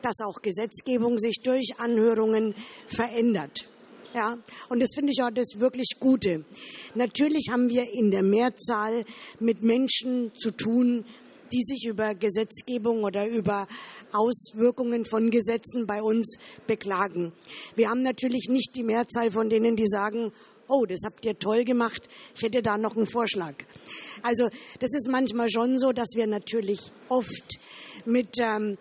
dass 0.00 0.20
auch 0.20 0.40
Gesetzgebung 0.42 1.18
sich 1.18 1.40
durch 1.42 1.74
Anhörungen 1.78 2.54
verändert. 2.86 3.68
Ja, 4.14 4.38
und 4.70 4.80
das 4.80 4.94
finde 4.94 5.12
ich 5.12 5.22
auch 5.22 5.30
das 5.30 5.58
wirklich 5.58 5.96
Gute. 6.00 6.44
Natürlich 6.94 7.48
haben 7.50 7.68
wir 7.68 7.92
in 7.92 8.10
der 8.10 8.22
Mehrzahl 8.22 9.04
mit 9.38 9.62
Menschen 9.62 10.32
zu 10.34 10.50
tun, 10.50 11.04
die 11.52 11.62
sich 11.62 11.86
über 11.86 12.14
Gesetzgebung 12.14 13.04
oder 13.04 13.26
über 13.26 13.66
Auswirkungen 14.12 15.04
von 15.04 15.30
Gesetzen 15.30 15.86
bei 15.86 16.02
uns 16.02 16.38
beklagen. 16.66 17.32
Wir 17.76 17.90
haben 17.90 18.02
natürlich 18.02 18.48
nicht 18.48 18.76
die 18.76 18.82
Mehrzahl 18.82 19.30
von 19.30 19.48
denen, 19.48 19.76
die 19.76 19.86
sagen, 19.86 20.32
oh, 20.68 20.84
das 20.86 21.00
habt 21.04 21.24
ihr 21.24 21.38
toll 21.38 21.64
gemacht, 21.64 22.08
ich 22.36 22.42
hätte 22.42 22.62
da 22.62 22.76
noch 22.76 22.96
einen 22.96 23.06
Vorschlag. 23.06 23.54
Also 24.22 24.48
das 24.80 24.94
ist 24.94 25.08
manchmal 25.10 25.48
schon 25.48 25.78
so, 25.78 25.92
dass 25.92 26.10
wir 26.14 26.26
natürlich 26.26 26.92
oft 27.08 27.58
mit 28.04 28.36
ähm, 28.40 28.76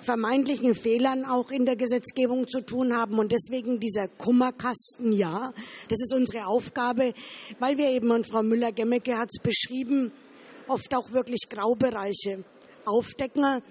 vermeintlichen 0.00 0.74
Fehlern 0.74 1.24
auch 1.24 1.50
in 1.50 1.66
der 1.66 1.76
Gesetzgebung 1.76 2.48
zu 2.48 2.62
tun 2.62 2.96
haben. 2.96 3.18
Und 3.18 3.32
deswegen 3.32 3.78
dieser 3.80 4.08
Kummerkasten, 4.08 5.12
ja, 5.12 5.52
das 5.88 6.00
ist 6.00 6.14
unsere 6.14 6.46
Aufgabe, 6.46 7.12
weil 7.58 7.78
wir 7.78 7.90
eben, 7.90 8.10
und 8.10 8.26
Frau 8.26 8.42
Müller-Gemmecke 8.42 9.16
hat 9.16 9.28
es 9.32 9.42
beschrieben, 9.42 10.12
oft 10.70 10.94
auch 10.94 11.10
wirklich 11.10 11.48
Graubereiche 11.50 12.44
aufdecken. 12.84 13.62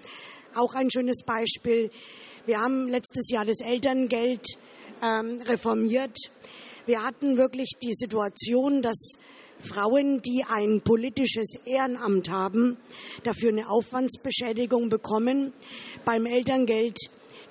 Auch 0.54 0.74
ein 0.74 0.90
schönes 0.90 1.22
Beispiel. 1.24 1.90
Wir 2.46 2.60
haben 2.60 2.88
letztes 2.88 3.30
Jahr 3.30 3.44
das 3.44 3.60
Elterngeld 3.60 4.46
ähm, 5.02 5.38
reformiert. 5.46 6.16
Wir 6.86 7.02
hatten 7.02 7.36
wirklich 7.36 7.70
die 7.82 7.94
Situation, 7.94 8.82
dass 8.82 9.12
Frauen, 9.60 10.20
die 10.22 10.44
ein 10.48 10.80
politisches 10.80 11.56
Ehrenamt 11.64 12.30
haben, 12.30 12.76
dafür 13.24 13.50
eine 13.50 13.68
Aufwandsbeschädigung 13.68 14.88
bekommen, 14.88 15.52
beim 16.04 16.26
Elterngeld 16.26 16.98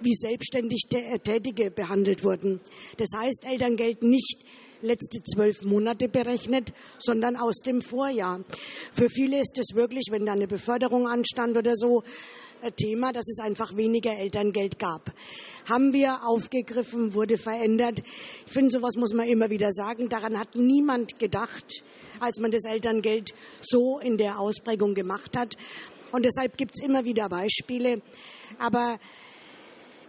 wie 0.02 0.14
selbstständig 0.14 0.84
Tätige 1.24 1.72
behandelt 1.72 2.24
wurden. 2.24 2.62
Das 2.97 3.10
heißt, 3.16 3.45
Elterngeld 3.45 4.04
nicht 4.04 4.38
letzte 4.82 5.21
zwölf 5.23 5.63
Monate 5.63 6.07
berechnet, 6.07 6.73
sondern 6.99 7.36
aus 7.36 7.59
dem 7.65 7.82
Vorjahr. 7.82 8.41
Für 8.93 9.09
viele 9.09 9.39
ist 9.39 9.57
es 9.59 9.75
wirklich, 9.75 10.05
wenn 10.11 10.25
da 10.25 10.34
eine 10.34 10.47
Beförderung 10.47 11.07
anstand 11.07 11.57
oder 11.57 11.75
so, 11.75 12.03
ein 12.61 12.75
Thema, 12.75 13.13
dass 13.13 13.27
es 13.30 13.39
einfach 13.39 13.75
weniger 13.77 14.17
Elterngeld 14.17 14.80
gab. 14.80 15.13
Haben 15.69 15.93
wir 15.93 16.25
aufgegriffen, 16.25 17.13
wurde 17.13 17.38
verändert. 17.38 18.01
Ich 18.45 18.51
finde, 18.51 18.69
sowas 18.71 18.95
muss 18.97 19.13
man 19.13 19.27
immer 19.27 19.49
wieder 19.49 19.71
sagen. 19.71 20.09
Daran 20.09 20.38
hat 20.38 20.55
niemand 20.55 21.19
gedacht, 21.19 21.84
als 22.19 22.39
man 22.39 22.51
das 22.51 22.65
Elterngeld 22.65 23.34
so 23.61 23.99
in 23.99 24.17
der 24.17 24.39
Ausprägung 24.39 24.93
gemacht 24.93 25.38
hat. 25.38 25.55
Und 26.11 26.25
deshalb 26.25 26.57
gibt 26.57 26.73
es 26.75 26.84
immer 26.84 27.05
wieder 27.05 27.30
Beispiele. 27.30 28.01
Aber 28.57 28.97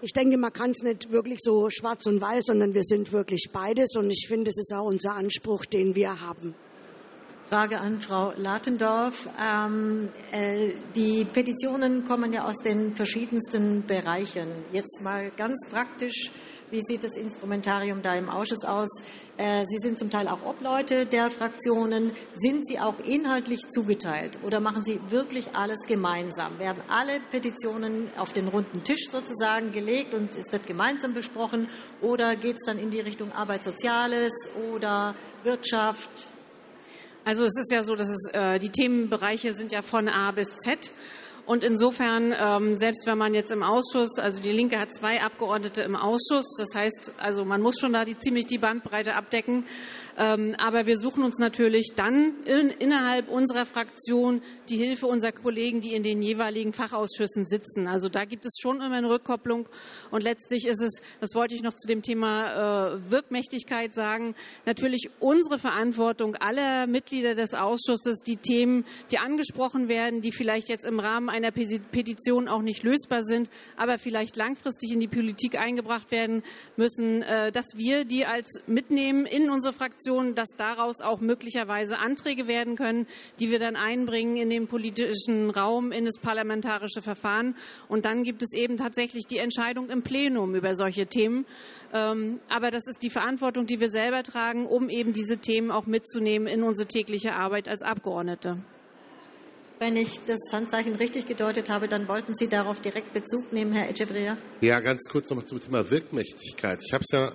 ich 0.02 0.12
denke, 0.12 0.38
man 0.38 0.52
kann 0.52 0.70
es 0.70 0.82
nicht 0.82 1.12
wirklich 1.12 1.40
so 1.40 1.68
schwarz 1.70 2.06
und 2.06 2.20
weiß, 2.20 2.44
sondern 2.46 2.74
wir 2.74 2.84
sind 2.84 3.12
wirklich 3.12 3.50
beides. 3.52 3.96
Und 3.96 4.10
ich 4.10 4.26
finde, 4.28 4.50
es 4.50 4.58
ist 4.58 4.72
auch 4.74 4.86
unser 4.86 5.14
Anspruch, 5.14 5.64
den 5.66 5.94
wir 5.94 6.20
haben. 6.20 6.54
Frage 7.50 7.80
an 7.80 8.00
Frau 8.00 8.32
Latendorf. 8.36 9.28
Ähm, 9.36 10.08
äh, 10.30 10.72
die 10.94 11.24
Petitionen 11.24 12.04
kommen 12.04 12.32
ja 12.32 12.44
aus 12.44 12.58
den 12.58 12.94
verschiedensten 12.94 13.84
Bereichen. 13.86 14.48
Jetzt 14.72 15.02
mal 15.02 15.32
ganz 15.36 15.68
praktisch 15.68 16.30
wie 16.70 16.80
sieht 16.80 17.04
das 17.04 17.16
Instrumentarium 17.16 18.02
da 18.02 18.14
im 18.14 18.28
Ausschuss 18.28 18.64
aus? 18.64 18.88
Äh, 19.36 19.64
Sie 19.64 19.78
sind 19.78 19.98
zum 19.98 20.10
Teil 20.10 20.28
auch 20.28 20.44
Obleute 20.44 21.06
der 21.06 21.30
Fraktionen. 21.30 22.12
Sind 22.34 22.66
Sie 22.66 22.78
auch 22.78 22.98
inhaltlich 23.00 23.60
zugeteilt 23.70 24.38
oder 24.42 24.60
machen 24.60 24.84
Sie 24.84 25.00
wirklich 25.08 25.56
alles 25.56 25.86
gemeinsam? 25.86 26.58
Werden 26.58 26.82
alle 26.88 27.20
Petitionen 27.30 28.08
auf 28.16 28.32
den 28.32 28.48
runden 28.48 28.84
Tisch 28.84 29.08
sozusagen 29.10 29.72
gelegt 29.72 30.14
und 30.14 30.36
es 30.36 30.52
wird 30.52 30.66
gemeinsam 30.66 31.14
besprochen? 31.14 31.68
Oder 32.00 32.36
geht 32.36 32.56
es 32.56 32.64
dann 32.66 32.78
in 32.78 32.90
die 32.90 33.00
Richtung 33.00 33.32
Arbeit, 33.32 33.64
Soziales 33.64 34.32
oder 34.72 35.14
Wirtschaft? 35.42 36.28
Also 37.24 37.44
es 37.44 37.56
ist 37.58 37.72
ja 37.72 37.82
so, 37.82 37.94
dass 37.96 38.08
es, 38.08 38.30
äh, 38.32 38.58
die 38.58 38.70
Themenbereiche 38.70 39.52
sind 39.52 39.72
ja 39.72 39.82
von 39.82 40.08
A 40.08 40.30
bis 40.32 40.56
Z. 40.56 40.92
Und 41.46 41.64
insofern, 41.64 42.32
ähm, 42.38 42.74
selbst 42.74 43.06
wenn 43.06 43.18
man 43.18 43.34
jetzt 43.34 43.50
im 43.50 43.62
Ausschuss, 43.62 44.18
also 44.18 44.40
die 44.40 44.52
Linke 44.52 44.78
hat 44.78 44.94
zwei 44.94 45.20
Abgeordnete 45.20 45.82
im 45.82 45.96
Ausschuss, 45.96 46.56
das 46.58 46.68
heißt, 46.74 47.12
also 47.18 47.44
man 47.44 47.60
muss 47.60 47.78
schon 47.80 47.92
da 47.92 48.04
die, 48.04 48.16
ziemlich 48.18 48.46
die 48.46 48.58
Bandbreite 48.58 49.14
abdecken. 49.14 49.64
Ähm, 50.16 50.54
aber 50.58 50.86
wir 50.86 50.96
suchen 50.96 51.24
uns 51.24 51.38
natürlich 51.38 51.92
dann 51.96 52.34
in, 52.44 52.68
innerhalb 52.68 53.28
unserer 53.28 53.64
Fraktion 53.64 54.42
die 54.68 54.76
Hilfe 54.76 55.06
unserer 55.06 55.32
Kollegen, 55.32 55.80
die 55.80 55.94
in 55.94 56.02
den 56.02 56.22
jeweiligen 56.22 56.72
Fachausschüssen 56.72 57.44
sitzen. 57.44 57.86
Also 57.86 58.08
da 58.08 58.24
gibt 58.24 58.46
es 58.46 58.58
schon 58.60 58.80
immer 58.80 58.96
eine 58.96 59.08
Rückkopplung. 59.08 59.68
Und 60.10 60.22
letztlich 60.22 60.66
ist 60.66 60.82
es, 60.82 61.02
das 61.20 61.34
wollte 61.34 61.54
ich 61.54 61.62
noch 61.62 61.74
zu 61.74 61.86
dem 61.86 62.02
Thema 62.02 62.94
äh, 62.94 63.10
Wirkmächtigkeit 63.10 63.94
sagen, 63.94 64.34
natürlich 64.66 65.10
unsere 65.18 65.58
Verantwortung 65.58 66.36
aller 66.36 66.86
Mitglieder 66.86 67.34
des 67.34 67.54
Ausschusses, 67.54 68.20
die 68.20 68.36
Themen, 68.36 68.84
die 69.10 69.18
angesprochen 69.18 69.88
werden, 69.88 70.20
die 70.20 70.32
vielleicht 70.32 70.68
jetzt 70.68 70.84
im 70.84 71.00
Rahmen 71.00 71.28
einer 71.28 71.50
Petition 71.50 72.48
auch 72.48 72.62
nicht 72.62 72.82
lösbar 72.82 73.22
sind, 73.22 73.50
aber 73.76 73.98
vielleicht 73.98 74.36
langfristig 74.36 74.92
in 74.92 75.00
die 75.00 75.08
Politik 75.08 75.58
eingebracht 75.58 76.10
werden 76.10 76.42
müssen, 76.76 77.22
äh, 77.22 77.52
dass 77.52 77.76
wir 77.76 78.04
die 78.04 78.26
als 78.26 78.60
mitnehmen 78.66 79.26
in 79.26 79.50
unsere 79.50 79.72
Fraktion, 79.72 79.99
dass 80.34 80.50
daraus 80.56 81.00
auch 81.00 81.20
möglicherweise 81.20 81.98
Anträge 81.98 82.46
werden 82.46 82.76
können, 82.76 83.06
die 83.38 83.50
wir 83.50 83.58
dann 83.58 83.76
einbringen 83.76 84.36
in 84.36 84.50
den 84.50 84.66
politischen 84.66 85.50
Raum, 85.50 85.92
in 85.92 86.04
das 86.04 86.18
parlamentarische 86.20 87.02
Verfahren. 87.02 87.54
Und 87.88 88.04
dann 88.04 88.22
gibt 88.22 88.42
es 88.42 88.52
eben 88.54 88.76
tatsächlich 88.76 89.26
die 89.26 89.38
Entscheidung 89.38 89.90
im 89.90 90.02
Plenum 90.02 90.54
über 90.54 90.74
solche 90.74 91.06
Themen. 91.06 91.46
Ähm, 91.92 92.40
aber 92.48 92.70
das 92.70 92.86
ist 92.86 93.02
die 93.02 93.10
Verantwortung, 93.10 93.66
die 93.66 93.80
wir 93.80 93.90
selber 93.90 94.22
tragen, 94.22 94.66
um 94.66 94.88
eben 94.88 95.12
diese 95.12 95.38
Themen 95.38 95.70
auch 95.70 95.86
mitzunehmen 95.86 96.46
in 96.46 96.62
unsere 96.62 96.86
tägliche 96.86 97.32
Arbeit 97.32 97.68
als 97.68 97.82
Abgeordnete. 97.82 98.58
Wenn 99.80 99.96
ich 99.96 100.20
das 100.26 100.52
Handzeichen 100.52 100.94
richtig 100.96 101.26
gedeutet 101.26 101.70
habe, 101.70 101.88
dann 101.88 102.06
wollten 102.06 102.34
Sie 102.34 102.48
darauf 102.48 102.80
direkt 102.80 103.14
Bezug 103.14 103.50
nehmen, 103.50 103.72
Herr 103.72 103.88
Echeverria? 103.88 104.36
Ja, 104.60 104.78
ganz 104.80 105.08
kurz 105.10 105.30
noch 105.30 105.42
zum 105.44 105.58
Thema 105.58 105.90
Wirkmächtigkeit. 105.90 106.80
Ich 106.86 106.92
habe 106.92 107.02
es 107.02 107.10
ja 107.12 107.32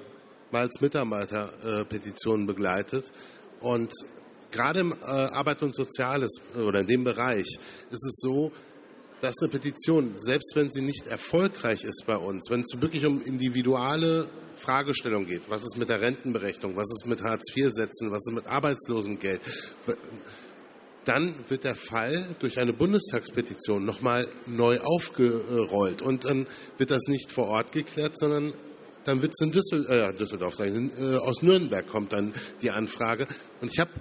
als 0.51 0.81
Mitarbeiter 0.81 1.49
äh, 1.63 1.85
Petitionen 1.85 2.47
begleitet 2.47 3.11
und 3.59 3.91
gerade 4.51 4.79
im 4.79 4.93
äh, 4.93 5.05
Arbeit 5.05 5.61
und 5.63 5.75
Soziales 5.75 6.31
äh, 6.55 6.61
oder 6.61 6.79
in 6.79 6.87
dem 6.87 7.03
Bereich 7.03 7.47
ist 7.91 8.05
es 8.05 8.17
so, 8.21 8.51
dass 9.21 9.35
eine 9.41 9.49
Petition, 9.49 10.15
selbst 10.17 10.55
wenn 10.55 10.69
sie 10.69 10.81
nicht 10.81 11.07
erfolgreich 11.07 11.83
ist 11.83 12.03
bei 12.05 12.17
uns, 12.17 12.49
wenn 12.49 12.61
es 12.61 12.81
wirklich 12.81 13.05
um 13.05 13.21
individuelle 13.23 14.27
Fragestellungen 14.57 15.27
geht, 15.27 15.49
was 15.49 15.63
ist 15.63 15.77
mit 15.77 15.89
der 15.89 16.01
Rentenberechnung, 16.01 16.75
was 16.75 16.91
ist 16.91 17.05
mit 17.07 17.21
Hartz-IV-Sätzen, 17.21 18.11
was 18.11 18.25
ist 18.27 18.33
mit 18.33 18.45
Arbeitslosengeld, 18.45 19.41
dann 21.05 21.33
wird 21.49 21.63
der 21.63 21.75
Fall 21.75 22.35
durch 22.39 22.59
eine 22.59 22.73
Bundestagspetition 22.73 23.85
nochmal 23.85 24.27
neu 24.47 24.79
aufgerollt. 24.79 26.01
Und 26.01 26.25
dann 26.25 26.47
wird 26.77 26.91
das 26.91 27.03
nicht 27.07 27.31
vor 27.31 27.47
Ort 27.47 27.71
geklärt, 27.71 28.17
sondern 28.17 28.53
dann 29.05 29.21
wird 29.21 29.33
es 29.33 29.41
in 29.41 29.51
Düssel 29.51 29.85
äh, 29.87 30.13
Düsseldorf 30.13 30.55
sein. 30.55 30.91
Äh, 30.99 31.15
aus 31.15 31.41
Nürnberg 31.41 31.87
kommt 31.87 32.13
dann 32.13 32.33
die 32.61 32.71
Anfrage. 32.71 33.27
Und 33.61 33.71
ich 33.71 33.79
habe 33.79 33.91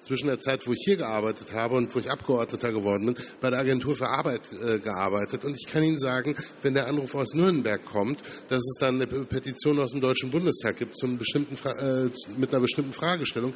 zwischen 0.00 0.28
der 0.28 0.38
Zeit, 0.38 0.66
wo 0.66 0.72
ich 0.72 0.82
hier 0.84 0.96
gearbeitet 0.96 1.52
habe 1.52 1.74
und 1.74 1.94
wo 1.94 1.98
ich 1.98 2.10
Abgeordneter 2.10 2.72
geworden 2.72 3.06
bin, 3.06 3.14
bei 3.40 3.50
der 3.50 3.60
Agentur 3.60 3.96
für 3.96 4.08
Arbeit 4.08 4.48
äh, 4.52 4.78
gearbeitet. 4.78 5.44
Und 5.44 5.56
ich 5.58 5.66
kann 5.66 5.82
Ihnen 5.82 5.98
sagen, 5.98 6.34
wenn 6.62 6.74
der 6.74 6.86
Anruf 6.86 7.14
aus 7.14 7.34
Nürnberg 7.34 7.84
kommt, 7.84 8.22
dass 8.48 8.58
es 8.58 8.76
dann 8.78 8.96
eine 8.96 9.06
Petition 9.06 9.78
aus 9.78 9.92
dem 9.92 10.00
Deutschen 10.00 10.30
Bundestag 10.30 10.76
gibt 10.76 10.96
zum 10.96 11.18
bestimmten, 11.18 11.56
äh, 11.66 12.10
mit 12.36 12.50
einer 12.50 12.60
bestimmten 12.60 12.92
Fragestellung, 12.92 13.52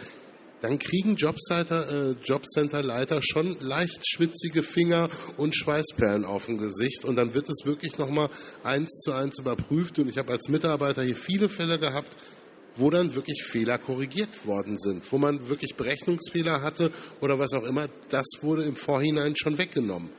dann 0.62 0.78
kriegen 0.78 1.16
Jobcenter, 1.16 1.90
äh, 1.90 2.16
Jobcenterleiter 2.24 3.20
schon 3.20 3.56
leicht 3.60 4.08
schwitzige 4.08 4.62
Finger 4.62 5.08
und 5.36 5.56
Schweißperlen 5.56 6.24
auf 6.24 6.46
dem 6.46 6.58
Gesicht. 6.58 7.04
Und 7.04 7.16
dann 7.16 7.34
wird 7.34 7.50
es 7.50 7.66
wirklich 7.66 7.98
nochmal 7.98 8.28
eins 8.62 9.00
zu 9.00 9.12
eins 9.12 9.40
überprüft. 9.40 9.98
Und 9.98 10.08
ich 10.08 10.18
habe 10.18 10.32
als 10.32 10.48
Mitarbeiter 10.48 11.02
hier 11.02 11.16
viele 11.16 11.48
Fälle 11.48 11.80
gehabt, 11.80 12.16
wo 12.76 12.90
dann 12.90 13.14
wirklich 13.14 13.42
Fehler 13.42 13.76
korrigiert 13.76 14.46
worden 14.46 14.78
sind, 14.78 15.02
wo 15.10 15.18
man 15.18 15.48
wirklich 15.48 15.74
Berechnungsfehler 15.74 16.62
hatte 16.62 16.92
oder 17.20 17.40
was 17.40 17.52
auch 17.54 17.64
immer. 17.64 17.88
Das 18.10 18.26
wurde 18.40 18.62
im 18.62 18.76
Vorhinein 18.76 19.34
schon 19.36 19.58
weggenommen. 19.58 20.10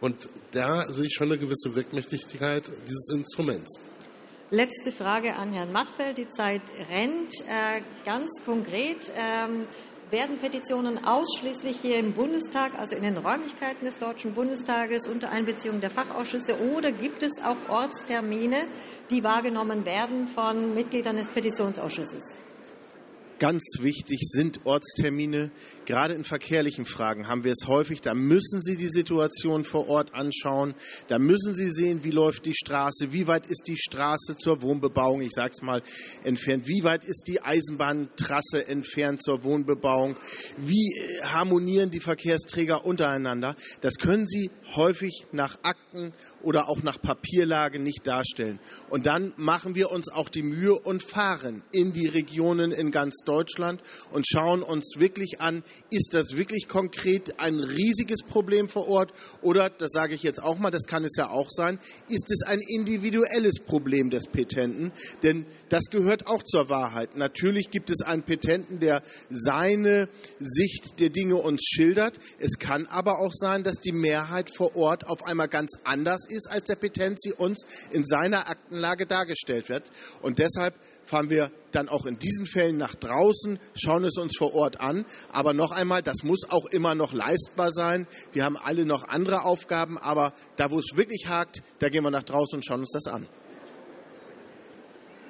Und 0.00 0.16
da 0.52 0.90
sehe 0.90 1.06
ich 1.06 1.14
schon 1.14 1.28
eine 1.28 1.38
gewisse 1.38 1.74
Wirkmächtigkeit 1.74 2.64
dieses 2.88 3.10
Instruments. 3.14 3.78
Letzte 4.54 4.92
Frage 4.92 5.34
an 5.34 5.50
Herrn 5.54 5.72
Mattfeld. 5.72 6.18
Die 6.18 6.28
Zeit 6.28 6.60
rennt. 6.90 7.32
Äh, 7.48 7.80
ganz 8.04 8.44
konkret, 8.44 9.10
ähm, 9.16 9.66
werden 10.10 10.36
Petitionen 10.36 11.02
ausschließlich 11.06 11.80
hier 11.80 11.96
im 11.96 12.12
Bundestag, 12.12 12.78
also 12.78 12.94
in 12.94 13.02
den 13.02 13.16
Räumlichkeiten 13.16 13.86
des 13.86 13.96
Deutschen 13.96 14.34
Bundestages 14.34 15.08
unter 15.08 15.30
Einbeziehung 15.30 15.80
der 15.80 15.88
Fachausschüsse 15.88 16.60
oder 16.60 16.92
gibt 16.92 17.22
es 17.22 17.42
auch 17.42 17.56
Ortstermine, 17.70 18.68
die 19.08 19.24
wahrgenommen 19.24 19.86
werden 19.86 20.26
von 20.26 20.74
Mitgliedern 20.74 21.16
des 21.16 21.32
Petitionsausschusses? 21.32 22.44
Ganz 23.42 23.78
wichtig 23.80 24.20
sind 24.30 24.64
Ortstermine. 24.66 25.50
Gerade 25.84 26.14
in 26.14 26.22
verkehrlichen 26.22 26.86
Fragen 26.86 27.26
haben 27.26 27.42
wir 27.42 27.50
es 27.50 27.66
häufig. 27.66 28.00
Da 28.00 28.14
müssen 28.14 28.62
Sie 28.62 28.76
die 28.76 28.86
Situation 28.88 29.64
vor 29.64 29.88
Ort 29.88 30.14
anschauen. 30.14 30.74
Da 31.08 31.18
müssen 31.18 31.52
Sie 31.52 31.68
sehen, 31.68 32.04
wie 32.04 32.12
läuft 32.12 32.46
die 32.46 32.54
Straße, 32.54 33.12
wie 33.12 33.26
weit 33.26 33.48
ist 33.48 33.64
die 33.66 33.76
Straße 33.76 34.36
zur 34.36 34.62
Wohnbebauung, 34.62 35.22
ich 35.22 35.32
sage 35.32 35.54
es 35.56 35.60
mal, 35.60 35.82
entfernt, 36.22 36.68
wie 36.68 36.84
weit 36.84 37.04
ist 37.04 37.24
die 37.26 37.42
Eisenbahntrasse 37.42 38.68
entfernt 38.68 39.20
zur 39.20 39.42
Wohnbebauung, 39.42 40.14
wie 40.58 40.94
äh, 40.94 41.24
harmonieren 41.24 41.90
die 41.90 41.98
Verkehrsträger 41.98 42.86
untereinander. 42.86 43.56
Das 43.80 43.94
können 43.94 44.28
Sie 44.28 44.52
häufig 44.76 45.26
nach 45.32 45.58
Akten 45.62 46.12
oder 46.42 46.68
auch 46.68 46.82
nach 46.82 47.00
Papierlage 47.00 47.78
nicht 47.78 48.06
darstellen. 48.06 48.58
Und 48.90 49.06
dann 49.06 49.32
machen 49.36 49.74
wir 49.74 49.90
uns 49.90 50.08
auch 50.10 50.28
die 50.28 50.42
Mühe 50.42 50.74
und 50.74 51.02
fahren 51.02 51.62
in 51.72 51.92
die 51.92 52.06
Regionen 52.06 52.72
in 52.72 52.90
ganz 52.90 53.18
Deutschland 53.24 53.80
und 54.12 54.26
schauen 54.26 54.62
uns 54.62 54.94
wirklich 54.98 55.40
an, 55.40 55.62
ist 55.90 56.14
das 56.14 56.36
wirklich 56.36 56.68
konkret 56.68 57.38
ein 57.38 57.58
riesiges 57.58 58.22
Problem 58.22 58.68
vor 58.68 58.88
Ort 58.88 59.12
oder, 59.40 59.70
das 59.70 59.90
sage 59.92 60.14
ich 60.14 60.22
jetzt 60.22 60.42
auch 60.42 60.58
mal, 60.58 60.70
das 60.70 60.84
kann 60.84 61.04
es 61.04 61.16
ja 61.16 61.30
auch 61.30 61.50
sein, 61.50 61.78
ist 62.08 62.30
es 62.30 62.42
ein 62.46 62.60
individuelles 62.66 63.60
Problem 63.60 64.10
des 64.10 64.26
Petenten? 64.26 64.92
Denn 65.22 65.46
das 65.68 65.84
gehört 65.90 66.26
auch 66.26 66.42
zur 66.42 66.68
Wahrheit. 66.68 67.16
Natürlich 67.16 67.70
gibt 67.70 67.90
es 67.90 68.02
einen 68.02 68.22
Petenten, 68.22 68.78
der 68.78 69.02
seine 69.28 70.08
Sicht 70.38 71.00
der 71.00 71.10
Dinge 71.10 71.36
uns 71.36 71.62
schildert. 71.62 72.18
Es 72.38 72.58
kann 72.58 72.86
aber 72.86 73.18
auch 73.18 73.32
sein, 73.32 73.62
dass 73.62 73.76
die 73.76 73.92
Mehrheit 73.92 74.50
vor 74.62 74.76
Ort 74.76 75.08
auf 75.08 75.24
einmal 75.26 75.48
ganz 75.48 75.72
anders 75.82 76.24
ist, 76.28 76.48
als 76.48 76.66
der 76.66 76.76
Petent 76.76 77.20
sie 77.20 77.32
uns 77.32 77.64
in 77.90 78.04
seiner 78.04 78.48
Aktenlage 78.48 79.06
dargestellt 79.06 79.68
wird. 79.68 79.90
Und 80.20 80.38
deshalb 80.38 80.74
fahren 81.04 81.30
wir 81.30 81.50
dann 81.72 81.88
auch 81.88 82.06
in 82.06 82.16
diesen 82.18 82.46
Fällen 82.46 82.76
nach 82.76 82.94
draußen, 82.94 83.58
schauen 83.74 84.04
es 84.04 84.18
uns 84.18 84.36
vor 84.38 84.54
Ort 84.54 84.80
an. 84.80 85.04
Aber 85.32 85.52
noch 85.52 85.72
einmal, 85.72 86.02
das 86.02 86.22
muss 86.22 86.48
auch 86.48 86.66
immer 86.66 86.94
noch 86.94 87.12
leistbar 87.12 87.72
sein. 87.72 88.06
Wir 88.32 88.44
haben 88.44 88.56
alle 88.56 88.84
noch 88.86 89.08
andere 89.08 89.42
Aufgaben, 89.42 89.98
aber 89.98 90.32
da, 90.54 90.70
wo 90.70 90.78
es 90.78 90.96
wirklich 90.96 91.26
hakt, 91.26 91.62
da 91.80 91.88
gehen 91.88 92.04
wir 92.04 92.12
nach 92.12 92.22
draußen 92.22 92.56
und 92.56 92.64
schauen 92.64 92.80
uns 92.80 92.92
das 92.92 93.12
an. 93.12 93.26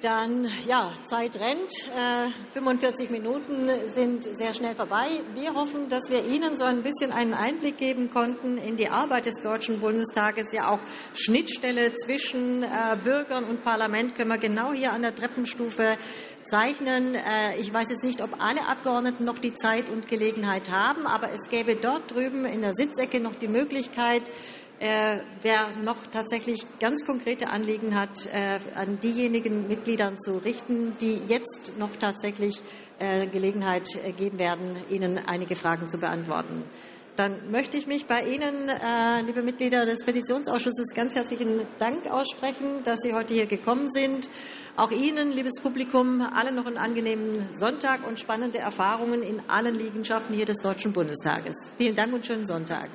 Dann, 0.03 0.51
ja, 0.67 0.93
Zeit 1.05 1.37
rennt. 1.37 1.71
Äh, 1.95 2.29
45 2.55 3.11
Minuten 3.11 3.69
sind 3.95 4.25
sehr 4.25 4.53
schnell 4.53 4.75
vorbei. 4.75 5.21
Wir 5.35 5.55
hoffen, 5.55 5.89
dass 5.89 6.11
wir 6.11 6.25
Ihnen 6.25 6.57
so 6.57 6.65
ein 6.65 6.83
bisschen 6.83 7.13
einen 7.13 7.35
Einblick 7.35 7.77
geben 7.77 8.11
konnten 8.11 8.59
in 8.59 8.75
die 8.75 8.89
Arbeit 8.89 9.27
des 9.27 9.41
Deutschen 9.41 9.79
Bundestages. 9.79 10.53
Ja, 10.53 10.73
auch 10.73 10.81
Schnittstelle 11.15 11.93
zwischen 11.93 12.65
äh, 12.65 12.99
Bürgern 13.01 13.45
und 13.45 13.63
Parlament 13.63 14.17
können 14.17 14.31
wir 14.31 14.39
genau 14.39 14.73
hier 14.73 14.93
an 14.93 15.03
der 15.03 15.15
Treppenstufe 15.15 15.97
zeichnen. 16.43 17.15
Äh, 17.15 17.61
ich 17.61 17.73
weiß 17.73 17.91
jetzt 17.91 18.05
nicht, 18.05 18.23
ob 18.23 18.43
alle 18.43 18.67
Abgeordneten 18.67 19.25
noch 19.25 19.39
die 19.39 19.55
Zeit 19.55 19.89
und 19.89 20.09
Gelegenheit 20.09 20.69
haben, 20.69 21.07
aber 21.07 21.31
es 21.31 21.49
gäbe 21.49 21.77
dort 21.77 22.11
drüben 22.13 22.45
in 22.45 22.63
der 22.63 22.73
Sitzecke 22.73 23.21
noch 23.21 23.37
die 23.37 23.47
Möglichkeit, 23.47 24.33
äh, 24.83 25.20
wer 25.43 25.76
noch 25.76 26.09
tatsächlich 26.09 26.66
ganz 26.80 27.07
konkrete 27.07 27.47
Anliegen 27.47 27.95
hat, 27.95 28.26
äh, 28.26 28.59
an 28.74 28.99
diejenigen 28.99 29.68
Mitgliedern 29.68 30.18
zu 30.18 30.39
richten, 30.39 30.95
die 31.01 31.20
jetzt 31.28 31.78
noch 31.78 31.95
tatsächlich 31.95 32.61
äh, 32.99 33.28
Gelegenheit 33.28 33.87
geben 34.16 34.41
werden, 34.41 34.76
Ihnen 34.91 35.18
einige 35.18 35.55
Fragen 35.55 35.87
zu 35.87 35.99
beantworten. 35.99 36.64
Dann 37.14 37.53
möchte 37.53 37.76
ich 37.76 37.87
mich 37.87 38.07
bei 38.07 38.22
Ihnen, 38.22 38.70
liebe 39.26 39.43
Mitglieder 39.43 39.85
des 39.85 40.03
Petitionsausschusses, 40.03 40.95
ganz 40.95 41.14
herzlichen 41.14 41.66
Dank 41.78 42.07
aussprechen, 42.07 42.83
dass 42.85 43.01
Sie 43.03 43.12
heute 43.12 43.35
hier 43.35 43.45
gekommen 43.45 43.87
sind. 43.89 44.30
Auch 44.76 44.91
Ihnen, 44.91 45.30
liebes 45.30 45.61
Publikum, 45.62 46.22
allen 46.22 46.55
noch 46.55 46.64
einen 46.64 46.78
angenehmen 46.78 47.51
Sonntag 47.53 48.07
und 48.09 48.18
spannende 48.18 48.61
Erfahrungen 48.61 49.22
in 49.22 49.43
allen 49.47 49.74
Liegenschaften 49.74 50.35
hier 50.35 50.47
des 50.47 50.62
Deutschen 50.62 50.95
Bundestages. 50.95 51.70
Vielen 51.76 51.95
Dank 51.95 52.14
und 52.14 52.24
schönen 52.24 52.47
Sonntag. 52.47 52.89